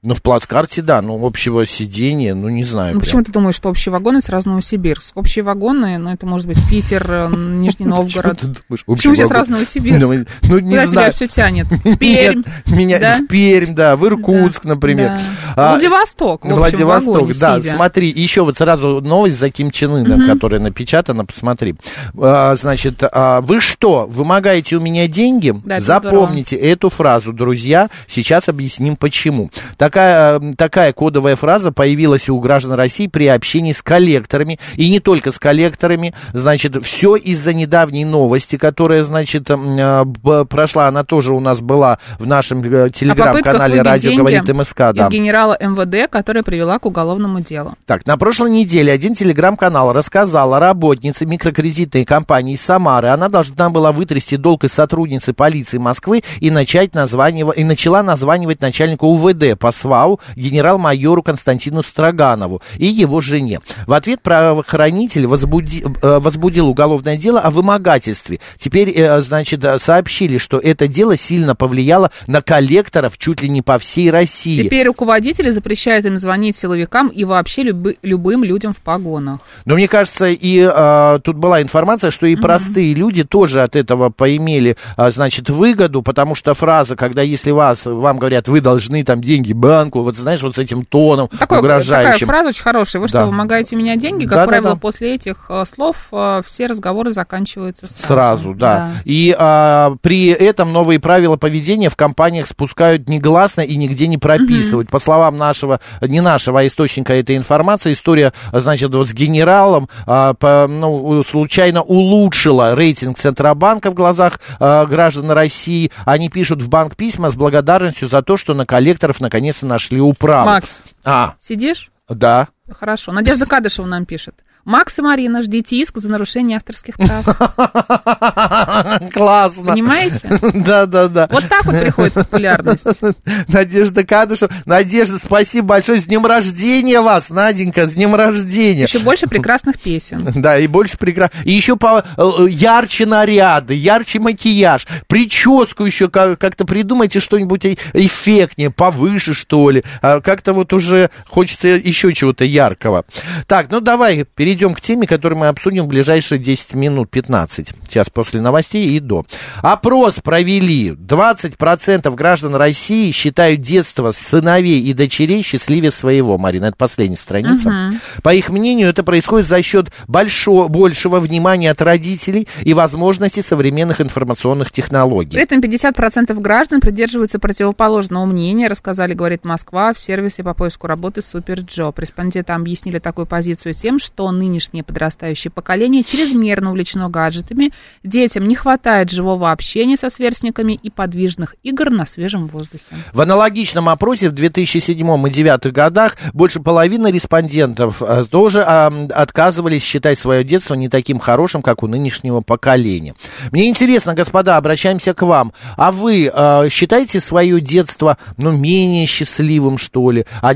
Ну, 0.04 0.16
в 0.16 0.22
плацкарте, 0.22 0.82
да, 0.82 1.00
но 1.00 1.14
общего 1.24 1.64
сидения, 1.64 2.34
ну, 2.34 2.48
не 2.48 2.64
знаю. 2.64 2.94
Ну, 2.94 2.98
прям. 2.98 3.04
почему 3.04 3.22
ты 3.22 3.30
думаешь, 3.30 3.54
что 3.54 3.68
общие 3.68 3.92
вагоны 3.92 4.20
сразу 4.20 4.48
Новосибирск? 4.48 5.16
Общие 5.16 5.44
вагоны, 5.44 5.96
ну, 5.98 6.10
это 6.10 6.26
может 6.26 6.48
быть 6.48 6.58
Питер, 6.68 7.06
э, 7.08 7.28
Нижний 7.36 7.86
Новгород. 7.86 8.36
Почему 8.36 8.54
ты 8.54 8.62
думаешь, 8.68 8.84
Почему 8.84 9.14
сейчас 9.14 9.28
сразу 9.28 9.52
Новосибирск? 9.52 10.00
Ну, 10.00 10.24
ну, 10.42 10.58
не 10.58 10.70
Куда 10.70 10.82
тебя 10.82 10.86
знаю. 10.86 11.12
все 11.12 11.26
тянет? 11.28 11.66
В 11.84 11.96
Пермь. 11.98 12.42
Меня 12.66 12.98
да? 12.98 13.18
в 13.18 13.28
Пермь, 13.28 13.76
да, 13.76 13.94
в 13.94 14.04
Иркутск, 14.04 14.64
например. 14.64 15.18
А, 15.54 15.74
Владивосток. 15.74 16.44
Владивосток, 16.46 17.36
да. 17.38 17.62
Смотри, 17.62 18.08
еще 18.08 18.42
вот 18.42 18.56
сразу 18.56 19.00
новость 19.00 19.38
за 19.38 19.50
Ким 19.50 19.70
Чен 19.70 19.92
Ыном, 19.92 20.26
которая 20.26 20.60
напечатана, 20.60 21.24
посмотри. 21.24 21.76
А, 22.20 22.56
значит, 22.56 23.04
а, 23.04 23.40
вы 23.40 23.60
что, 23.60 24.08
вымогаете 24.10 24.74
у 24.74 24.80
меня 24.80 25.06
деньги? 25.06 25.54
Запомните 25.78 26.56
эту 26.56 26.90
фразу, 26.90 27.32
друзья. 27.32 27.88
Сейчас 28.08 28.48
объясним 28.48 28.96
почему. 28.96 29.48
Такая, 29.92 30.37
м, 30.38 30.55
такая 30.55 30.94
кодовая 30.94 31.37
фраза 31.37 31.70
появилась 31.70 32.31
у 32.31 32.40
граждан 32.40 32.72
России 32.72 33.09
при 33.09 33.26
общении 33.26 33.72
с 33.72 33.83
коллекторами. 33.83 34.59
И 34.76 34.88
не 34.88 35.00
только 35.00 35.33
с 35.33 35.38
коллекторами. 35.38 36.14
Значит, 36.33 36.83
все 36.87 37.14
из-за 37.16 37.52
недавней 37.52 38.07
новости, 38.07 38.57
которая, 38.57 39.05
значит, 39.05 39.50
м, 39.50 39.76
а, 39.78 40.05
б- 40.07 40.46
прошла. 40.46 40.88
Она 40.88 41.05
тоже 41.05 41.35
у 41.35 41.40
нас 41.40 41.61
была 41.61 41.98
в 42.18 42.26
нашем 42.26 42.62
э, 42.64 42.88
телеграм-канале 42.88 43.83
«Радио 43.83 44.16
говорит 44.16 44.48
МСК». 44.48 44.78
Да. 44.94 45.09
Из 45.09 45.11
генерала 45.11 45.59
МВД, 45.61 46.11
которая 46.11 46.42
привела 46.42 46.78
к 46.78 46.87
уголовному 46.87 47.40
делу. 47.40 47.74
Так, 47.85 48.07
на 48.07 48.16
прошлой 48.16 48.50
неделе 48.50 48.90
один 48.92 49.14
телеграм-канал 49.14 49.92
рассказал 49.92 50.55
о 50.55 50.59
работнице 50.59 51.26
микрокредитной 51.26 52.07
компании 52.07 52.57
Самары. 52.57 53.09
Она 53.09 53.28
должна 53.28 53.68
была 53.68 53.92
вытрясти 53.92 54.38
долг 54.38 54.64
из 54.64 54.72
сотрудницы 54.72 55.35
полиции 55.35 55.76
Москвы 55.76 56.22
и, 56.40 56.50
начать 56.50 56.94
названивать, 56.94 57.59
и 57.59 57.64
начала 57.64 58.02
названивать 58.02 58.62
начальнику 58.62 59.09
УВД 59.09 59.59
по 59.59 59.70
СВАУ 59.82 60.20
генерал-майору 60.36 61.22
Константину 61.22 61.82
Строганову 61.82 62.62
и 62.78 62.86
его 62.86 63.20
жене. 63.20 63.60
В 63.86 63.92
ответ 63.92 64.22
правоохранитель 64.22 65.26
возбуди- 65.26 65.84
э, 66.02 66.18
возбудил 66.20 66.68
уголовное 66.68 67.16
дело 67.16 67.40
о 67.40 67.50
вымогательстве. 67.50 68.38
Теперь, 68.58 68.90
э, 68.94 69.20
значит, 69.20 69.64
сообщили, 69.80 70.38
что 70.38 70.58
это 70.58 70.86
дело 70.88 71.16
сильно 71.16 71.54
повлияло 71.54 72.10
на 72.26 72.42
коллекторов 72.42 73.18
чуть 73.18 73.42
ли 73.42 73.48
не 73.48 73.62
по 73.62 73.78
всей 73.78 74.10
России. 74.10 74.62
Теперь 74.62 74.86
руководители 74.86 75.50
запрещают 75.50 76.06
им 76.06 76.18
звонить 76.18 76.56
силовикам 76.56 77.08
и 77.08 77.24
вообще 77.24 77.62
любы- 77.62 77.96
любым 78.02 78.44
людям 78.44 78.72
в 78.72 78.78
погонах. 78.78 79.40
Но 79.64 79.74
мне 79.74 79.88
кажется, 79.88 80.26
и 80.26 80.60
а, 80.60 81.18
тут 81.18 81.36
была 81.36 81.62
информация, 81.62 82.10
что 82.10 82.26
и 82.26 82.36
простые 82.36 82.94
люди 82.94 83.24
тоже 83.24 83.62
от 83.62 83.76
этого 83.76 84.10
поимели, 84.10 84.76
а, 84.96 85.10
значит, 85.10 85.50
выгоду, 85.50 86.02
потому 86.02 86.34
что 86.34 86.54
фраза, 86.54 86.96
когда 86.96 87.22
если 87.22 87.50
вас, 87.50 87.84
вам 87.84 88.18
говорят, 88.18 88.48
вы 88.48 88.60
должны 88.60 89.04
там 89.04 89.20
деньги 89.20 89.52
банку, 89.72 90.02
вот 90.02 90.16
знаешь, 90.16 90.42
вот 90.42 90.54
с 90.54 90.58
этим 90.58 90.85
тоном 90.85 91.28
Такой, 91.28 91.38
такая 91.40 91.58
угрожающим. 91.61 92.26
фраза 92.26 92.48
очень 92.50 92.62
хорошая. 92.62 93.00
Вы 93.00 93.08
Да. 93.08 93.20
что, 93.22 93.26
вымогаете 93.26 93.76
меня 93.76 93.96
деньги? 93.96 94.24
Как 94.24 94.35
Да, 94.35 94.40
да, 94.44 94.48
правило, 94.48 94.70
да. 94.74 94.76
после 94.76 95.14
этих 95.14 95.46
э, 95.48 95.64
слов 95.66 95.96
э, 96.12 96.42
все 96.46 96.66
разговоры 96.66 97.12
заканчиваются 97.12 97.87
сразу. 97.88 98.06
Сразу, 98.06 98.54
да. 98.54 98.90
И 99.04 99.35
а, 99.38 99.94
при 100.02 100.28
этом 100.28 100.72
новые 100.72 101.00
правила 101.00 101.37
поведения 101.37 101.88
в 101.88 101.96
компаниях 101.96 102.46
спускают 102.46 103.08
негласно 103.08 103.62
и 103.62 103.76
нигде 103.76 104.06
не 104.06 104.18
прописывают. 104.18 104.90
По 104.90 104.98
словам 104.98 105.37
нашего, 105.38 105.80
не 106.00 106.20
нашего, 106.20 106.61
а 106.61 106.66
источника 106.66 107.14
этой 107.14 107.37
информации, 107.37 107.92
история, 107.92 108.32
значит, 108.52 108.94
вот 108.94 109.08
с 109.08 109.12
генералом 109.12 109.88
а, 110.06 110.35
по- 110.35 110.66
ну, 110.68 111.22
случайно 111.22 111.82
улучшила 111.82 112.74
рейтинг 112.74 113.18
Центробанка 113.18 113.90
в 113.90 113.94
глазах 113.94 114.40
а, 114.61 114.85
граждан 114.87 115.30
России. 115.30 115.90
Они 116.04 116.28
пишут 116.28 116.62
в 116.62 116.68
банк 116.68 116.96
письма 116.96 117.30
с 117.30 117.35
благодарностью 117.35 118.08
за 118.08 118.22
то, 118.22 118.37
что 118.37 118.54
на 118.54 118.66
коллекторов 118.66 119.20
наконец-то 119.20 119.62
нашли 119.62 120.01
управу. 120.01 120.46
Макс, 120.46 120.81
А, 121.05 121.35
сидишь? 121.40 121.90
да. 122.09 122.48
Хорошо. 122.70 123.12
Надежда 123.12 123.46
Кадышева 123.46 123.87
нам 123.87 124.07
пишет. 124.07 124.35
Макс 124.64 124.98
и 124.98 125.03
Марина, 125.03 125.42
ждите 125.42 125.77
иск 125.77 125.98
за 125.98 126.09
нарушение 126.11 126.57
авторских 126.57 126.94
прав. 126.96 127.25
Классно. 129.12 129.72
Понимаете? 129.72 130.20
Да, 130.62 130.87
да, 130.87 131.09
да. 131.09 131.29
Вот 131.31 131.44
так 131.48 131.64
вот 131.64 131.81
приходит 131.81 132.12
популярность. 132.14 132.87
Надежда 133.48 134.05
Кадышева. 134.05 134.51
Надежда, 134.66 135.18
спасибо 135.18 135.66
большое. 135.68 136.01
С 136.01 136.05
днем 136.05 136.25
рождения 136.27 137.01
вас, 137.01 137.31
Наденька, 137.31 137.88
с 137.88 137.94
днем 137.94 138.14
рождения. 138.14 138.85
Еще 138.85 138.98
больше 139.01 139.27
прекрасных 139.27 139.81
песен. 139.81 140.27
Да, 140.37 140.59
и 140.59 140.66
больше 140.66 140.96
прекрасно. 140.98 141.35
И 141.44 141.53
еще 141.53 141.77
по, 141.77 142.05
э, 142.16 142.46
ярче 142.48 143.07
наряды, 143.07 143.75
ярче 143.75 144.20
макияж, 144.20 144.87
прическу 145.09 145.85
еще 145.85 146.09
как- 146.09 146.38
как-то 146.38 146.64
придумайте 146.64 147.18
что-нибудь 147.20 147.64
э- 147.64 147.77
эффектнее, 147.94 148.70
повыше, 148.70 149.35
что 149.35 149.70
ли. 149.70 149.83
А 150.01 150.20
Как-то 150.20 150.53
вот 150.53 150.72
уже 150.72 151.11
хочется 151.27 151.68
еще 151.68 152.12
чего-то 152.14 152.44
яркого. 152.44 153.05
Так, 153.46 153.70
ну 153.70 153.81
давай 153.81 154.25
перейдем 154.25 154.51
к 154.74 154.80
теме, 154.80 155.06
которую 155.06 155.38
мы 155.38 155.48
обсудим 155.48 155.84
в 155.84 155.88
ближайшие 155.88 156.38
10 156.38 156.74
минут, 156.74 157.10
15. 157.10 157.72
Сейчас 157.88 158.10
после 158.10 158.40
новостей 158.40 158.96
и 158.96 159.00
до. 159.00 159.24
Опрос 159.62 160.20
провели. 160.22 160.90
20% 160.90 162.14
граждан 162.14 162.54
России 162.54 163.10
считают 163.10 163.60
детство 163.60 164.12
сыновей 164.12 164.80
и 164.80 164.92
дочерей 164.92 165.42
счастливее 165.42 165.90
своего. 165.90 166.38
Марина, 166.38 166.66
это 166.66 166.76
последняя 166.76 167.16
страница. 167.16 167.92
По 168.22 168.34
их 168.34 168.50
мнению, 168.50 168.88
это 168.88 169.02
происходит 169.02 169.46
за 169.46 169.62
счет 169.62 169.92
большого, 170.08 170.68
большего 170.68 171.18
внимания 171.20 171.70
от 171.70 171.82
родителей 171.82 172.48
и 172.62 172.74
возможностей 172.74 173.42
современных 173.42 174.00
информационных 174.00 174.70
При 174.70 174.82
технологий. 174.82 175.38
этом 175.38 175.60
50% 175.60 176.38
граждан 176.40 176.80
придерживаются 176.80 177.38
противоположного 177.38 178.26
мнения, 178.26 178.68
рассказали, 178.68 179.14
говорит 179.14 179.44
Москва, 179.44 179.92
в 179.92 179.98
сервисе 179.98 180.42
по 180.42 180.54
поиску 180.54 180.86
работы 180.86 181.22
SuperJob. 181.22 181.98
Респонденты 181.98 182.52
объяснили 182.52 182.98
такую 182.98 183.26
позицию 183.26 183.74
тем, 183.74 183.98
что 183.98 184.30
нынешнее 184.42 184.83
подрастающее 184.83 185.50
поколение 185.50 186.05
чрезмерно 186.05 186.70
увлечено 186.70 187.09
гаджетами, 187.09 187.72
детям 188.02 188.44
не 188.48 188.55
хватает 188.55 189.11
живого 189.11 189.52
общения 189.52 189.96
со 189.96 190.11
сверстниками 190.11 190.72
и 190.72 190.90
подвижных 190.90 191.55
игр 191.62 191.90
на 191.90 192.07
свежем 192.07 192.46
воздухе. 192.46 192.85
В 193.12 193.20
аналогичном 193.20 193.88
опросе 193.88 194.28
в 194.28 194.33
2007 194.33 194.92
и 194.92 195.33
2009 195.33 195.72
годах 195.72 196.16
больше 196.33 196.61
половины 196.61 197.09
респондентов 197.09 198.02
э, 198.02 198.24
тоже 198.31 198.62
а, 198.66 198.92
отказывались 199.14 199.83
считать 199.83 200.18
свое 200.18 200.44
детство 200.44 200.74
не 200.74 200.88
таким 200.88 201.18
хорошим, 201.18 201.62
как 201.62 201.83
у 201.83 201.87
нынешнего 201.87 202.40
поколения. 202.40 203.14
Мне 203.50 203.68
интересно, 203.68 204.14
господа, 204.14 204.57
обращаемся 204.57 205.14
к 205.14 205.22
вам. 205.22 205.52
А 205.76 205.92
вы 205.92 206.31
э, 206.33 206.68
считаете 206.70 207.20
свое 207.20 207.61
детство, 207.61 208.18
ну, 208.37 208.52
менее 208.52 209.07
счастливым, 209.07 209.78
что 209.78 210.11
ли, 210.11 210.26
а, 210.40 210.55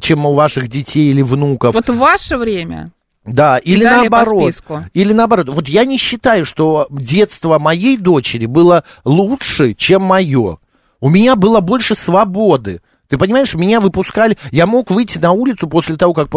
чем 0.00 0.26
у 0.26 0.34
ваших 0.34 0.68
детей 0.68 1.10
или 1.10 1.22
внуков? 1.22 1.74
Вот 1.74 1.88
в 1.88 1.96
ваше 1.96 2.36
время 2.36 2.90
Да, 3.32 3.58
или 3.58 3.84
далее 3.84 4.02
наоборот. 4.10 4.42
Или 4.94 5.12
наоборот. 5.12 5.48
Вот 5.50 5.68
я 5.68 5.84
не 5.84 5.98
считаю, 5.98 6.44
что 6.44 6.86
детство 6.90 7.58
моей 7.58 7.96
дочери 7.96 8.46
было 8.46 8.84
лучше, 9.04 9.74
чем 9.74 10.02
мое. 10.02 10.58
У 11.00 11.08
меня 11.08 11.36
было 11.36 11.60
больше 11.60 11.94
свободы. 11.94 12.80
Ты 13.08 13.16
понимаешь, 13.16 13.54
меня 13.54 13.80
выпускали, 13.80 14.36
я 14.50 14.66
мог 14.66 14.90
выйти 14.90 15.16
на 15.18 15.32
улицу 15.32 15.66
после 15.66 15.96
того, 15.96 16.12
как 16.12 16.28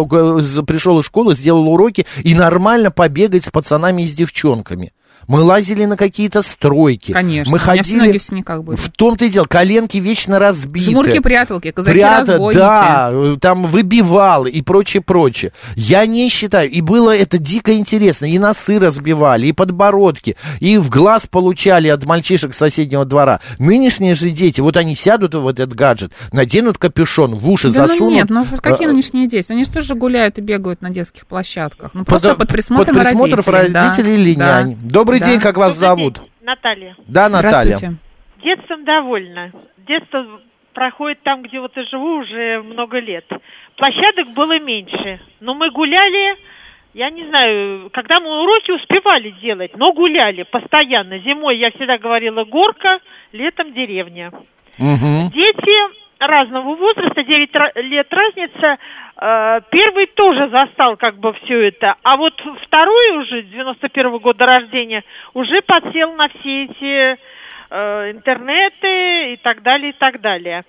з- 0.42 0.64
пришел 0.64 1.00
из 1.00 1.06
школы, 1.06 1.36
сделал 1.36 1.68
уроки 1.68 2.06
и 2.24 2.34
нормально 2.34 2.92
побегать 2.92 3.44
с 3.46 3.50
пацанами 3.50 4.04
и 4.04 4.08
с 4.08 4.14
девчонками. 4.14 4.94
Мы 5.28 5.42
лазили 5.42 5.86
на 5.86 5.98
какие-то 5.98 6.42
стройки. 6.42 7.12
Конечно, 7.12 7.52
Мы 7.52 7.58
у 7.58 7.62
меня 7.62 7.76
ноги 7.76 8.00
ходили... 8.00 8.18
в 8.18 8.24
синяках 8.24 8.64
были. 8.64 8.78
В 8.78 8.90
том-то 8.90 9.26
и 9.26 9.30
дело, 9.30 9.46
коленки 9.46 9.98
вечно 9.98 10.40
разбиты. 10.40 10.92
Жмурки-пряталки, 10.92 11.72
Прята, 11.72 11.82
казаки-разбойники. 12.26 12.58
да, 12.58 13.10
э, 13.12 13.36
там 13.40 13.66
выбивал 13.66 14.46
и 14.46 14.62
прочее, 14.62 15.02
прочее. 15.02 15.52
Я 15.76 16.06
не 16.06 16.30
считаю, 16.30 16.70
и 16.70 16.82
было 16.82 17.16
это 17.16 17.38
дико 17.38 17.74
интересно, 17.74 18.26
и 18.26 18.38
носы 18.40 18.80
разбивали, 18.80 19.48
и 19.48 19.52
подбородки, 19.52 20.36
и 20.60 20.78
в 20.78 20.90
глаз 20.90 21.28
получали 21.28 21.88
от 21.88 22.06
мальчишек 22.06 22.54
соседнего 22.54 23.06
двора. 23.06 23.40
Нынешние 23.60 24.16
же 24.16 24.30
дети, 24.32 24.62
вот 24.62 24.78
они 24.78 24.96
сядут 24.96 25.36
в 25.36 25.48
этот 25.48 25.74
гаджет, 25.74 26.12
наденут 26.32 26.78
капюшон, 26.78 27.36
в 27.36 27.50
уши 27.50 27.72
Да 27.72 27.82
ну 27.82 27.88
засунут. 27.88 28.14
нет, 28.14 28.30
ну 28.30 28.46
какие 28.62 28.88
э, 28.88 28.92
нынешние 28.92 29.28
дети? 29.28 29.52
Они 29.52 29.64
же 29.64 29.72
тоже 29.72 29.96
гуляют 29.96 30.38
и 30.38 30.42
бегают 30.42 30.82
на 30.82 30.90
детских 30.90 31.28
площадках. 31.28 31.92
Ну 31.94 32.06
просто 32.06 32.30
под, 32.30 32.40
под, 32.40 32.50
присмотром 32.50 32.96
под 32.96 33.04
присмотром 33.04 33.44
родителей. 33.54 33.74
да, 33.74 33.88
родителей 33.90 34.16
или 34.16 34.34
да, 34.36 34.62
нянь. 34.64 34.78
Добрый 34.82 35.11
да. 35.20 35.26
день, 35.26 35.40
как 35.40 35.58
вас 35.58 35.78
Добрый 35.80 35.96
зовут? 35.98 36.14
день, 36.16 36.30
Наталья. 36.42 36.96
Да, 37.08 37.30
Наталья. 37.30 37.78
Детством 38.44 38.86
довольна. 38.86 39.52
Детство 39.78 40.26
проходит 40.74 41.22
там, 41.24 41.44
где 41.44 41.60
вот 41.60 41.76
я 41.76 41.84
живу 41.84 42.20
уже 42.20 42.62
много 42.64 43.00
лет. 43.00 43.26
Площадок 43.76 44.30
было 44.34 44.60
меньше, 44.60 45.20
но 45.40 45.54
мы 45.54 45.70
гуляли, 45.72 46.36
я 46.94 47.10
не 47.10 47.28
знаю, 47.28 47.90
когда 47.92 48.20
мы 48.20 48.42
уроки 48.42 48.72
успевали 48.72 49.32
делать, 49.42 49.76
но 49.78 49.94
гуляли 49.94 50.44
постоянно. 50.44 51.20
Зимой 51.20 51.58
я 51.58 51.72
всегда 51.72 51.98
говорила 51.98 52.44
горка, 52.44 53.00
летом 53.32 53.74
деревня. 53.74 54.32
Мгм. 54.78 55.30
Дети 55.32 56.02
разного 56.28 56.76
возраста, 56.76 57.24
9 57.24 57.52
ра- 57.52 57.82
лет 57.82 58.08
разница. 58.14 58.78
Э, 59.18 59.62
Первый 59.70 60.08
тоже 60.08 60.50
застал 60.50 60.98
как 60.98 61.18
бы 61.18 61.34
все 61.34 61.68
это, 61.68 61.96
а 62.04 62.18
вот 62.18 62.42
второй 62.64 63.18
уже, 63.18 63.44
91 63.44 64.18
года 64.18 64.46
рождения, 64.46 65.04
уже 65.34 65.62
подсел 65.62 66.14
на 66.14 66.30
все 66.30 66.64
эти 66.66 67.18
э, 67.70 68.12
интернеты 68.12 69.34
и 69.34 69.38
так 69.38 69.62
далее, 69.62 69.90
и 69.90 69.94
так 69.94 70.22
далее. 70.22 70.64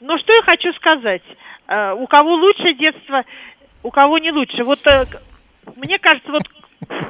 Но 0.00 0.18
что 0.18 0.32
я 0.32 0.42
хочу 0.42 0.72
сказать, 0.74 1.22
Э, 1.68 1.92
у 1.92 2.06
кого 2.06 2.34
лучше 2.34 2.72
детство, 2.72 3.24
у 3.82 3.90
кого 3.90 4.18
не 4.18 4.32
лучше. 4.32 4.64
Вот 4.64 4.80
мне 5.76 5.98
кажется, 5.98 6.32
вот 6.32 6.42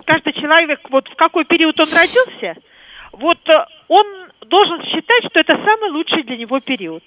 каждый 0.04 0.32
человек, 0.32 0.80
вот 0.90 1.08
в 1.08 1.14
какой 1.14 1.44
период 1.44 1.78
он 1.78 1.86
родился, 1.92 2.60
вот 3.12 3.38
он 3.86 4.06
должен 4.46 4.82
считать, 4.84 5.24
что 5.30 5.40
это 5.40 5.54
самый 5.64 5.90
лучший 5.90 6.24
для 6.24 6.36
него 6.36 6.58
период. 6.58 7.04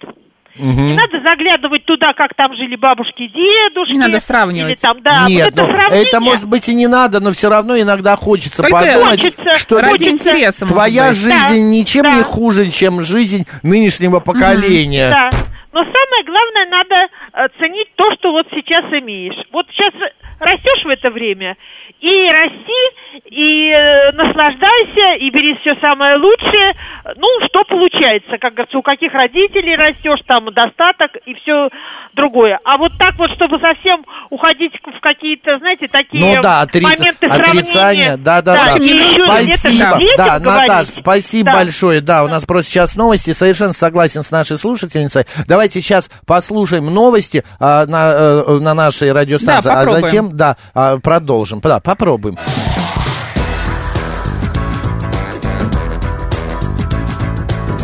Не 0.56 0.96
надо 0.96 1.22
заглядывать 1.22 1.86
туда, 1.86 2.14
как 2.14 2.34
там 2.36 2.56
жили 2.56 2.76
бабушки, 2.76 3.28
дедушки. 3.28 3.94
Не 3.94 4.00
надо 4.00 4.20
сравнивать. 4.20 4.72
Или 4.72 4.78
там, 4.80 5.02
да, 5.02 5.26
Нет, 5.28 5.46
вот 5.46 5.54
это 5.54 5.62
ну, 5.62 5.74
сравнение. 5.74 6.08
это 6.08 6.20
может 6.20 6.48
быть 6.48 6.70
и 6.70 6.76
не 6.76 6.88
надо, 6.88 7.20
но 7.20 7.32
все 7.32 7.50
равно 7.50 7.80
иногда 7.80 8.16
хочется 8.16 8.62
Только 8.62 8.76
подумать, 8.78 9.22
хочется, 9.22 9.56
что 9.58 9.80
Ради 9.80 10.06
интереса, 10.06 10.66
твоя 10.66 11.10
быть. 11.10 11.18
жизнь 11.18 11.48
Да, 11.50 11.58
ничем 11.58 12.04
да. 12.04 12.16
не 12.16 12.24
хуже, 12.24 12.70
чем 12.70 13.04
жизнь 13.04 13.46
нынешнего 13.64 14.20
поколения. 14.20 15.10
Да. 15.10 15.30
Но 15.74 15.80
самое 15.84 16.24
главное, 16.26 16.66
надо 16.70 16.96
э, 17.34 17.48
ценить 17.60 17.88
то, 17.96 18.12
что 18.16 18.32
вот 18.32 18.46
сейчас 18.52 18.84
имеешь. 18.92 19.36
Вот 19.54 19.66
сейчас 19.72 19.94
растешь 20.40 20.84
в 20.84 20.90
это 20.90 21.10
время, 21.10 21.56
и 22.02 22.28
расти, 22.30 22.82
и 23.30 23.70
э, 23.70 24.12
наслаждайся, 24.14 25.16
и 25.20 25.30
бери 25.30 25.56
все 25.62 25.76
самое 25.80 26.18
лучшее. 26.18 26.74
Ну, 27.16 27.28
что 27.48 27.64
получается, 27.66 28.38
как 28.40 28.54
говорится, 28.54 28.78
у 28.78 28.82
каких 28.82 29.14
родителей 29.14 29.76
растешь, 29.76 30.20
там 30.28 30.46
достаток 30.54 31.12
и 31.26 31.34
все 31.36 31.70
другое. 32.16 32.60
А 32.66 32.78
вот 32.78 32.92
так 32.98 33.18
вот, 33.18 33.30
чтобы 33.36 33.60
совсем 33.60 34.04
уходить 34.30 34.74
в 34.84 35.00
какие-то, 35.00 35.58
знаете, 35.60 35.88
такие 35.88 36.36
Ну 36.36 36.42
да, 36.42 36.64
отри- 36.64 36.82
моменты 36.82 37.28
отрицания, 37.28 37.64
сравнения. 37.64 38.18
да, 38.18 38.42
да, 38.42 38.56
да. 38.56 38.62
еще 38.82 39.26
Спасибо, 39.26 40.00
да. 40.18 40.40
Наташ, 40.40 40.88
спасибо 40.88 41.52
Да. 41.52 41.58
большое. 41.60 42.02
Да, 42.02 42.24
у 42.24 42.28
нас 42.28 42.46
просто 42.46 42.72
сейчас 42.72 42.96
новости. 42.96 43.32
Совершенно 43.32 43.74
согласен 43.74 44.24
с 44.24 44.32
нашей 44.32 44.58
слушательницей. 44.58 45.26
Давайте 45.48 45.82
сейчас 45.82 46.10
послушаем 46.26 46.86
новости 46.94 47.44
а, 47.60 47.86
на, 47.86 48.12
э, 48.48 48.60
на 48.60 48.74
нашей 48.74 49.12
радиостанции, 49.12 49.70
Да, 49.70 49.80
а 49.82 49.86
затем, 49.86 50.36
да, 50.36 50.58
а, 50.74 50.98
продолжим. 50.98 51.60
Да, 51.62 51.80
попробуем. 51.96 52.38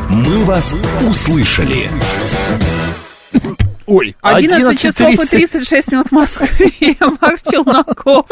«Мы 0.10 0.46
вас 0.46 0.74
услышали». 1.06 1.92
Ой, 3.88 4.16
11 4.22 4.78
часов 4.80 5.14
и 5.14 5.16
11:30. 5.16 5.30
36 5.30 5.92
минут 5.94 6.08
в 6.08 6.12
Москве. 6.12 6.98
Макс 7.22 7.42
Челноков. 7.42 8.26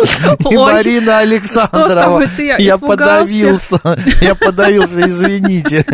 И 0.51 0.55
Ой, 0.55 0.73
Марина 0.73 1.19
Александрова. 1.19 2.23
Я 2.57 2.77
подавился. 2.77 3.79
Я 4.19 4.35
подавился, 4.35 5.07
извините. 5.07 5.85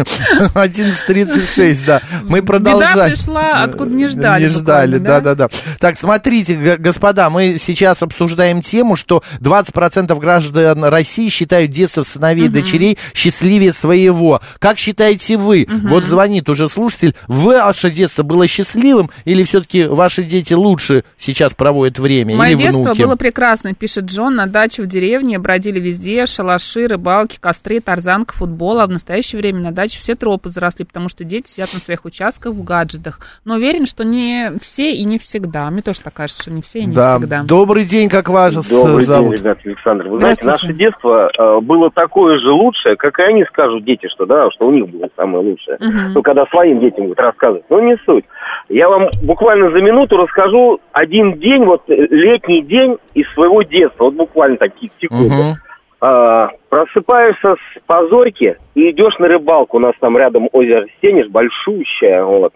11.36, 0.56 1.86
да. 1.86 2.02
Мы 2.24 2.42
продолжаем. 2.42 3.14
пришла, 3.14 3.62
откуда 3.62 3.94
не 3.94 4.08
ждали 4.08 4.44
Не 4.44 4.50
ждали, 4.50 4.98
буквально, 4.98 5.22
да, 5.22 5.36
да, 5.36 5.48
да. 5.48 5.58
Так, 5.80 5.96
смотрите, 5.96 6.78
господа, 6.80 7.30
мы 7.30 7.58
сейчас 7.60 8.02
обсуждаем 8.02 8.64
тему, 8.64 8.96
что 8.96 9.24
20% 9.42 10.20
граждан 10.20 10.86
России 10.86 11.30
считают 11.30 11.70
детство 11.70 12.02
сыновей 12.02 12.46
и 12.46 12.50
дочерей 12.50 12.98
счастливее 13.14 13.74
своего. 13.74 14.42
Как 14.58 14.80
считаете 14.80 15.38
вы? 15.38 15.68
Вот 15.84 16.06
звонит 16.06 16.50
уже 16.50 16.68
слушатель. 16.68 17.16
Ваше 17.28 17.92
детство 17.92 18.24
было 18.24 18.48
счастливым 18.48 19.12
или 19.26 19.44
все-таки 19.52 19.84
ваши 19.84 20.24
дети 20.24 20.54
лучше 20.54 21.04
сейчас 21.18 21.54
проводят 21.54 22.00
время? 22.00 22.36
Мое 22.38 22.52
или 22.52 22.58
детство 22.62 22.84
внуки? 22.84 23.02
было 23.04 23.16
прекрасно, 23.18 23.74
пишет 23.74 24.06
Джон. 24.06 24.36
На 24.36 24.48
даче 24.48 24.82
в 24.82 24.88
деревне 24.88 25.40
бродили 25.40 25.78
везде, 25.78 26.26
шалаши, 26.26 26.88
рыбалки, 26.88 27.38
костры, 27.38 27.82
тарзанка, 27.82 28.34
футбол. 28.34 28.80
А 28.80 28.88
в 28.88 28.90
настоящее 28.92 29.42
время 29.42 29.60
на 29.60 29.72
даче 29.74 30.00
все 30.00 30.16
тропы 30.16 30.48
заросли, 30.50 30.86
потому 30.86 31.10
что 31.10 31.26
дети 31.26 31.50
сидят 31.50 31.74
на 31.74 31.82
своих 31.82 32.06
участках 32.06 32.54
в 32.54 32.64
гаджетах. 32.64 33.20
Но 33.44 33.56
уверен, 33.56 33.86
что 33.88 34.06
не 34.06 34.54
все 34.62 34.94
и 34.94 35.04
не 35.04 35.18
всегда. 35.18 35.70
Мне 35.70 35.82
тоже 35.82 36.00
так 36.00 36.14
кажется, 36.14 36.44
что 36.44 36.52
не 36.52 36.62
все 36.62 36.80
и 36.80 36.86
не 36.86 36.94
Да. 36.96 37.18
всегда. 37.18 37.44
Добрый 37.44 37.84
день, 37.84 38.08
как 38.08 38.30
вас 38.30 38.56
Добрый 38.70 39.04
зовут? 39.04 39.32
день, 39.36 39.40
ребят, 39.42 39.58
Александр. 39.66 40.08
Вы 40.08 40.20
знаете, 40.20 40.40
Здравствуйте. 40.44 40.74
наше 40.74 40.80
детство 40.80 41.30
э, 41.38 41.60
было 41.60 41.92
такое 41.94 42.40
же 42.40 42.52
лучшее, 42.52 42.96
как 42.96 43.20
и 43.20 43.24
они 43.24 43.44
скажут, 43.50 43.84
дети, 43.84 44.08
что 44.16 44.26
да, 44.26 44.50
что 44.52 44.68
у 44.68 44.72
них 44.72 44.88
было 44.88 45.10
самое 45.18 45.44
лучшее. 45.44 45.76
Мгм. 45.82 46.14
Ну, 46.14 46.22
когда 46.24 46.46
своим 46.46 46.80
детям 46.80 47.04
будут 47.04 47.20
рассказывать. 47.20 47.66
Но 47.70 47.82
не 47.82 47.98
суть. 48.06 48.24
Я 48.70 48.88
вам 48.88 49.10
буквально 49.22 49.41
за 49.42 49.82
минуту 49.82 50.18
расскажу 50.18 50.80
один 50.92 51.34
день, 51.40 51.66
вот 51.66 51.84
э, 51.90 51.96
летний 51.96 52.62
день 52.62 52.98
из 53.14 53.28
своего 53.34 53.64
детства. 53.64 54.06
Вот 54.06 54.14
буквально 54.14 54.58
такие 54.58 54.92
секунды. 55.00 55.34
Мгм. 55.34 55.56
А, 56.00 56.50
просыпаешься 56.70 57.56
с 57.56 57.82
позорьки 57.86 58.58
и 58.76 58.92
идешь 58.92 59.18
на 59.20 59.28
рыбалку. 59.28 59.78
У 59.78 59.80
нас 59.80 59.94
там 60.00 60.18
рядом 60.18 60.48
озеро 60.52 60.86
Сенеж, 61.02 61.28
большущее. 61.30 62.24
Вот. 62.24 62.54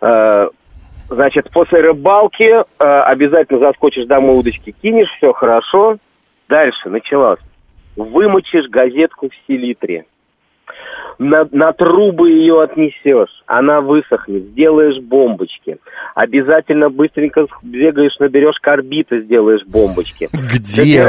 А, 0.00 0.48
значит, 1.08 1.50
после 1.50 1.80
рыбалки 1.80 2.62
а, 2.78 3.04
обязательно 3.04 3.60
заскочишь 3.60 4.06
домой, 4.06 4.38
удочки 4.38 4.74
кинешь, 4.82 5.10
все 5.16 5.32
хорошо. 5.32 5.96
Дальше 6.48 6.90
началось. 6.90 7.40
Вымочишь 7.96 8.68
газетку 8.68 9.28
в 9.28 9.32
селитре. 9.46 10.04
На, 11.18 11.46
на 11.52 11.72
трубы 11.72 12.30
ее 12.30 12.62
отнесешь, 12.62 13.28
она 13.46 13.80
высохнет, 13.80 14.44
сделаешь 14.44 15.00
бомбочки. 15.02 15.76
Обязательно 16.16 16.88
быстренько 16.90 17.46
бегаешь, 17.62 18.16
наберешь 18.18 18.56
карбита, 18.60 19.20
сделаешь 19.20 19.60
бомбочки. 19.66 20.28
Где? 20.32 21.06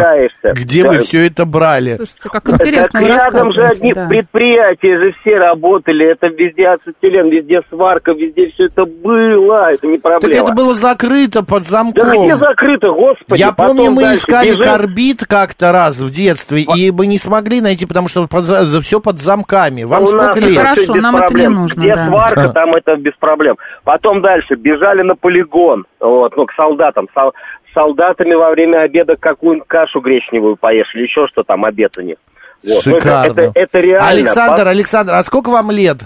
Где 0.53 0.83
Да. 0.83 0.89
вы 0.89 0.97
все 0.99 1.25
это 1.27 1.45
брали? 1.45 1.95
Слушайте, 1.95 2.29
как 2.29 2.49
интересно 2.49 2.99
так 2.99 3.09
рядом 3.09 3.53
же 3.53 3.63
одни 3.65 3.93
да. 3.93 4.07
предприятия 4.07 4.99
же 4.99 5.13
все 5.21 5.37
работали, 5.37 6.11
это 6.11 6.27
везде 6.27 6.67
ацетилен, 6.67 7.29
везде 7.29 7.61
сварка, 7.69 8.11
везде 8.11 8.51
все 8.51 8.65
это 8.65 8.85
было, 8.85 9.71
это 9.71 9.87
не 9.87 9.97
Так 9.97 10.19
проблема. 10.19 10.43
это 10.45 10.53
было 10.53 10.73
закрыто 10.75 11.43
под 11.43 11.63
Да 11.63 11.81
где 11.83 11.93
замком. 11.95 12.39
закрыто, 12.39 12.91
господи. 12.91 13.39
Я 13.39 13.51
помню, 13.53 13.89
мы 13.91 14.01
искали 14.15 14.49
бежим. 14.49 14.63
карбид 14.63 15.25
как-то 15.27 15.71
раз 15.71 15.99
в 15.99 16.11
детстве, 16.13 16.61
и 16.61 16.91
мы 16.91 17.07
не 17.07 17.17
смогли 17.17 17.61
найти, 17.61 17.85
потому 17.87 18.09
что 18.09 18.27
под, 18.27 18.43
за, 18.43 18.81
все 18.81 18.99
под 18.99 19.19
замками. 19.53 19.83
Вам 19.83 20.03
У 20.03 20.07
сколько 20.07 20.25
нас 20.25 20.35
лет? 20.37 20.51
это 20.51 20.61
Хорошо, 20.61 20.95
нам 20.95 21.15
это 21.15 21.23
не 21.23 21.27
проблем. 21.27 21.53
нужно, 21.53 21.81
Где 21.81 21.93
да. 21.95 22.07
сварка, 22.07 22.49
там 22.49 22.69
это 22.71 22.95
без 22.97 23.13
проблем. 23.19 23.55
Потом 23.83 24.21
дальше 24.21 24.55
бежали 24.55 25.01
на 25.03 25.15
полигон, 25.15 25.85
вот, 25.99 26.35
ну, 26.35 26.45
к 26.45 26.53
солдатам. 26.53 27.07
Сол- 27.13 27.33
солдатами 27.73 28.33
во 28.35 28.51
время 28.51 28.81
обеда 28.81 29.15
какую-нибудь 29.19 29.67
кашу 29.67 29.99
гречневую 30.01 30.57
поешь 30.57 30.93
или 30.93 31.03
еще 31.03 31.25
что 31.27 31.43
там, 31.43 31.65
обед 31.65 31.91
у 31.97 32.01
них. 32.01 32.17
Вот. 32.63 32.81
Ну, 32.85 32.97
это- 32.97 33.01
Шикарно. 33.01 33.31
Это, 33.41 33.51
это 33.55 33.79
реально. 33.79 34.07
Александр, 34.09 34.67
Александр, 34.67 35.13
а 35.15 35.23
сколько 35.23 35.49
вам 35.49 35.71
лет? 35.71 35.97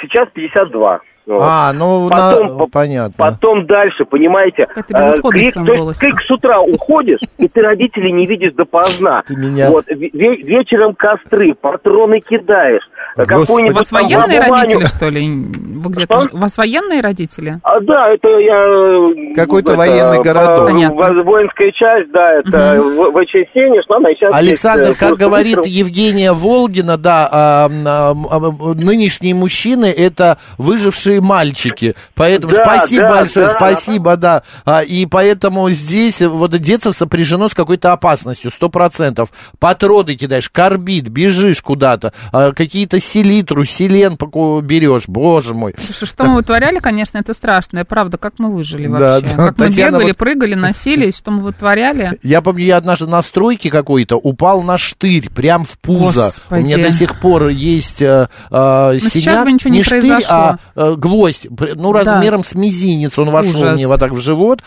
Сейчас 0.00 0.28
52. 0.32 1.00
А, 1.28 1.72
ну, 1.72 2.08
Потом, 2.08 2.46
на- 2.46 2.58
по- 2.58 2.66
понятно. 2.68 3.14
Потом 3.16 3.66
дальше, 3.66 4.04
понимаете, 4.04 4.66
Какая-то 4.66 4.96
э, 4.96 5.06
безысходность 5.08 5.52
крик, 5.52 5.66
то 5.66 5.72
есть 5.74 5.98
крик 6.00 6.20
с 6.20 6.30
утра 6.30 6.60
уходишь, 6.60 7.18
и 7.38 7.48
ты 7.48 7.62
родителей 7.62 8.12
не 8.12 8.26
видишь 8.26 8.52
допоздна. 8.54 9.22
Ты 9.26 9.34
меня- 9.36 9.70
Вот, 9.70 9.88
ве- 9.88 10.10
ве- 10.12 10.36
вечером 10.42 10.94
костры, 10.94 11.54
патроны 11.54 12.20
кидаешь. 12.20 12.82
э, 13.18 13.24
Господи. 13.26 13.70
У 13.70 13.74
вас 13.74 13.90
военные 13.90 14.40
родители, 14.40 14.84
что 14.86 15.08
ли? 15.08 15.28
Вы 15.28 15.90
где-то... 15.90 16.28
У 16.32 16.38
вас 16.38 16.56
военные 16.56 17.00
родители? 17.00 17.58
А, 17.64 17.80
да, 17.80 18.10
это 18.12 18.28
я... 18.38 19.30
э, 19.30 19.34
Какой-то 19.34 19.72
это, 19.72 19.78
военный 19.78 20.18
по- 20.18 20.22
городок. 20.22 20.66
Понятно. 20.66 20.96
во- 20.96 21.22
Воинская 21.24 21.72
часть, 21.72 22.10
да, 22.12 22.34
это 22.34 22.80
в- 22.82 23.12
ВЧ 23.24 23.32
Сенеж, 23.52 23.84
но 23.88 23.96
она 23.96 24.10
сейчас... 24.14 24.32
Александр, 24.32 24.88
есть, 24.88 24.96
э, 24.96 25.00
как 25.00 25.08
просто 25.10 25.24
говорит. 25.24 25.66
Евгения 25.66 26.32
Волгина, 26.32 26.96
да, 26.96 27.28
а, 27.32 27.68
а, 27.68 28.10
а, 28.30 28.74
нынешние 28.74 29.34
мужчины 29.34 29.86
это 29.86 30.38
выжившие 30.58 31.15
мальчики. 31.20 31.94
Поэтому 32.14 32.52
Да, 32.54 32.62
спасибо 32.64 33.02
да, 33.02 33.08
большое, 33.16 33.46
да. 33.46 33.54
спасибо, 33.54 34.16
да. 34.16 34.42
А, 34.64 34.82
и 34.82 35.06
поэтому 35.06 35.68
здесь 35.70 36.20
вот 36.20 36.56
детство 36.58 36.92
сопряжено 36.92 37.48
с 37.48 37.54
какой-то 37.54 37.92
опасностью, 37.92 38.50
сто 38.50 38.68
процентов. 38.68 39.30
Патроны 39.58 40.14
кидаешь, 40.16 40.48
карбид, 40.50 41.08
бежишь 41.08 41.62
куда-то, 41.62 42.12
а, 42.32 42.52
какие-то 42.52 43.00
селитру, 43.00 43.64
селен 43.64 44.16
берешь, 44.62 45.08
боже 45.08 45.54
мой. 45.54 45.74
Слушай, 45.78 46.06
что 46.08 46.24
мы 46.24 46.36
вытворяли, 46.36 46.78
конечно, 46.78 47.18
это 47.18 47.34
страшно. 47.34 47.80
И 47.80 47.84
правда, 47.84 48.18
как 48.18 48.34
мы 48.38 48.52
выжили 48.52 48.86
Да, 48.86 49.20
вообще? 49.20 49.36
да, 49.36 49.46
как 49.46 49.58
мы 49.58 49.66
Татьяна, 49.66 49.90
бегали, 49.96 50.08
вот- 50.10 50.16
прыгали, 50.16 50.54
носились, 50.54 51.16
что 51.16 51.30
мы 51.30 51.42
вытворяли? 51.42 52.12
Я 52.22 52.42
помню, 52.42 52.64
я 52.64 52.76
однажды 52.76 53.06
на 53.06 53.22
стройке 53.22 53.70
какой-то 53.70 54.16
упал 54.16 54.62
на 54.62 54.78
штырь, 54.78 55.28
прям 55.30 55.64
в 55.64 55.78
пузо. 55.78 56.24
Господи. 56.26 56.60
У 56.60 56.64
меня 56.64 56.76
до 56.78 56.92
сих 56.92 57.20
пор 57.20 57.48
есть 57.48 58.02
э, 58.02 58.28
э, 58.50 58.98
синяк. 58.98 59.12
сейчас 59.12 59.44
бы 59.44 59.52
ничего 59.52 59.72
не 59.72 59.82
штырь, 59.82 60.00
произошло. 60.00 60.26
а 60.30 60.58
э, 60.74 60.94
гвоздь, 61.06 61.46
ну, 61.50 61.92
Да. 61.92 62.00
размером 62.04 62.44
с 62.44 62.54
мизинец. 62.54 63.18
Он 63.18 63.30
вошел 63.30 63.60
Ужас. 63.60 63.74
мне 63.74 63.86
вот 63.86 64.00
так 64.00 64.12
в 64.12 64.20
живот. 64.20 64.60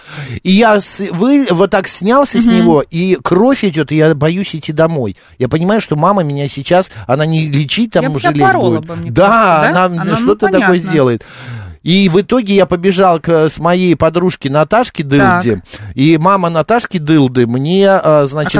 И 0.43 0.51
я 0.51 0.79
с- 0.81 0.99
вы, 1.11 1.47
вот 1.51 1.71
так 1.71 1.87
снялся 1.87 2.39
с 2.41 2.45
него, 2.45 2.83
и 2.89 3.17
кровь 3.21 3.63
идет, 3.63 3.91
и 3.91 3.95
я 3.97 4.13
боюсь 4.15 4.55
идти 4.55 4.71
домой. 4.71 5.17
Я 5.37 5.49
понимаю, 5.49 5.81
что 5.81 5.95
мама 5.95 6.23
меня 6.23 6.47
сейчас, 6.47 6.91
она 7.07 7.25
не 7.25 7.47
лечить 7.49 7.91
там 7.91 8.03
Я 8.11 8.19
жалеть 8.19 8.53
будет. 8.53 8.85
бы, 8.85 8.95
да, 9.11 9.27
кажется, 9.61 9.73
да? 9.73 9.85
она, 9.85 9.85
Она, 10.01 10.11
ну, 10.11 10.17
что-то 10.17 10.47
такое 10.47 10.61
понятно. 10.67 10.89
сделает. 10.89 11.25
И 11.81 12.09
в 12.09 12.19
итоге 12.19 12.55
я 12.55 12.65
побежал 12.65 13.19
к, 13.21 13.47
с 13.49 13.57
моей 13.57 13.95
подружки 13.95 14.49
Наташки 14.49 15.01
Дылди, 15.01 15.61
и 15.95 16.17
мама 16.17 16.49
Наташки 16.49 16.97
Дылды 16.97 17.47
мне, 17.47 17.89
а, 17.89 18.25
значит, 18.25 18.55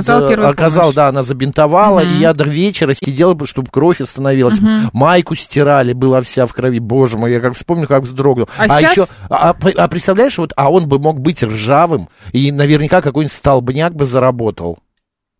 Оказала 0.52 0.82
э, 0.84 0.84
помощь. 0.84 0.96
да, 0.96 1.08
она 1.10 1.24
забинтовала, 1.24 2.00
и 2.00 2.16
я 2.18 2.34
до 2.34 2.46
вечера 2.46 2.94
сидела, 2.94 3.38
чтобы 3.46 3.70
кровь 3.70 4.00
остановилась. 4.00 4.60
Майку 4.94 5.36
стирали, 5.36 5.92
была 5.94 6.22
вся 6.22 6.46
в 6.46 6.54
крови, 6.54 6.80
боже 6.80 7.18
мой, 7.18 7.32
я 7.34 7.42
как 7.42 7.56
вспомню, 7.56 7.88
как 7.88 8.04
вздрогнул. 8.04 8.48
А 8.58 8.80
сейчас- 8.80 8.92
еще, 8.94 9.08
а, 9.30 9.50
а- 9.52 9.70
а 9.78 9.88
представляешь, 9.90 10.38
вот, 10.38 10.54
а 10.56 10.72
он 10.72 10.88
бы 10.88 10.98
мог 11.00 11.20
быть 11.20 11.44
ржавым, 11.44 12.08
и 12.32 12.52
наверняка 12.54 13.02
какой-нибудь 13.02 13.34
столбняк 13.36 13.94
бы 13.96 14.06
заработал. 14.06 14.80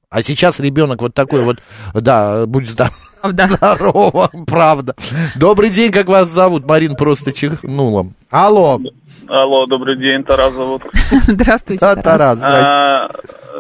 А 0.10 0.24
сейчас 0.24 0.60
ребенок 0.60 1.02
вот 1.02 1.14
такой 1.14 1.44
вот, 1.44 1.60
да, 1.94 2.46
будь 2.46 2.68
здоров. 2.70 2.94
Правда. 3.22 3.48
Здорово, 3.50 4.30
правда. 4.48 4.96
Добрый 5.36 5.70
день, 5.70 5.92
как 5.92 6.08
вас 6.08 6.30
зовут? 6.30 6.66
Марин 6.66 6.96
просто 6.96 7.32
чихнула. 7.34 8.08
Алло, 8.30 8.80
Алло, 9.28 9.68
добрый 9.68 9.96
день, 9.98 10.24
Тарас 10.24 10.54
зовут. 10.54 10.82
Здравствуйте, 11.28 11.86
а, 11.86 11.96
Тарас. 11.96 12.40
Тарас. 12.40 12.66
А, 12.66 13.10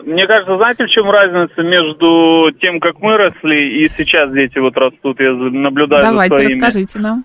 мне 0.04 0.26
кажется, 0.26 0.58
знаете, 0.58 0.86
в 0.86 0.90
чем 0.90 1.10
разница 1.10 1.62
между 1.62 2.52
тем, 2.60 2.80
как 2.80 3.00
мы 3.00 3.18
росли, 3.18 3.84
и 3.84 3.90
сейчас 3.90 4.32
дети 4.32 4.58
вот 4.58 4.76
растут, 4.78 5.20
я 5.20 5.32
за- 5.34 5.52
наблюдаю 5.52 6.02
Давайте, 6.02 6.36
за 6.36 6.42
своими. 6.42 6.60
расскажите 6.60 7.00
нам. 7.00 7.24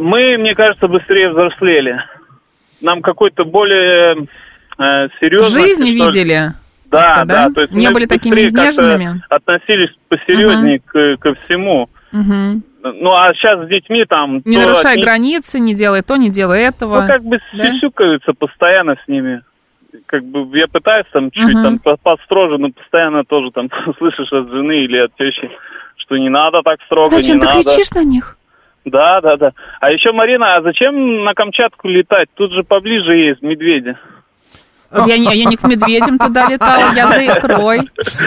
Мы, 0.00 0.38
мне 0.38 0.54
кажется, 0.54 0.88
быстрее 0.88 1.30
взрослели. 1.30 1.96
Нам 2.80 3.02
какой-то 3.02 3.44
более 3.44 4.26
э, 4.78 5.08
серьезный... 5.20 5.66
Жизнь 5.66 5.84
видели. 5.84 6.34
Да, 6.34 6.46
как-то, 6.46 6.61
да, 6.92 7.24
да? 7.24 7.50
то 7.54 7.60
есть 7.62 7.72
Не 7.72 7.90
были 7.90 8.06
такими 8.06 8.44
изнеженными? 8.44 9.22
относились 9.28 9.90
посерьезнее 10.08 10.80
к- 10.80 11.16
ко 11.20 11.34
всему. 11.34 11.88
Мгм. 12.12 12.62
Ну, 12.84 13.12
а 13.12 13.32
сейчас 13.34 13.64
с 13.64 13.68
детьми 13.68 14.04
там... 14.04 14.42
Не 14.44 14.58
нарушай 14.58 14.92
одни- 14.92 15.02
границы, 15.02 15.60
не 15.60 15.74
делай 15.74 16.02
то, 16.02 16.16
не 16.16 16.30
делай 16.30 16.62
этого. 16.62 17.00
Ну, 17.02 17.06
как 17.06 17.22
бы 17.24 17.38
Да? 17.54 17.70
сюсюкаются 17.72 18.32
постоянно 18.34 18.96
с 19.04 19.08
ними. 19.08 19.42
Как 20.06 20.24
бы 20.24 20.58
я 20.58 20.66
пытаюсь 20.68 21.06
там 21.12 21.30
чуть 21.30 21.54
Мгм. 21.54 21.62
там 21.62 21.78
по- 21.78 21.96
построже, 21.96 22.58
но 22.58 22.70
постоянно 22.70 23.24
тоже 23.24 23.50
там 23.52 23.68
слышишь 23.98 24.32
от 24.32 24.50
жены 24.50 24.84
или 24.84 24.98
от 24.98 25.14
тещи, 25.16 25.48
что 25.96 26.16
не 26.16 26.28
надо 26.28 26.62
так 26.62 26.80
строго, 26.86 27.08
Зачем 27.10 27.40
ты 27.40 27.46
надо. 27.46 27.62
кричишь 27.62 27.90
на 27.92 28.02
них? 28.04 28.36
Да, 28.84 29.20
да, 29.20 29.36
да. 29.36 29.52
А 29.80 29.92
еще, 29.92 30.10
Марина, 30.10 30.56
а 30.56 30.62
зачем 30.62 31.22
на 31.24 31.34
Камчатку 31.34 31.86
летать? 31.88 32.28
Тут 32.34 32.52
же 32.52 32.64
поближе 32.64 33.14
есть 33.16 33.40
медведи. 33.40 33.96
Я, 35.06 35.18
не- 35.18 35.34
я 35.36 35.44
не 35.46 35.56
к 35.56 35.62
медведям 35.64 36.18
туда 36.18 36.48
летала, 36.48 36.92
я 36.94 37.06
за 37.06 37.26
икрой. 37.26 37.80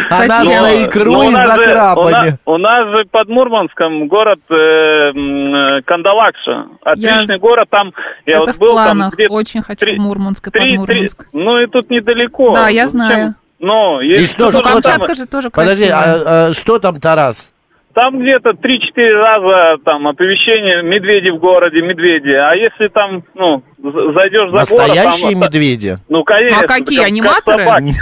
Она 0.10 0.40
Зачем? 0.44 0.64
за 0.64 0.86
икрой 0.86 1.06
Ну, 1.14 1.20
у 1.20 1.30
и 1.30 1.34
нас 1.34 1.48
за 1.48 1.56
же- 1.56 1.70
крабами. 1.72 2.08
У 2.08 2.12
нас, 2.12 2.34
у 2.46 2.58
нас 2.58 2.88
же 2.98 3.06
под 3.12 3.30
Мурманском 3.30 4.08
город 4.08 4.40
э, 4.50 4.54
э, 4.56 5.82
Кандалакша. 5.86 6.66
Отличный 6.84 7.36
Я- 7.36 7.40
город, 7.40 7.68
там 7.70 7.92
я 8.26 8.34
Это 8.38 8.46
вот 8.46 8.56
в 8.56 8.60
был, 8.60 8.76
там 8.76 8.86
планах. 8.86 9.14
где 9.14 9.28
Очень 9.28 9.62
хочу 9.62 9.80
три- 9.80 9.98
в 9.98 10.02
Мурманск 10.02 10.48
и 10.48 10.52
под 10.52 10.62
Мурманск. 10.62 11.26
ну 11.34 11.60
и 11.60 11.68
тут 11.68 11.90
недалеко. 11.90 12.54
Да, 12.54 12.70
я 12.70 12.88
знаю. 12.88 13.36
Ну, 13.60 14.02
И 14.02 14.08
есть 14.08 14.34
что, 14.34 14.46
Ну, 14.46 14.52
что 14.52 14.62
там? 14.64 14.74
Камчатка 14.74 15.16
же 15.16 15.26
тоже 15.28 15.50
Подожди, 15.50 15.88
красивая. 15.88 16.24
а, 16.26 16.48
а 16.50 16.54
что 16.54 16.78
там, 16.80 17.00
Тарас? 17.00 17.52
Там 17.96 18.20
где-то 18.20 18.50
3-4 18.50 19.10
раза 19.14 19.78
там 19.86 20.06
оповещение 20.06 20.84
медведи 20.84 21.32
в 21.32 21.40
городе, 21.40 21.82
медведи. 21.82 22.34
А 22.34 22.54
если 22.54 22.90
там, 22.90 23.24
ну, 23.34 23.64
зайдешь 23.82 24.52
за 24.52 24.70
город... 24.70 24.90
Настоящие 24.90 25.32
там, 25.32 25.42
медведи? 25.42 25.98
Ну, 26.10 26.26
конечно. 26.26 26.60
А 26.60 26.68
какие, 26.68 27.00
как- 27.00 27.08
аниматоры? 27.08 27.66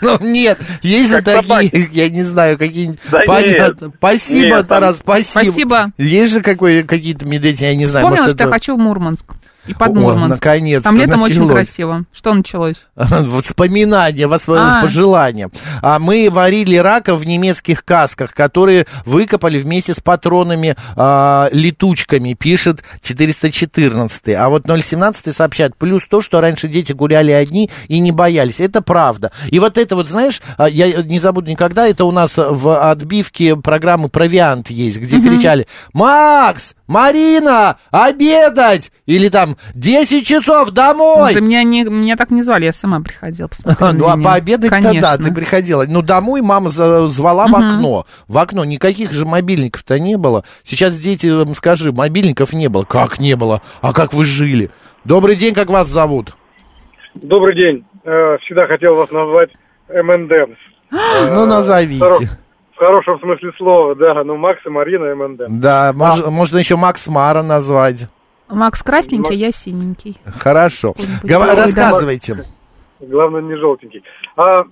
Ну, 0.00 0.18
нет, 0.20 0.58
есть 0.82 1.10
же 1.10 1.20
такие, 1.20 1.88
я 1.92 2.08
не 2.08 2.22
знаю, 2.22 2.58
какие-нибудь... 2.58 3.00
Да 3.10 3.18
Понятно. 3.26 3.86
нет. 3.86 3.94
Спасибо, 3.96 4.62
Тарас, 4.62 4.98
спасибо. 4.98 5.50
Спасибо. 5.50 5.90
Есть 5.98 6.34
же 6.34 6.40
какой, 6.40 6.84
какие-то 6.84 7.26
медведи, 7.26 7.64
я 7.64 7.74
не 7.74 7.86
знаю, 7.86 8.06
Вспомнила, 8.06 8.30
что 8.32 8.44
я 8.44 8.50
хочу 8.50 8.76
в 8.76 8.78
Мурманск. 8.78 9.26
И 9.68 9.74
под 9.74 9.94
Мурманск. 9.94 10.30
наконец-то 10.30 10.88
Там 10.88 10.96
летом 10.98 11.22
очень 11.22 11.34
началось. 11.40 11.52
красиво. 11.52 12.04
Что 12.12 12.34
началось? 12.34 12.86
Воспоминания, 12.96 14.26
восп- 14.26 14.56
А. 14.58 14.80
пожелания. 14.80 15.50
А 15.82 15.98
мы 15.98 16.28
варили 16.30 16.76
раков 16.76 17.20
в 17.20 17.26
немецких 17.26 17.84
касках, 17.84 18.34
которые 18.34 18.86
выкопали 19.04 19.58
вместе 19.58 19.94
с 19.94 20.00
патронами 20.00 20.76
а, 20.96 21.48
летучками, 21.52 22.34
пишет 22.34 22.82
414. 23.02 24.28
А 24.30 24.48
вот 24.48 24.64
017 24.66 25.34
сообщает, 25.34 25.76
плюс 25.76 26.04
то, 26.08 26.20
что 26.20 26.40
раньше 26.40 26.68
дети 26.68 26.92
гуляли 26.92 27.30
одни 27.30 27.70
и 27.88 27.98
не 27.98 28.12
боялись. 28.12 28.60
Это 28.60 28.82
правда. 28.82 29.30
И 29.50 29.58
вот 29.58 29.78
это 29.78 29.94
вот, 29.96 30.08
знаешь, 30.08 30.40
а, 30.56 30.68
я 30.68 31.02
не 31.02 31.18
забуду 31.18 31.50
никогда, 31.50 31.86
это 31.86 32.04
у 32.04 32.10
нас 32.10 32.34
в 32.36 32.90
отбивке 32.90 33.56
программы 33.56 34.08
«Провиант» 34.08 34.70
есть, 34.70 34.98
где 34.98 35.20
кричали 35.20 35.66
«Макс! 35.92 36.74
Марина! 36.88 37.76
Обедать!» 37.92 38.90
Или 39.06 39.28
там 39.28 39.56
«10 39.74 40.22
часов 40.22 40.70
домой!» 40.70 41.32
Да 41.34 41.40
меня, 41.40 41.62
не, 41.62 41.84
меня 41.84 42.16
так 42.16 42.30
не 42.30 42.42
звали, 42.42 42.64
я 42.64 42.72
сама 42.72 43.00
приходила 43.00 43.46
посмотреть. 43.46 43.92
Ну, 43.92 44.08
а 44.08 44.16
пообедать-то 44.16 45.00
да, 45.00 45.16
ты 45.16 45.32
приходила. 45.32 45.84
Ну, 45.86 46.02
домой 46.02 46.42
мама 46.42 46.68
звала 46.70 47.46
в 47.46 47.54
окно. 47.54 48.06
В 48.26 48.38
окно. 48.38 48.64
Никаких 48.64 49.12
же 49.12 49.24
мобильников-то 49.26 49.98
не 50.00 50.16
было. 50.16 50.44
Сейчас 50.64 50.96
дети, 50.96 51.26
м, 51.26 51.54
скажи, 51.54 51.92
мобильников 51.92 52.52
не 52.52 52.68
было. 52.68 52.84
Как 52.84 53.20
не 53.20 53.36
было? 53.36 53.62
А 53.80 53.92
как 53.92 54.12
вы 54.14 54.24
жили? 54.24 54.70
Добрый 55.04 55.36
день, 55.36 55.54
как 55.54 55.68
вас 55.70 55.88
зовут? 55.88 56.34
Добрый 57.14 57.54
день. 57.54 57.84
Э, 58.04 58.38
Всегда 58.42 58.66
хотел 58.66 58.96
вас 58.96 59.10
назвать 59.10 59.50
МНД. 59.88 60.32
Ну, 60.90 61.44
назовите. 61.46 62.28
В 62.78 62.80
хорошем 62.80 63.18
смысле 63.18 63.50
слова, 63.56 63.96
да. 63.96 64.22
Ну, 64.22 64.36
Макс 64.36 64.64
и 64.64 64.68
Марина 64.68 65.12
МНД. 65.12 65.46
Да, 65.48 65.92
мож- 65.92 66.30
можно 66.30 66.58
еще 66.58 66.76
Макс 66.76 67.08
Мара 67.08 67.42
назвать. 67.42 68.06
Макс 68.48 68.84
красненький, 68.84 69.34
я 69.34 69.50
синенький. 69.50 70.16
Хорошо. 70.24 70.94
Гова- 71.24 71.46
такой, 71.46 71.56
да. 71.56 71.62
рассказывайте. 71.64 72.44
Главное, 73.00 73.42
не 73.42 73.56
желтенький. 73.56 74.04
А, 74.36 74.62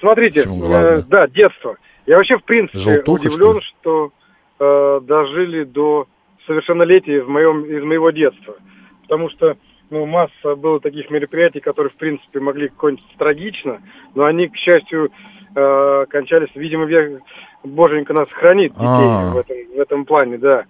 смотрите, 0.00 0.40
э, 0.40 1.02
да, 1.08 1.26
детство. 1.26 1.76
Я 2.04 2.18
вообще, 2.18 2.36
в 2.36 2.44
принципе, 2.44 2.78
Желтуха, 2.78 3.22
удивлен, 3.22 3.62
что, 3.62 4.10
э, 4.60 5.00
дожили 5.02 5.64
до 5.64 6.06
совершеннолетия 6.46 7.22
в 7.22 7.30
моем, 7.30 7.64
из 7.64 7.82
моего 7.82 8.10
детства. 8.10 8.56
Потому 9.04 9.30
что 9.30 9.56
ну, 9.88 10.04
масса 10.04 10.54
было 10.56 10.80
таких 10.80 11.08
мероприятий, 11.10 11.60
которые, 11.60 11.90
в 11.90 11.96
принципе, 11.96 12.40
могли 12.40 12.68
кончиться 12.68 13.12
трагично, 13.16 13.80
но 14.14 14.24
они, 14.24 14.48
к 14.48 14.56
счастью, 14.56 15.10
э, 15.54 16.04
кончались, 16.08 16.50
видимо, 16.54 16.84
век, 16.84 17.20
боженька 17.64 18.12
нас 18.12 18.28
хранит 18.30 18.72
детей 18.72 18.86
А. 18.86 19.30
в, 19.32 19.38
этом, 19.38 19.56
в 19.76 19.80
этом 19.80 20.04
плане, 20.04 20.38
да. 20.38 20.64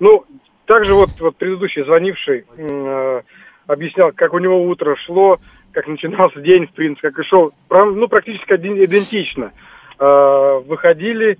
Ну, 0.00 0.24
также 0.66 0.94
вот, 0.94 1.10
вот 1.20 1.36
предыдущий 1.36 1.84
звонивший 1.84 2.44
э, 2.56 3.20
объяснял, 3.66 4.12
как 4.14 4.34
у 4.34 4.38
него 4.38 4.62
утро 4.64 4.96
шло, 5.06 5.38
как 5.72 5.86
начинался 5.86 6.40
день, 6.40 6.66
в 6.66 6.72
принципе, 6.72 7.10
как 7.10 7.18
и 7.20 7.28
шел. 7.28 7.52
Прям, 7.68 7.98
ну, 7.98 8.08
практически 8.08 8.52
один- 8.52 8.82
идентично. 8.82 9.52
Э, 9.98 10.60
выходили, 10.66 11.38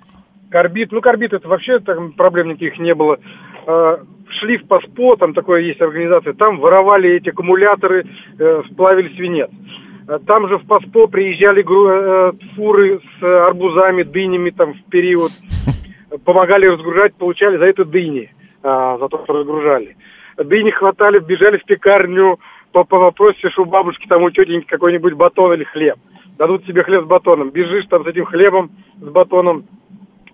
корбит, 0.51 0.93
ну, 0.93 1.01
корбит 1.01 1.33
это 1.33 1.47
вообще 1.49 1.79
там 1.81 2.13
проблем 2.13 2.49
никаких 2.49 2.79
не 2.79 2.95
было. 2.95 3.19
Э, 3.67 3.99
шли 4.41 4.59
в 4.59 4.67
ПАСПО, 4.67 5.17
там 5.17 5.35
такое 5.35 5.61
есть 5.61 5.81
организация, 5.81 6.33
там 6.33 6.59
воровали 6.59 7.11
эти 7.11 7.29
аккумуляторы, 7.31 8.07
э, 8.39 8.63
сплавили 8.71 9.15
свинец. 9.17 9.51
Э, 9.51 9.88
Там 10.27 10.49
же 10.49 10.57
в 10.57 10.67
ПАСПО 10.67 11.07
приезжали 11.07 11.61
э, 11.63 12.33
фуры 12.57 12.99
с 12.99 13.23
арбузами, 13.23 14.05
дынями 14.05 14.49
там 14.49 14.73
в 14.73 14.83
период 14.91 15.31
помогали 16.25 16.67
разгружать, 16.67 17.15
получали 17.15 17.59
за 17.59 17.67
это 17.67 17.85
дыни, 17.85 18.31
а, 18.63 18.97
за 18.97 19.09
то, 19.09 19.23
что 19.25 19.35
разгружали. 19.35 19.97
Дыни 20.39 20.71
хватали, 20.71 21.19
бежали 21.19 21.59
в 21.59 21.65
пекарню, 21.65 22.39
по 22.73 22.85
попросишь 22.85 23.59
у 23.59 23.67
бабушки 23.67 24.07
там 24.07 24.23
у 24.23 24.31
тетеньки 24.31 24.67
какой-нибудь 24.67 25.13
батон 25.13 25.53
или 25.53 25.65
хлеб. 25.65 25.97
Дадут 26.39 26.65
тебе 26.65 26.85
хлеб 26.85 27.05
с 27.05 27.07
батоном. 27.07 27.51
Бежишь 27.51 27.87
там 27.91 28.05
с 28.05 28.07
этим 28.07 28.25
хлебом, 28.25 28.71
с 29.01 29.09
батоном 29.09 29.65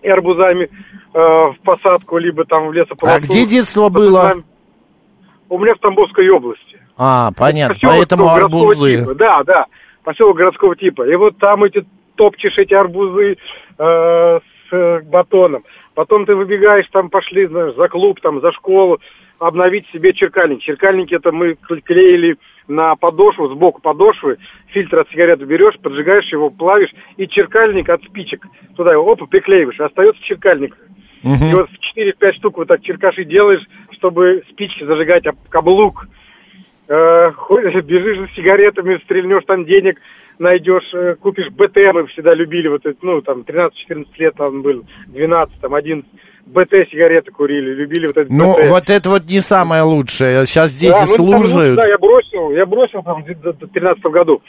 и 0.03 0.09
арбузами 0.09 0.65
э, 0.65 1.19
в 1.19 1.57
посадку, 1.65 2.19
либо 2.19 2.45
там 2.45 2.69
в 2.69 2.73
лесополосу. 2.73 3.17
А 3.17 3.21
где 3.21 3.47
детство 3.47 3.89
было? 3.89 4.43
У 5.49 5.59
меня 5.59 5.75
в 5.75 5.79
Тамбовской 5.79 6.29
области. 6.29 6.74
А, 6.97 7.31
понятно, 7.37 7.75
Поселок 7.75 7.97
поэтому 7.97 8.25
городского 8.25 8.63
арбузы. 8.63 8.99
типа. 8.99 9.15
Да, 9.15 9.43
да, 9.45 9.67
поселок 10.05 10.37
городского 10.37 10.77
типа. 10.77 11.03
И 11.09 11.17
вот 11.17 11.39
там 11.39 11.65
эти 11.65 11.85
топчешь 12.17 12.59
эти 12.59 12.75
арбузы 12.75 13.33
э, 13.33 13.37
с 13.79 14.73
э, 14.73 15.01
батоном. 15.01 15.65
Потом 15.95 16.27
ты 16.27 16.35
выбегаешь, 16.35 16.87
там 16.93 17.11
пошли, 17.11 17.47
знаешь, 17.47 17.75
за 17.75 17.89
клуб, 17.89 18.21
там, 18.21 18.41
за 18.41 18.53
школу, 18.53 19.01
обновить 19.39 19.87
себе 19.93 20.13
черкальник. 20.13 20.61
Черкальники 20.61 21.15
это 21.15 21.33
мы 21.33 21.57
клеили 21.85 22.37
на 22.69 22.97
подошву, 22.97 23.49
сбоку 23.49 23.81
подошвы, 23.81 24.39
фильтр 24.69 25.01
от 25.01 25.11
сигареты 25.11 25.45
берешь, 25.45 25.79
поджигаешь 25.81 26.31
его, 26.33 26.51
плавишь, 26.51 26.93
и 27.17 27.29
черкальник 27.29 27.89
от 27.89 28.03
спичек 28.05 28.47
туда 28.77 28.93
его, 28.93 29.11
опа, 29.11 29.27
приклеиваешь, 29.27 29.81
остается 29.81 30.23
черкальник. 30.23 30.77
И 31.23 31.55
вот 31.55 31.69
в 31.71 31.99
4-5 31.99 32.33
штук 32.35 32.59
вот 32.59 32.69
так 32.69 32.83
черкаши 32.83 33.25
делаешь, 33.25 33.63
чтобы 33.93 34.43
спички 34.51 34.85
зажигать 34.85 35.27
об 35.27 35.37
каблук. 35.49 36.07
Э, 36.87 37.33
ходишь, 37.33 37.83
бежишь 37.85 38.19
за 38.19 38.29
сигаретами, 38.37 39.01
стрельнешь 39.05 39.45
там 39.47 39.65
денег, 39.65 39.99
найдешь, 40.39 40.93
э, 40.93 41.15
купишь 41.15 41.49
БТ, 41.51 41.77
мы 41.95 42.07
всегда 42.09 42.35
любили, 42.35 42.69
вот 42.69 42.85
это, 42.85 42.99
ну, 43.01 43.23
там, 43.23 43.41
13-14 43.41 44.07
лет 44.19 44.35
там 44.37 44.61
был, 44.61 44.85
12, 45.07 45.61
там, 45.61 45.75
11, 45.75 46.07
БТ 46.45 46.71
сигареты 46.91 47.31
курили, 47.31 47.73
любили 47.73 48.07
вот 48.07 48.19
это 48.19 48.31
Ну, 48.31 48.53
БТ. 48.53 48.69
вот 48.69 48.91
это 48.91 49.09
вот 49.09 49.23
не 49.25 49.41
самое 49.41 49.81
лучшее. 49.83 50.45
Сейчас 50.45 50.75
дети 50.75 50.93
Да, 50.93 51.07
ну, 51.09 51.17
там, 51.17 51.27
ну, 51.27 51.43
служат. 51.45 51.77
да, 51.77 51.89
я 51.89 51.97
бросил, 51.97 52.51
я 52.51 52.67
бросил 52.67 53.03
там 53.03 53.23
в 53.23 53.27
2013 53.27 54.05
году. 54.05 54.43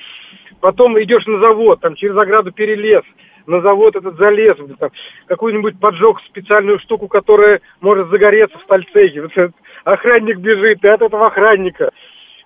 Потом 0.59 1.01
идешь 1.01 1.25
на 1.27 1.39
завод, 1.39 1.79
там 1.79 1.95
через 1.95 2.17
ограду 2.17 2.51
перелез, 2.51 3.03
на 3.47 3.61
завод 3.61 3.95
этот 3.95 4.17
залез, 4.17 4.57
там, 4.77 4.89
какую-нибудь 5.27 5.79
поджег 5.79 6.17
специальную 6.27 6.79
штуку, 6.79 7.07
которая 7.07 7.61
может 7.79 8.09
загореться 8.09 8.57
в 8.57 8.63
стальцехе. 8.63 9.21
Вот 9.21 9.51
охранник 9.85 10.39
бежит, 10.39 10.83
и 10.83 10.87
от 10.87 11.01
этого 11.01 11.27
охранника. 11.27 11.91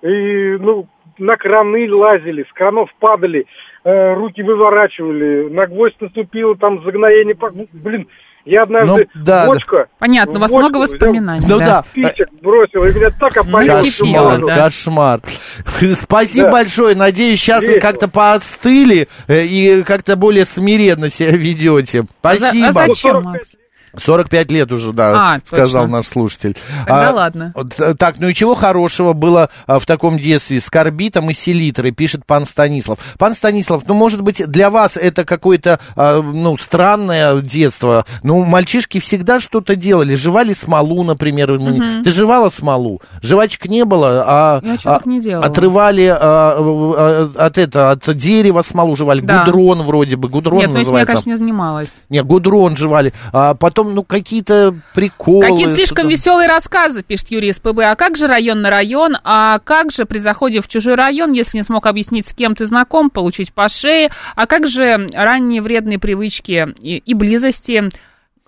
И, 0.02 0.58
ну, 0.60 0.88
на 1.18 1.36
краны 1.36 1.92
лазили, 1.94 2.44
с 2.50 2.54
кранов 2.54 2.90
падали, 3.00 3.46
э, 3.84 4.14
руки 4.14 4.42
выворачивали, 4.42 5.50
на 5.50 5.66
гвоздь 5.68 6.00
наступило, 6.00 6.56
там 6.56 6.82
загноение, 6.84 7.36
ну, 7.54 7.68
блин, 7.74 8.08
я 8.46 8.64
однажды 8.64 9.08
Ну, 9.14 9.22
да, 9.26 9.48
бочка... 9.48 9.88
Понятно, 10.00 10.40
у 10.40 10.42
вас 10.42 10.50
бочку 10.52 10.60
много 10.70 10.82
взял, 10.84 10.94
воспоминаний. 10.94 11.46
Ну 11.48 11.60
да. 11.60 11.84
спичек 11.92 12.30
бросил, 12.42 12.86
и 12.86 12.94
меня 12.94 13.10
так 13.10 13.36
опалило. 13.36 13.82
морду. 14.06 14.48
да. 14.48 14.56
Кошмар. 14.56 15.22
Спасибо 15.66 16.46
Да. 16.46 16.52
большое. 16.52 16.96
Надеюсь, 16.96 17.40
сейчас 17.40 17.66
вы 17.68 17.74
Весело. 17.76 17.82
как-то 17.92 18.08
поотстыли 18.08 19.08
э, 19.28 19.42
и 19.44 19.84
как-то 19.84 20.16
более 20.16 20.46
смиренно 20.46 21.10
себя 21.10 21.32
ведете. 21.32 22.06
А 22.22 22.36
за- 22.36 22.40
Спасибо. 22.48 22.68
А 22.70 22.72
зачем, 22.88 23.22
Макс? 23.24 23.56
45 23.98 24.52
лет 24.52 24.72
уже, 24.72 24.94
да, 24.94 25.34
А, 25.36 25.40
сказал 25.44 25.84
точно. 25.84 25.98
наш 25.98 26.08
слушатель. 26.08 26.58
Тогда 26.86 27.12
ладно. 27.12 27.54
вот, 27.56 27.80
э, 27.80 27.94
Так, 27.96 28.16
ну 28.20 28.28
и 28.28 28.34
чего 28.34 28.56
хорошего 28.56 29.14
было 29.14 29.50
а, 29.68 29.80
в 29.80 29.86
таком 29.86 30.18
детстве 30.20 30.60
с 30.60 30.70
карбитом 30.70 31.30
и 31.30 31.34
селитрой, 31.34 31.92
пишет 31.92 32.26
пан 32.26 32.46
Станислав. 32.46 33.00
Пан 33.18 33.36
Станислав, 33.36 33.84
ну, 33.88 33.94
может 33.94 34.22
быть, 34.22 34.46
для 34.46 34.70
вас 34.70 34.98
это 34.98 35.26
какое-то, 35.26 35.80
а, 35.96 36.22
ну, 36.22 36.58
странное 36.58 37.42
детство. 37.42 38.06
Ну, 38.24 38.44
мальчишки 38.44 39.00
всегда 39.00 39.40
что-то 39.40 39.76
делали. 39.76 40.16
Жевали 40.16 40.54
смолу, 40.54 41.04
например. 41.04 41.52
Мгм. 41.54 42.04
Ты 42.04 42.12
жевала 42.12 42.50
смолу? 42.50 43.02
Жвачек 43.22 43.66
не 43.66 43.86
было, 43.86 44.24
а... 44.28 44.62
Я 44.64 44.78
так 44.78 45.06
не 45.06 45.22
делала. 45.22 45.46
Отрывали 45.46 46.06
а, 46.06 46.56
а, 46.58 47.32
от, 47.38 47.58
это, 47.58 47.92
от 47.92 48.16
дерева 48.16 48.62
смолу 48.62 48.96
жевали. 48.96 49.22
Да. 49.22 49.46
Гудрон 49.46 49.82
вроде 49.84 50.16
бы, 50.16 50.30
гудрон 50.30 50.60
Нет, 50.60 50.70
ну 50.70 50.76
этим 50.76 50.78
я, 50.78 50.80
называется. 50.82 51.14
конечно, 51.14 51.30
не 51.30 51.38
занималась. 51.38 51.90
Не, 52.10 52.24
гудрон 52.24 52.76
жевали. 52.76 53.14
А 53.32 53.54
потом, 53.54 53.79
ну, 53.84 54.04
какие-то 54.04 54.76
приколы. 54.94 55.48
Какие-то 55.48 55.76
слишком 55.76 56.08
веселые 56.08 56.48
рассказы, 56.48 57.04
пишет 57.04 57.32
Юрий 57.32 57.54
СПБ. 57.54 57.80
А 57.84 57.96
как 57.96 58.18
же 58.18 58.28
район 58.28 58.62
на 58.62 58.70
район? 58.70 59.18
А 59.24 59.60
как 59.60 59.92
же 59.92 60.06
при 60.06 60.18
заходе 60.20 60.62
в 60.62 60.68
чужой 60.68 60.96
район, 60.96 61.32
если 61.32 61.58
не 61.58 61.64
смог 61.64 61.86
объяснить, 61.86 62.28
с 62.28 62.34
кем 62.34 62.56
ты 62.56 62.66
знаком, 62.66 63.10
получить 63.10 63.54
по 63.54 63.70
шее? 63.70 64.10
А 64.36 64.46
как 64.48 64.68
же 64.68 65.08
ранние 65.14 65.62
вредные 65.62 66.00
привычки 66.00 66.74
и, 66.82 66.98
и 66.98 67.14
близости? 67.14 67.90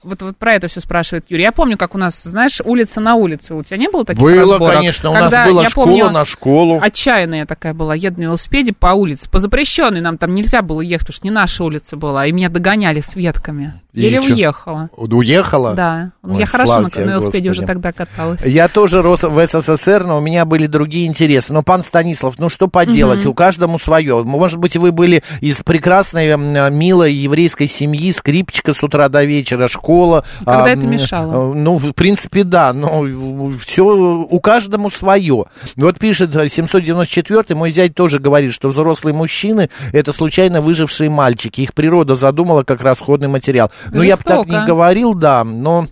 Вот, 0.03 0.21
вот 0.21 0.35
про 0.37 0.55
это 0.55 0.67
все 0.67 0.79
спрашивает 0.79 1.25
Юрий. 1.29 1.43
Я 1.43 1.51
помню, 1.51 1.77
как 1.77 1.93
у 1.93 1.97
нас, 1.97 2.21
знаешь, 2.23 2.59
улица 2.65 2.99
на 2.99 3.15
улице. 3.15 3.53
У 3.53 3.63
тебя 3.63 3.77
не 3.77 3.87
было 3.89 4.03
таких 4.03 4.21
Было, 4.21 4.41
разборок? 4.41 4.73
конечно, 4.75 5.09
у 5.11 5.13
Когда, 5.13 5.29
нас 5.45 5.49
была 5.51 5.65
школа 5.69 5.85
помню, 5.85 6.09
на 6.09 6.25
школу. 6.25 6.79
Отчаянная 6.81 7.45
такая 7.45 7.73
была. 7.73 7.93
Еду 7.95 8.19
на 8.19 8.23
велосипеде 8.25 8.73
по 8.73 8.87
улице. 8.93 9.29
По 9.29 9.39
запрещенной 9.39 10.01
нам 10.01 10.17
там 10.17 10.33
нельзя 10.33 10.61
было 10.63 10.81
ехать, 10.81 11.07
потому 11.07 11.15
что 11.17 11.27
не 11.27 11.31
наша 11.31 11.63
улица 11.63 11.97
была. 11.97 12.25
И 12.25 12.31
меня 12.31 12.49
догоняли 12.49 12.99
с 13.01 13.15
ветками. 13.15 13.75
И 13.93 14.01
Еле 14.01 14.21
чё? 14.23 14.33
уехала. 14.33 14.89
Уехала? 14.95 15.73
Да. 15.73 16.11
Ой, 16.23 16.39
я 16.39 16.45
хорошо 16.45 16.79
на, 16.79 16.89
тебе, 16.89 17.05
на 17.05 17.09
велосипеде 17.11 17.49
Господи. 17.49 17.59
уже 17.59 17.67
тогда 17.67 17.91
каталась. 17.91 18.41
Я 18.45 18.69
тоже 18.69 19.01
рос 19.01 19.23
в 19.23 19.45
СССР, 19.47 20.05
но 20.05 20.17
у 20.17 20.21
меня 20.21 20.45
были 20.45 20.65
другие 20.65 21.07
интересы. 21.07 21.51
Но, 21.53 21.61
пан 21.61 21.83
Станислав, 21.83 22.39
ну 22.39 22.47
что 22.49 22.67
поделать, 22.69 23.19
Мгм. 23.21 23.31
у 23.31 23.33
каждому 23.33 23.79
свое. 23.79 24.23
Может 24.23 24.59
быть, 24.59 24.77
вы 24.77 24.91
были 24.93 25.23
из 25.41 25.57
прекрасной, 25.57 26.37
милой 26.71 27.13
еврейской 27.13 27.67
семьи, 27.67 28.11
скрипочка 28.13 28.73
с 28.73 28.81
утра 28.81 29.09
до 29.09 29.25
вечера, 29.25 29.67
школа. 29.91 30.23
Когда 30.45 30.69
это 30.69 30.86
мешало? 30.86 31.54
Ну, 31.54 31.77
в 31.77 31.93
принципе, 31.93 32.43
да, 32.43 32.73
но 32.73 33.06
все 33.60 33.84
у 33.84 34.39
каждому 34.39 34.89
свое. 34.89 35.45
Вот 35.75 35.99
пишет 35.99 36.32
794 36.34 37.56
мой 37.56 37.71
зять 37.71 37.95
тоже 37.95 38.19
говорит, 38.19 38.54
что 38.54 38.69
взрослые 38.69 39.13
мужчины 39.13 39.69
это 39.91 40.13
случайно 40.13 40.62
выжившие 40.62 41.10
мальчики. 41.10 41.62
Их 41.62 41.73
природа 41.73 42.15
задумала 42.15 42.63
как 42.63 42.82
расходный 42.82 43.27
материал. 43.27 43.71
Ну, 43.91 44.01
я 44.01 44.17
бы 44.17 44.23
так 44.23 44.47
не 44.47 44.65
говорил, 44.65 45.13
да, 45.13 45.43
но 45.43 45.88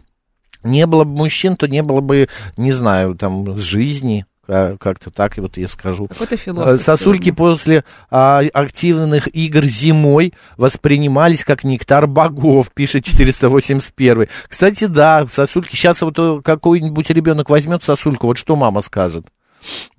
не 0.63 0.85
было 0.85 1.03
бы 1.03 1.15
мужчин, 1.15 1.55
то 1.55 1.67
не 1.67 1.81
было 1.83 2.01
бы, 2.01 2.27
не 2.57 2.71
знаю, 2.71 3.15
там, 3.15 3.57
жизни 3.57 4.25
как-то 4.49 5.11
так, 5.11 5.37
вот 5.37 5.57
я 5.57 5.67
скажу. 5.67 6.07
Какой-то 6.07 6.37
философ. 6.37 6.81
Сосульки 6.81 7.25
сегодня. 7.25 7.35
после 7.35 7.83
а, 8.09 8.41
активных 8.53 9.27
игр 9.35 9.63
зимой 9.63 10.33
воспринимались 10.57 11.43
как 11.43 11.63
нектар 11.63 12.07
богов, 12.07 12.71
пишет 12.73 13.05
481. 13.05 14.27
Кстати, 14.47 14.85
да, 14.85 15.25
сосульки, 15.29 15.75
сейчас 15.75 16.01
вот 16.01 16.15
э, 16.17 16.41
какой-нибудь 16.43 17.09
ребенок 17.11 17.49
возьмет 17.49 17.83
сосульку, 17.83 18.27
вот 18.27 18.37
что 18.37 18.55
мама 18.55 18.81
скажет? 18.81 19.25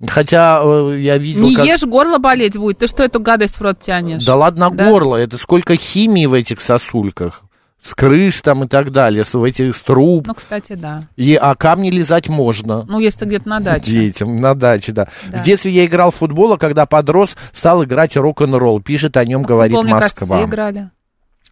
Хотя 0.05 0.61
э, 0.63 0.97
я 0.99 1.17
видел... 1.17 1.43
Не 1.43 1.55
как... 1.55 1.65
ешь, 1.65 1.83
горло 1.83 2.17
болеть 2.17 2.57
будет. 2.57 2.79
Ты 2.79 2.87
что 2.87 3.03
эту 3.03 3.19
гадость 3.19 3.55
в 3.55 3.61
рот 3.61 3.79
тянешь? 3.79 4.23
Да 4.25 4.35
ладно, 4.35 4.69
да? 4.69 4.89
горло. 4.89 5.15
Это 5.15 5.37
сколько 5.37 5.75
химии 5.75 6.25
в 6.25 6.33
этих 6.33 6.59
сосульках 6.61 7.43
с 7.81 7.95
крыш 7.95 8.41
там 8.41 8.63
и 8.63 8.67
так 8.67 8.91
далее, 8.91 9.25
с 9.25 9.35
этих 9.35 9.75
с 9.75 9.81
труб. 9.81 10.27
Ну, 10.27 10.35
кстати, 10.35 10.73
да. 10.73 11.03
И, 11.15 11.35
а 11.35 11.55
камни 11.55 11.89
лизать 11.89 12.29
можно. 12.29 12.83
Ну, 12.83 12.99
если 12.99 13.25
где-то 13.25 13.49
на 13.49 13.59
даче. 13.59 13.85
Детям, 13.85 14.39
на 14.39 14.53
даче, 14.53 14.91
да. 14.91 15.07
да. 15.27 15.39
В 15.39 15.43
детстве 15.43 15.71
я 15.71 15.85
играл 15.85 16.11
в 16.11 16.15
футбол, 16.15 16.53
а 16.53 16.57
когда 16.57 16.85
подрос, 16.85 17.35
стал 17.51 17.83
играть 17.83 18.15
рок-н-ролл. 18.15 18.81
Пишет 18.81 19.17
о 19.17 19.25
нем, 19.25 19.41
а 19.41 19.45
говорит 19.45 19.75
футбол, 19.75 19.95
Москва. 19.95 20.37
Мне 20.37 20.45
кажется, 20.45 20.55
играли. 20.55 20.91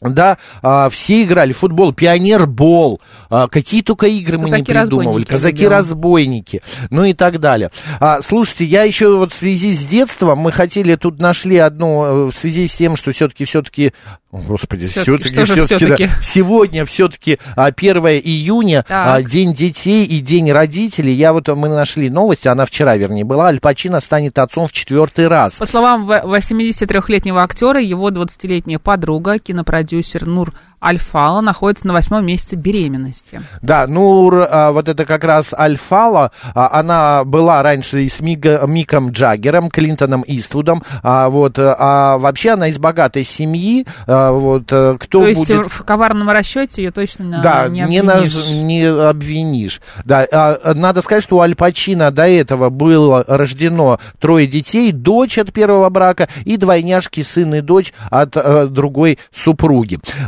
Да, 0.01 0.37
а, 0.61 0.89
все 0.89 1.23
играли 1.23 1.51
в 1.51 1.57
футбол, 1.57 1.91
пионербол, 1.91 3.01
а, 3.29 3.49
какие 3.49 3.81
только 3.81 4.07
игры 4.07 4.37
мы 4.37 4.49
не 4.49 4.63
придумывали, 4.63 5.25
казаки-разбойники, 5.25 6.61
ну 6.89 7.03
и 7.03 7.13
так 7.13 7.41
далее. 7.41 7.69
А, 7.99 8.21
слушайте, 8.21 8.63
я 8.63 8.83
еще 8.83 9.13
вот 9.17 9.33
в 9.33 9.35
связи 9.35 9.73
с 9.73 9.85
детством, 9.85 10.39
мы 10.39 10.53
хотели, 10.53 10.95
тут 10.95 11.19
нашли 11.19 11.57
одну, 11.57 12.05
э, 12.05 12.31
в 12.31 12.31
связи 12.31 12.67
с 12.67 12.75
тем, 12.75 12.95
что 12.95 13.11
все-таки, 13.11 13.43
все-таки 13.43 13.91
Господи, 14.31 14.85
все-таки, 14.85 15.29
все-таки, 15.29 15.75
все 15.75 15.87
да. 15.87 16.07
сегодня 16.21 16.85
все-таки 16.85 17.39
1 17.55 17.97
июня, 17.97 18.85
так. 18.87 19.25
День 19.25 19.53
детей 19.53 20.05
и 20.05 20.19
День 20.19 20.51
родителей. 20.51 21.13
Я 21.13 21.33
вот, 21.33 21.47
мы 21.47 21.67
нашли 21.67 22.11
новость, 22.11 22.45
она 22.45 22.67
вчера, 22.67 22.95
вернее, 22.95 23.23
была. 23.23 23.47
Аль 23.47 23.59
Пачино 23.59 23.99
станет 23.99 24.37
отцом 24.37 24.67
в 24.67 24.71
четвертый 24.71 25.27
раз. 25.27 25.55
По 25.55 25.65
словам 25.65 26.07
83-летнего 26.07 27.41
актера, 27.41 27.81
его 27.81 28.11
20-летняя 28.11 28.77
подруга, 28.77 29.39
кинопродюсер 29.39 29.88
Нур 30.21 30.53
Альфала 30.81 31.41
находится 31.41 31.87
на 31.87 31.93
восьмом 31.93 32.25
месяце 32.25 32.55
беременности. 32.55 33.41
Да, 33.61 33.85
ну, 33.87 34.31
а, 34.33 34.71
вот 34.71 34.87
это 34.87 35.05
как 35.05 35.23
раз 35.23 35.53
Альфала, 35.53 36.31
а, 36.55 36.69
она 36.79 37.23
была 37.25 37.61
раньше 37.63 38.03
и 38.03 38.09
с 38.09 38.21
Мига, 38.21 38.63
Миком 38.65 39.11
Джаггером, 39.11 39.69
Клинтоном 39.69 40.23
Иствудом, 40.25 40.83
а, 41.03 41.29
вот, 41.29 41.55
а 41.57 42.17
вообще 42.17 42.51
она 42.51 42.69
из 42.69 42.79
богатой 42.79 43.25
семьи, 43.25 43.85
а, 44.07 44.31
вот, 44.31 44.71
э, 44.71 44.97
кто 44.99 45.19
То 45.19 45.27
есть 45.27 45.39
будет... 45.39 45.67
в 45.67 45.83
коварном 45.83 46.29
расчете 46.29 46.83
ее 46.83 46.91
точно 46.91 47.41
да, 47.43 47.67
не 47.67 47.81
обвинишь. 47.81 48.01
Не, 48.01 48.07
наж... 48.07 48.49
не 48.51 48.83
обвинишь. 48.85 49.81
Да, 50.05 50.25
а, 50.31 50.73
надо 50.73 51.01
сказать, 51.01 51.23
что 51.23 51.37
у 51.37 51.39
Аль 51.41 51.55
Пачино 51.55 52.11
до 52.11 52.27
этого 52.27 52.69
было 52.69 53.25
рождено 53.27 53.99
трое 54.19 54.47
детей, 54.47 54.93
дочь 54.93 55.37
от 55.37 55.51
первого 55.51 55.89
брака 55.89 56.29
и 56.45 56.55
двойняшки, 56.55 57.21
сын 57.21 57.55
и 57.55 57.61
дочь 57.61 57.93
от 58.09 58.37
а, 58.37 58.67
другой 58.67 59.19
супруги. 59.33 59.78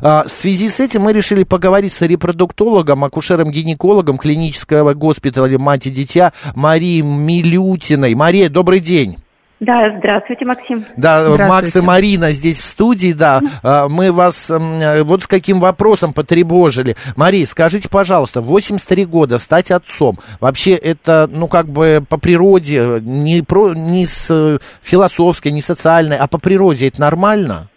А, 0.02 0.24
в 0.24 0.30
связи 0.30 0.70
с 0.70 0.80
этим 0.80 1.04
мы 1.04 1.14
решили 1.14 1.43
поговорить 1.43 1.93
с 1.93 2.02
репродуктологом, 2.02 3.04
акушером-гинекологом 3.04 4.18
клинического 4.18 4.93
госпиталя 4.93 5.58
«Мать 5.58 5.88
и 5.88 5.91
дитя» 5.91 6.34
Марией 6.56 7.02
Милютиной. 7.02 8.16
Мария, 8.16 8.49
добрый 8.49 8.80
день. 8.80 9.18
Да, 9.62 9.95
здравствуйте, 9.95 10.43
Максим. 10.43 10.84
Да, 10.97 11.36
Макс 11.38 11.76
и 11.76 11.82
Марина 11.82 12.32
здесь 12.32 12.60
в 12.60 12.64
студии, 12.64 13.14
да. 13.14 13.41
А, 13.62 13.88
мы 13.88 14.12
вас 14.12 14.52
вот 14.52 15.22
с 15.22 15.28
каким 15.28 15.60
вопросом 15.60 16.14
потребожили. 16.14 16.95
Мария, 17.16 17.45
скажите, 17.45 17.88
пожалуйста, 17.88 18.41
83 18.41 19.06
года 19.06 19.38
стать 19.38 19.70
отцом, 19.70 20.18
вообще 20.39 20.72
это, 20.72 21.30
ну, 21.32 21.47
как 21.47 21.68
бы 21.68 22.04
по 22.10 22.18
природе, 22.18 23.02
не, 23.02 23.43
про, 23.43 23.76
не 23.76 24.08
с 24.08 24.26
э, 24.32 24.58
философской, 24.82 25.52
не 25.52 25.62
социальной, 25.62 26.18
а 26.18 26.26
по 26.26 26.39
природе 26.39 26.88
это 26.88 26.99
нормально? 26.99 27.68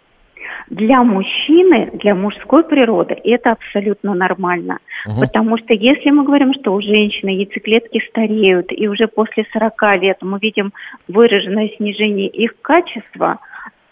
Для 0.69 1.03
мужчины, 1.03 1.91
для 1.93 2.15
мужской 2.15 2.63
природы 2.63 3.15
это 3.23 3.51
абсолютно 3.51 4.13
нормально. 4.13 4.79
Угу. 5.05 5.21
Потому 5.21 5.57
что 5.57 5.73
если 5.73 6.09
мы 6.09 6.23
говорим, 6.23 6.53
что 6.53 6.73
у 6.73 6.81
женщины 6.81 7.29
яйцеклетки 7.29 8.01
стареют, 8.09 8.71
и 8.71 8.87
уже 8.87 9.07
после 9.07 9.45
40 9.53 10.01
лет 10.01 10.17
мы 10.21 10.39
видим 10.41 10.73
выраженное 11.07 11.69
снижение 11.77 12.27
их 12.27 12.59
качества, 12.61 13.39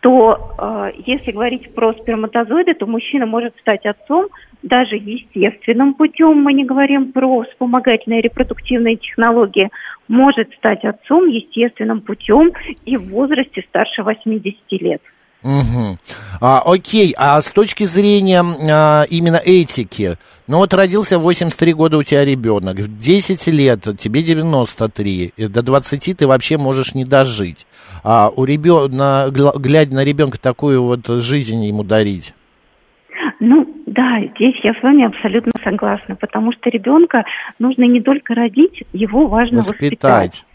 то 0.04 0.52
э, 0.58 0.92
если 1.06 1.32
говорить 1.32 1.74
про 1.74 1.94
сперматозоиды, 1.94 2.74
то 2.74 2.86
мужчина 2.86 3.26
может 3.26 3.56
стать 3.62 3.86
отцом 3.86 4.28
даже 4.62 4.96
естественным 4.96 5.94
путем, 5.94 6.42
мы 6.42 6.54
не 6.54 6.66
говорим 6.66 7.12
про 7.12 7.44
вспомогательные 7.44 8.22
репродуктивные 8.22 8.98
технологии, 8.98 9.70
может 10.08 10.54
стать 10.56 10.84
отцом 10.84 11.28
естественным 11.28 12.02
путем 12.02 12.52
и 12.86 12.98
в 12.98 13.10
возрасте 13.10 13.64
старше 13.70 14.04
80 14.04 14.56
лет. 14.72 15.02
Угу. 15.44 15.98
А, 16.40 16.62
окей, 16.66 17.14
а 17.18 17.42
с 17.42 17.52
точки 17.52 17.84
зрения 17.84 18.44
а, 18.44 19.04
именно 19.10 19.42
этики, 19.44 20.18
ну 20.48 20.58
вот 20.58 20.74
родился 20.74 21.20
83 21.20 21.74
года 21.74 21.98
у 21.98 22.04
тебя 22.04 22.24
ребенок, 22.24 22.78
в 22.78 22.98
10 22.98 23.48
лет 23.48 23.82
тебе 23.98 24.24
93, 24.24 25.34
до 25.38 25.62
20 25.62 26.18
ты 26.18 26.28
вообще 26.28 26.58
можешь 26.58 26.96
не 26.96 27.04
дожить. 27.04 27.68
А 28.04 28.30
у 28.30 28.46
ребенка, 28.46 29.30
глядя 29.58 29.96
на 29.96 30.04
ребенка, 30.04 30.40
такую 30.40 30.84
вот 30.84 31.08
жизнь 31.08 31.64
ему 31.64 31.84
дарить? 31.84 32.34
Ну, 33.40 33.68
да, 33.86 34.22
здесь 34.36 34.56
я 34.64 34.74
с 34.74 34.82
вами 34.82 35.06
абсолютно 35.06 35.52
согласна, 35.64 36.16
потому 36.16 36.54
что 36.54 36.70
ребенка 36.70 37.26
нужно 37.60 37.84
не 37.84 38.02
только 38.02 38.34
родить, 38.34 38.84
его 38.94 39.28
важно 39.28 39.60
воспитать. 39.60 39.82
воспитать. 39.92 40.46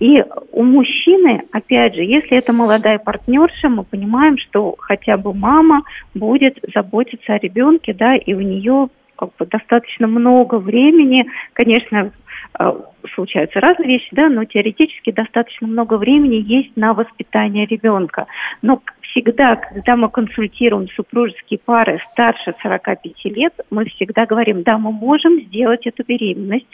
И 0.00 0.22
у 0.52 0.62
мужчины, 0.62 1.42
опять 1.52 1.94
же, 1.94 2.02
если 2.02 2.36
это 2.36 2.52
молодая 2.52 2.98
партнерша, 2.98 3.68
мы 3.68 3.84
понимаем, 3.84 4.38
что 4.38 4.74
хотя 4.78 5.16
бы 5.16 5.34
мама 5.34 5.82
будет 6.14 6.58
заботиться 6.74 7.34
о 7.34 7.38
ребенке, 7.38 7.94
да, 7.94 8.16
и 8.16 8.34
у 8.34 8.40
нее 8.40 8.88
как 9.16 9.30
бы 9.36 9.46
достаточно 9.46 10.06
много 10.06 10.56
времени, 10.58 11.26
конечно, 11.52 12.12
э, 12.58 12.72
случаются 13.14 13.60
разные 13.60 13.88
вещи, 13.88 14.08
да, 14.12 14.28
но 14.28 14.44
теоретически 14.44 15.10
достаточно 15.10 15.66
много 15.66 15.96
времени 15.96 16.36
есть 16.36 16.76
на 16.76 16.94
воспитание 16.94 17.66
ребенка. 17.66 18.26
Но 18.62 18.80
всегда, 19.10 19.56
когда 19.56 19.96
мы 19.96 20.08
консультируем 20.08 20.88
супружеские 20.90 21.58
пары 21.64 22.00
старше 22.12 22.54
45 22.62 23.24
лет, 23.24 23.54
мы 23.70 23.84
всегда 23.86 24.26
говорим, 24.26 24.62
да, 24.62 24.78
мы 24.78 24.92
можем 24.92 25.40
сделать 25.42 25.86
эту 25.86 26.04
беременность, 26.04 26.66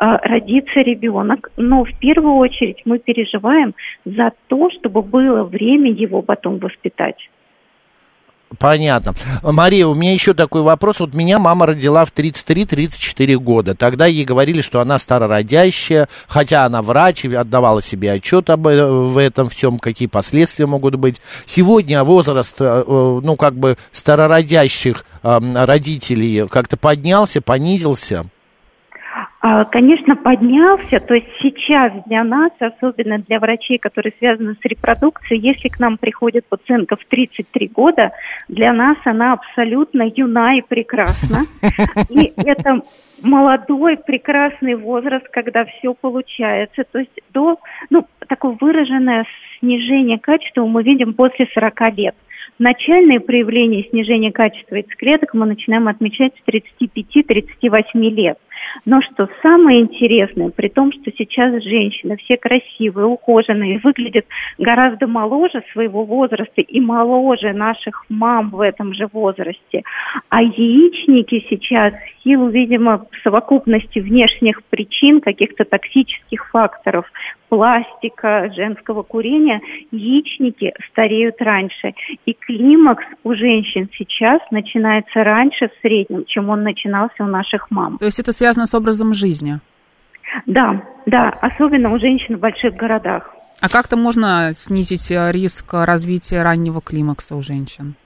э, 0.00 0.04
родится 0.22 0.80
ребенок, 0.80 1.50
но 1.56 1.84
в 1.84 1.98
первую 1.98 2.34
очередь 2.34 2.82
мы 2.84 2.98
переживаем 2.98 3.74
за 4.04 4.32
то, 4.48 4.70
чтобы 4.70 5.02
было 5.02 5.44
время 5.44 5.90
его 5.90 6.22
потом 6.22 6.58
воспитать. 6.58 7.16
Понятно. 8.58 9.14
Мария, 9.42 9.86
у 9.86 9.94
меня 9.94 10.12
еще 10.12 10.34
такой 10.34 10.62
вопрос. 10.62 11.00
Вот 11.00 11.14
меня 11.14 11.38
мама 11.38 11.66
родила 11.66 12.04
в 12.04 12.12
33-34 12.12 13.36
года. 13.36 13.74
Тогда 13.74 14.06
ей 14.06 14.24
говорили, 14.24 14.60
что 14.60 14.80
она 14.80 14.98
старородящая, 14.98 16.08
хотя 16.28 16.64
она 16.64 16.82
врач, 16.82 17.24
и 17.24 17.34
отдавала 17.34 17.82
себе 17.82 18.12
отчет 18.12 18.50
об 18.50 18.66
э, 18.66 18.84
в 18.84 19.18
этом 19.18 19.48
всем, 19.48 19.78
какие 19.78 20.08
последствия 20.08 20.66
могут 20.66 20.96
быть. 20.96 21.20
Сегодня 21.46 22.04
возраст, 22.04 22.54
э, 22.58 22.84
э, 22.86 23.20
ну, 23.22 23.36
как 23.36 23.54
бы 23.54 23.76
старородящих 23.92 25.04
родителей 25.22 26.48
как-то 26.48 26.76
поднялся, 26.76 27.40
понизился? 27.40 28.26
А, 29.44 29.64
конечно, 29.64 30.14
поднялся. 30.14 31.00
То 31.00 31.14
есть 31.14 31.26
сейчас 31.40 31.92
для 32.06 32.22
нас, 32.22 32.52
особенно 32.60 33.18
для 33.18 33.40
врачей, 33.40 33.76
которые 33.76 34.12
связаны 34.18 34.54
с 34.54 34.64
репродукцией, 34.64 35.40
если 35.40 35.68
к 35.68 35.80
нам 35.80 35.98
приходит 35.98 36.46
пациентка 36.48 36.94
в 36.94 37.04
33 37.06 37.66
года, 37.74 38.12
для 38.46 38.72
нас 38.72 38.96
она 39.04 39.32
абсолютно 39.32 40.04
юна 40.14 40.58
и 40.58 40.62
прекрасна. 40.62 41.40
И 42.08 42.32
это 42.46 42.82
молодой, 43.20 43.96
прекрасный 43.96 44.76
возраст, 44.76 45.26
когда 45.28 45.64
все 45.64 45.92
получается. 45.92 46.84
То 46.92 47.00
есть 47.00 47.20
до, 47.34 47.58
ну, 47.90 48.06
такое 48.28 48.56
выраженное 48.60 49.26
снижение 49.58 50.20
качества 50.20 50.64
мы 50.64 50.84
видим 50.84 51.14
после 51.14 51.48
40 51.52 51.80
лет. 51.96 52.14
Начальные 52.60 53.18
проявления 53.18 53.82
снижения 53.90 54.30
качества 54.30 54.76
яйцеклеток 54.76 55.34
мы 55.34 55.46
начинаем 55.46 55.88
отмечать 55.88 56.32
с 56.36 56.48
35-38 56.48 57.82
лет. 58.10 58.38
Но 58.84 59.00
что 59.02 59.28
самое 59.42 59.80
интересное, 59.80 60.50
при 60.50 60.68
том, 60.68 60.92
что 60.92 61.10
сейчас 61.16 61.62
женщины 61.62 62.16
все 62.16 62.36
красивые, 62.36 63.06
ухоженные, 63.06 63.80
выглядят 63.82 64.26
гораздо 64.58 65.06
моложе 65.06 65.62
своего 65.72 66.04
возраста 66.04 66.60
и 66.60 66.80
моложе 66.80 67.52
наших 67.52 68.04
мам 68.08 68.50
в 68.50 68.60
этом 68.60 68.94
же 68.94 69.08
возрасте, 69.12 69.82
а 70.28 70.42
яичники 70.42 71.44
сейчас 71.48 71.94
в 71.94 72.24
силу, 72.24 72.48
видимо, 72.48 73.06
совокупности 73.22 73.98
внешних 73.98 74.62
причин, 74.64 75.20
каких-то 75.20 75.64
токсических 75.64 76.48
факторов, 76.50 77.06
пластика, 77.52 78.50
женского 78.56 79.02
курения, 79.02 79.60
яичники 79.90 80.72
стареют 80.90 81.34
раньше. 81.38 81.92
И 82.24 82.32
климакс 82.32 83.04
у 83.24 83.34
женщин 83.34 83.90
сейчас 83.92 84.40
начинается 84.50 85.22
раньше 85.22 85.68
в 85.68 85.72
среднем, 85.82 86.24
чем 86.24 86.48
он 86.48 86.62
начинался 86.62 87.22
у 87.22 87.26
наших 87.26 87.70
мам. 87.70 87.98
То 87.98 88.06
есть 88.06 88.18
это 88.18 88.32
связано 88.32 88.64
с 88.64 88.74
образом 88.74 89.12
жизни? 89.12 89.58
Да, 90.46 90.82
да, 91.04 91.28
особенно 91.42 91.92
у 91.92 91.98
женщин 91.98 92.38
в 92.38 92.40
больших 92.40 92.74
городах. 92.74 93.30
А 93.60 93.68
как-то 93.68 93.98
можно 93.98 94.52
снизить 94.54 95.10
э, 95.10 95.30
риск 95.30 95.74
развития 95.74 96.42
раннего 96.42 96.80
климакса 96.80 97.36
у 97.36 97.42
женщин? 97.42 97.96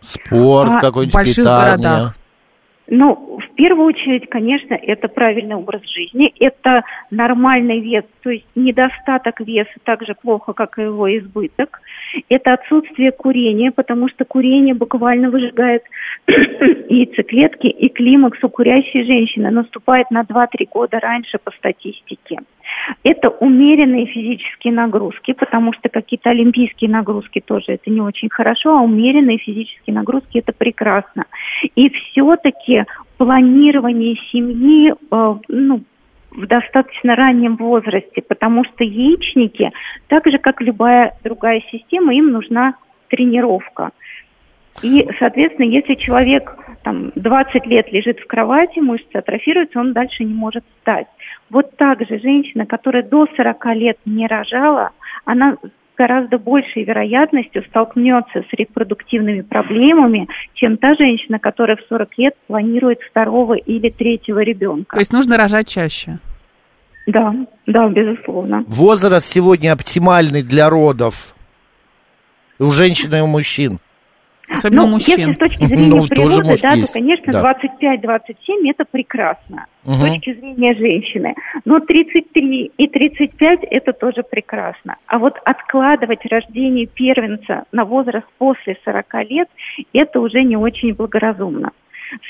Спорт 0.00 0.72
а, 0.74 0.80
какой-нибудь, 0.80 1.14
в 1.14 1.16
больших 1.16 1.44
питание. 1.44 1.76
городах. 1.76 2.16
Ну, 2.88 3.38
в 3.38 3.45
первую 3.56 3.86
очередь, 3.88 4.28
конечно, 4.28 4.74
это 4.74 5.08
правильный 5.08 5.56
образ 5.56 5.82
жизни, 5.88 6.32
это 6.38 6.84
нормальный 7.10 7.80
вес, 7.80 8.04
то 8.22 8.30
есть 8.30 8.46
недостаток 8.54 9.40
веса 9.40 9.72
так 9.84 10.06
же 10.06 10.14
плохо, 10.14 10.52
как 10.52 10.78
и 10.78 10.82
его 10.82 11.08
избыток. 11.18 11.80
Это 12.28 12.52
отсутствие 12.52 13.12
курения, 13.12 13.72
потому 13.72 14.08
что 14.08 14.24
курение 14.24 14.74
буквально 14.74 15.30
выжигает 15.30 15.82
яйцеклетки, 16.26 17.66
и 17.66 17.88
климакс 17.88 18.38
у 18.42 18.48
курящей 18.48 19.04
женщины 19.04 19.50
наступает 19.50 20.10
на 20.10 20.22
2-3 20.22 20.68
года 20.70 21.00
раньше 21.00 21.38
по 21.42 21.50
статистике. 21.52 22.38
Это 23.02 23.30
умеренные 23.30 24.06
физические 24.06 24.72
нагрузки, 24.72 25.32
потому 25.32 25.72
что 25.72 25.88
какие-то 25.88 26.30
олимпийские 26.30 26.90
нагрузки 26.90 27.40
тоже 27.40 27.72
это 27.72 27.90
не 27.90 28.00
очень 28.00 28.28
хорошо, 28.28 28.78
а 28.78 28.82
умеренные 28.82 29.38
физические 29.38 29.94
нагрузки 29.94 30.38
это 30.38 30.52
прекрасно. 30.52 31.24
И 31.74 31.88
все-таки 31.90 32.84
планирование 33.18 34.16
семьи, 34.30 34.92
э, 34.92 35.34
ну, 35.48 35.80
в 36.30 36.46
достаточно 36.46 37.16
раннем 37.16 37.56
возрасте, 37.56 38.22
потому 38.22 38.64
что 38.64 38.84
яичники, 38.84 39.70
так 40.08 40.26
же 40.26 40.38
как 40.38 40.60
любая 40.60 41.16
другая 41.24 41.62
система, 41.70 42.14
им 42.14 42.30
нужна 42.30 42.74
тренировка. 43.08 43.90
И, 44.82 45.08
соответственно, 45.18 45.66
если 45.66 45.94
человек 45.94 46.56
там, 46.82 47.10
20 47.14 47.66
лет 47.66 47.92
лежит 47.92 48.20
в 48.20 48.26
кровати, 48.26 48.78
мышцы 48.78 49.14
атрофируются, 49.14 49.80
он 49.80 49.92
дальше 49.92 50.24
не 50.24 50.34
может 50.34 50.64
встать. 50.76 51.06
Вот 51.50 51.76
так 51.76 52.00
же 52.06 52.18
женщина, 52.20 52.66
которая 52.66 53.02
до 53.02 53.26
40 53.36 53.66
лет 53.74 53.98
не 54.04 54.26
рожала, 54.26 54.90
она 55.24 55.56
гораздо 55.96 56.38
большей 56.38 56.84
вероятностью 56.84 57.64
столкнется 57.68 58.42
с 58.42 58.52
репродуктивными 58.52 59.40
проблемами, 59.40 60.28
чем 60.54 60.76
та 60.76 60.94
женщина, 60.94 61.38
которая 61.38 61.76
в 61.76 61.82
40 61.88 62.18
лет 62.18 62.34
планирует 62.46 63.00
второго 63.00 63.54
или 63.54 63.90
третьего 63.90 64.40
ребенка. 64.40 64.94
То 64.94 65.00
есть 65.00 65.12
нужно 65.12 65.36
рожать 65.36 65.68
чаще? 65.68 66.18
Да, 67.06 67.34
да, 67.66 67.88
безусловно. 67.88 68.64
Возраст 68.66 69.26
сегодня 69.26 69.72
оптимальный 69.72 70.42
для 70.42 70.68
родов 70.68 71.34
у 72.58 72.70
женщин 72.70 73.14
и 73.14 73.20
у 73.20 73.26
мужчин? 73.26 73.78
Особенно 74.48 74.82
ну, 74.82 74.88
мужчин. 74.88 75.18
Если 75.18 75.32
с 75.32 75.38
точки 75.38 75.64
зрения 75.64 75.88
ну, 75.88 76.06
природы, 76.06 76.60
да, 76.62 76.72
есть. 76.72 76.92
то, 76.92 76.92
конечно, 76.92 77.32
да. 77.32 77.56
25-27 77.72 78.70
это 78.70 78.84
прекрасно 78.84 79.66
угу. 79.84 79.94
с 79.94 80.00
точки 80.00 80.34
зрения 80.34 80.74
женщины. 80.74 81.34
Но 81.64 81.80
33 81.80 82.72
и 82.76 82.88
35 82.88 83.60
это 83.70 83.92
тоже 83.92 84.22
прекрасно. 84.22 84.96
А 85.06 85.18
вот 85.18 85.34
откладывать 85.44 86.24
рождение 86.26 86.86
первенца 86.86 87.64
на 87.72 87.84
возраст 87.84 88.26
после 88.38 88.76
40 88.84 89.14
лет, 89.28 89.48
это 89.92 90.20
уже 90.20 90.42
не 90.42 90.56
очень 90.56 90.94
благоразумно. 90.94 91.72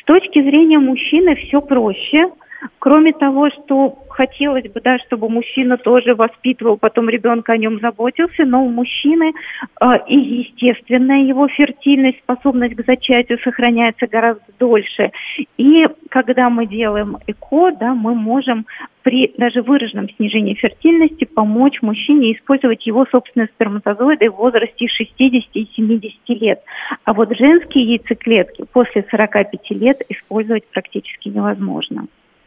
С 0.00 0.04
точки 0.04 0.42
зрения 0.42 0.78
мужчины 0.78 1.36
все 1.36 1.60
проще– 1.60 2.30
Кроме 2.78 3.12
того, 3.12 3.50
что 3.50 3.98
хотелось 4.08 4.70
бы, 4.70 4.80
да, 4.80 4.98
чтобы 5.06 5.28
мужчина 5.28 5.76
тоже 5.76 6.14
воспитывал 6.14 6.76
потом 6.76 7.08
ребенка, 7.08 7.52
о 7.52 7.56
нем 7.56 7.80
заботился, 7.80 8.44
но 8.44 8.64
у 8.64 8.70
мужчины 8.70 9.32
э, 9.80 9.86
и 10.08 10.16
естественная 10.16 11.22
его 11.24 11.48
фертильность, 11.48 12.18
способность 12.18 12.76
к 12.76 12.86
зачатию 12.86 13.38
сохраняется 13.42 14.06
гораздо 14.06 14.44
дольше. 14.58 15.10
И 15.58 15.86
когда 16.10 16.48
мы 16.48 16.66
делаем 16.66 17.18
ЭКО, 17.26 17.72
да, 17.78 17.94
мы 17.94 18.14
можем 18.14 18.66
при 19.02 19.32
даже 19.36 19.62
выраженном 19.62 20.08
снижении 20.16 20.54
фертильности 20.54 21.24
помочь 21.24 21.80
мужчине 21.82 22.32
использовать 22.32 22.86
его 22.86 23.06
собственные 23.10 23.48
сперматозоиды 23.54 24.30
в 24.30 24.36
возрасте 24.36 24.88
60 24.88 25.50
и 25.54 25.68
70 25.76 26.18
лет. 26.40 26.60
А 27.04 27.12
вот 27.12 27.36
женские 27.36 27.84
яйцеклетки 27.84 28.64
после 28.72 29.06
45 29.10 29.70
лет 29.70 30.02
использовать 30.08 30.66
практически 30.68 31.28
невозможно. 31.28 32.06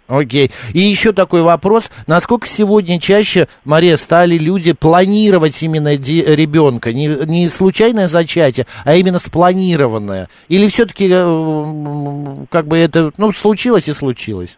Окей. 0.09 0.49
И 0.73 0.79
еще 0.79 1.13
такой 1.13 1.43
вопрос. 1.43 1.91
Насколько 2.07 2.47
сегодня 2.47 2.99
чаще, 2.99 3.47
Мария, 3.63 3.95
стали 3.95 4.39
люди 4.39 4.73
планировать 4.73 5.61
именно 5.61 5.95
ребенка? 5.95 6.91
Не, 6.91 7.09
не 7.27 7.47
случайное 7.47 8.07
зачатие, 8.07 8.65
а 8.85 8.95
именно 8.95 9.19
спланированное? 9.19 10.27
Или 10.47 10.67
все-таки 10.67 11.07
э, 11.11 12.45
как 12.49 12.65
бы 12.65 12.77
это, 12.77 13.11
ну, 13.19 13.31
случилось 13.31 13.87
и 13.87 13.93
случилось? 13.93 14.57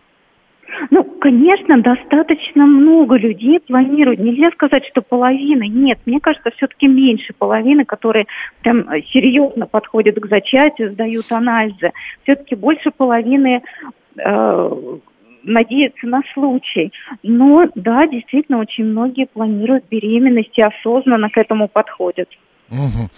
Ну, 0.89 1.04
конечно, 1.20 1.82
достаточно 1.82 2.66
много 2.66 3.18
людей 3.18 3.60
планируют. 3.60 4.22
Нельзя 4.22 4.52
сказать, 4.52 4.84
что 4.89 5.02
половина. 5.02 5.64
Нет, 5.64 5.99
мне 6.06 6.22
кажется, 6.22 6.52
все-таки 6.56 6.88
меньше 6.88 7.34
половины, 7.38 7.84
которые 7.84 8.26
прям 8.62 8.86
серьезно 9.12 9.68
подходят 9.68 10.16
к 10.16 10.28
зачатию, 10.28 10.93
сдают 10.93 11.30
анализы. 11.30 11.91
Все-таки 12.24 12.56
больше 12.56 12.89
половины 12.91 13.62
э, 14.18 14.70
надеяться 15.44 16.08
на 16.08 16.22
случай. 16.34 16.92
Но 17.24 17.70
да, 17.76 18.08
действительно, 18.08 18.60
очень 18.60 18.86
многие 18.86 19.26
планируют 19.26 19.86
беременность 19.89 20.58
и 20.58 20.62
осознанно 20.62 21.30
к 21.30 21.38
этому 21.38 21.68
подходят. 21.68 22.30
Угу. 22.72 23.10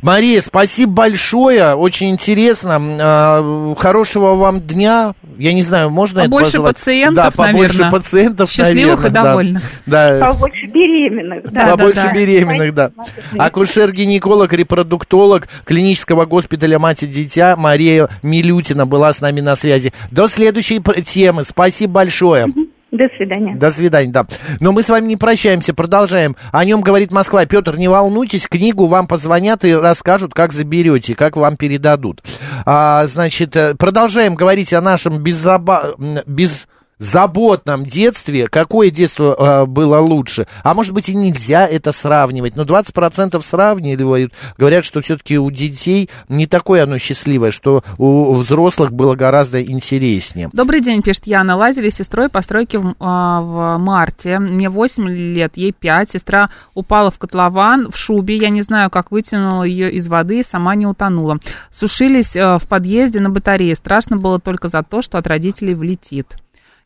Мария, 0.00 0.40
спасибо 0.40 0.92
большое, 0.92 1.74
очень 1.74 2.10
интересно. 2.10 2.80
А, 2.80 3.74
хорошего 3.76 4.34
вам 4.34 4.60
дня. 4.60 5.12
Я 5.38 5.52
не 5.52 5.62
знаю, 5.62 5.90
можно 5.90 6.22
побольше 6.22 6.48
это 6.48 6.56
пожелать? 6.58 6.76
пациентов, 6.76 7.24
да, 7.24 7.30
побольше 7.30 7.78
наверное. 7.78 7.90
пациентов, 7.90 8.50
Счастливых 8.50 9.00
наверное, 9.02 9.08
и 9.08 9.12
довольных. 9.12 9.62
Да. 9.86 10.18
Да. 10.18 10.32
Побольше 10.32 10.66
беременных. 10.66 11.52
Да, 11.52 11.66
побольше 11.66 12.02
да, 12.02 12.04
да. 12.04 12.14
беременных, 12.14 12.74
да. 12.74 12.90
Акушер-гинеколог, 13.36 14.52
репродуктолог 14.52 15.48
клинического 15.64 16.24
госпиталя 16.24 16.78
«Мать 16.78 17.02
и 17.02 17.06
дитя» 17.06 17.54
Мария 17.56 18.08
Милютина 18.22 18.86
была 18.86 19.12
с 19.12 19.20
нами 19.20 19.40
на 19.40 19.56
связи. 19.56 19.92
До 20.10 20.28
следующей 20.28 20.80
темы. 21.04 21.44
Спасибо 21.44 21.92
большое. 21.92 22.46
Угу. 22.46 22.71
До 22.92 23.08
свидания. 23.16 23.56
До 23.56 23.70
свидания, 23.70 24.12
да. 24.12 24.26
Но 24.60 24.72
мы 24.72 24.82
с 24.82 24.90
вами 24.90 25.06
не 25.06 25.16
прощаемся, 25.16 25.72
продолжаем. 25.72 26.36
О 26.52 26.62
нем 26.62 26.82
говорит 26.82 27.10
Москва. 27.10 27.46
Петр, 27.46 27.76
не 27.78 27.88
волнуйтесь, 27.88 28.46
книгу 28.46 28.86
вам 28.86 29.06
позвонят 29.06 29.64
и 29.64 29.74
расскажут, 29.74 30.34
как 30.34 30.52
заберете, 30.52 31.14
как 31.14 31.38
вам 31.38 31.56
передадут. 31.56 32.22
А, 32.66 33.06
значит, 33.06 33.56
э, 33.56 33.74
продолжаем 33.76 34.34
говорить 34.34 34.74
о 34.74 34.82
нашем 34.82 35.22
беззаба... 35.22 35.94
без 36.26 36.68
заботном 37.02 37.84
детстве, 37.84 38.48
какое 38.48 38.90
детство 38.90 39.36
э, 39.38 39.66
было 39.66 39.98
лучше. 39.98 40.46
А 40.62 40.74
может 40.74 40.92
быть 40.92 41.08
и 41.08 41.14
нельзя 41.14 41.66
это 41.66 41.92
сравнивать. 41.92 42.56
Но 42.56 42.62
20% 42.62 43.40
сравнивают, 43.42 44.32
говорят, 44.56 44.84
что 44.84 45.00
все-таки 45.00 45.38
у 45.38 45.50
детей 45.50 46.08
не 46.28 46.46
такое 46.46 46.84
оно 46.84 46.98
счастливое, 46.98 47.50
что 47.50 47.82
у 47.98 48.34
взрослых 48.34 48.92
было 48.92 49.14
гораздо 49.14 49.62
интереснее. 49.62 50.48
Добрый 50.52 50.80
день, 50.80 51.02
пишет 51.02 51.26
Яна. 51.26 51.56
Лазили 51.56 51.90
с 51.90 51.96
сестрой 51.96 52.28
по 52.28 52.40
стройке 52.42 52.78
в, 52.78 52.88
э, 52.88 52.94
в 52.98 53.78
марте. 53.78 54.38
Мне 54.38 54.68
8 54.68 55.08
лет, 55.08 55.56
ей 55.56 55.72
5. 55.72 56.10
Сестра 56.10 56.50
упала 56.74 57.10
в 57.10 57.18
котлован 57.18 57.90
в 57.90 57.96
шубе. 57.96 58.36
Я 58.36 58.50
не 58.50 58.62
знаю, 58.62 58.90
как 58.90 59.10
вытянула 59.10 59.64
ее 59.64 59.92
из 59.92 60.06
воды 60.08 60.40
и 60.40 60.44
сама 60.44 60.74
не 60.74 60.86
утонула. 60.86 61.38
Сушились 61.70 62.36
э, 62.36 62.58
в 62.58 62.68
подъезде 62.68 63.20
на 63.20 63.30
батарее. 63.30 63.74
Страшно 63.74 64.16
было 64.16 64.38
только 64.38 64.68
за 64.68 64.82
то, 64.82 65.02
что 65.02 65.18
от 65.18 65.26
родителей 65.26 65.74
влетит. 65.74 66.36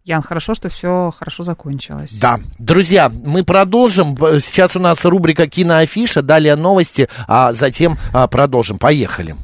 Ян, 0.07 0.23
хорошо, 0.23 0.55
что 0.55 0.69
все 0.69 1.13
хорошо 1.19 1.43
закончилось. 1.43 2.13
Да. 2.13 2.39
Друзья, 2.61 3.09
мы 3.09 3.43
продолжим. 3.43 4.17
Сейчас 4.17 4.77
у 4.77 4.79
нас 4.79 5.05
рубрика 5.05 5.49
«Киноафиша», 5.49 6.23
далее 6.23 6.55
новости, 6.55 7.09
а 7.27 7.53
затем 7.53 7.99
а, 8.13 8.29
продолжим. 8.29 8.79
Поехали. 8.79 9.35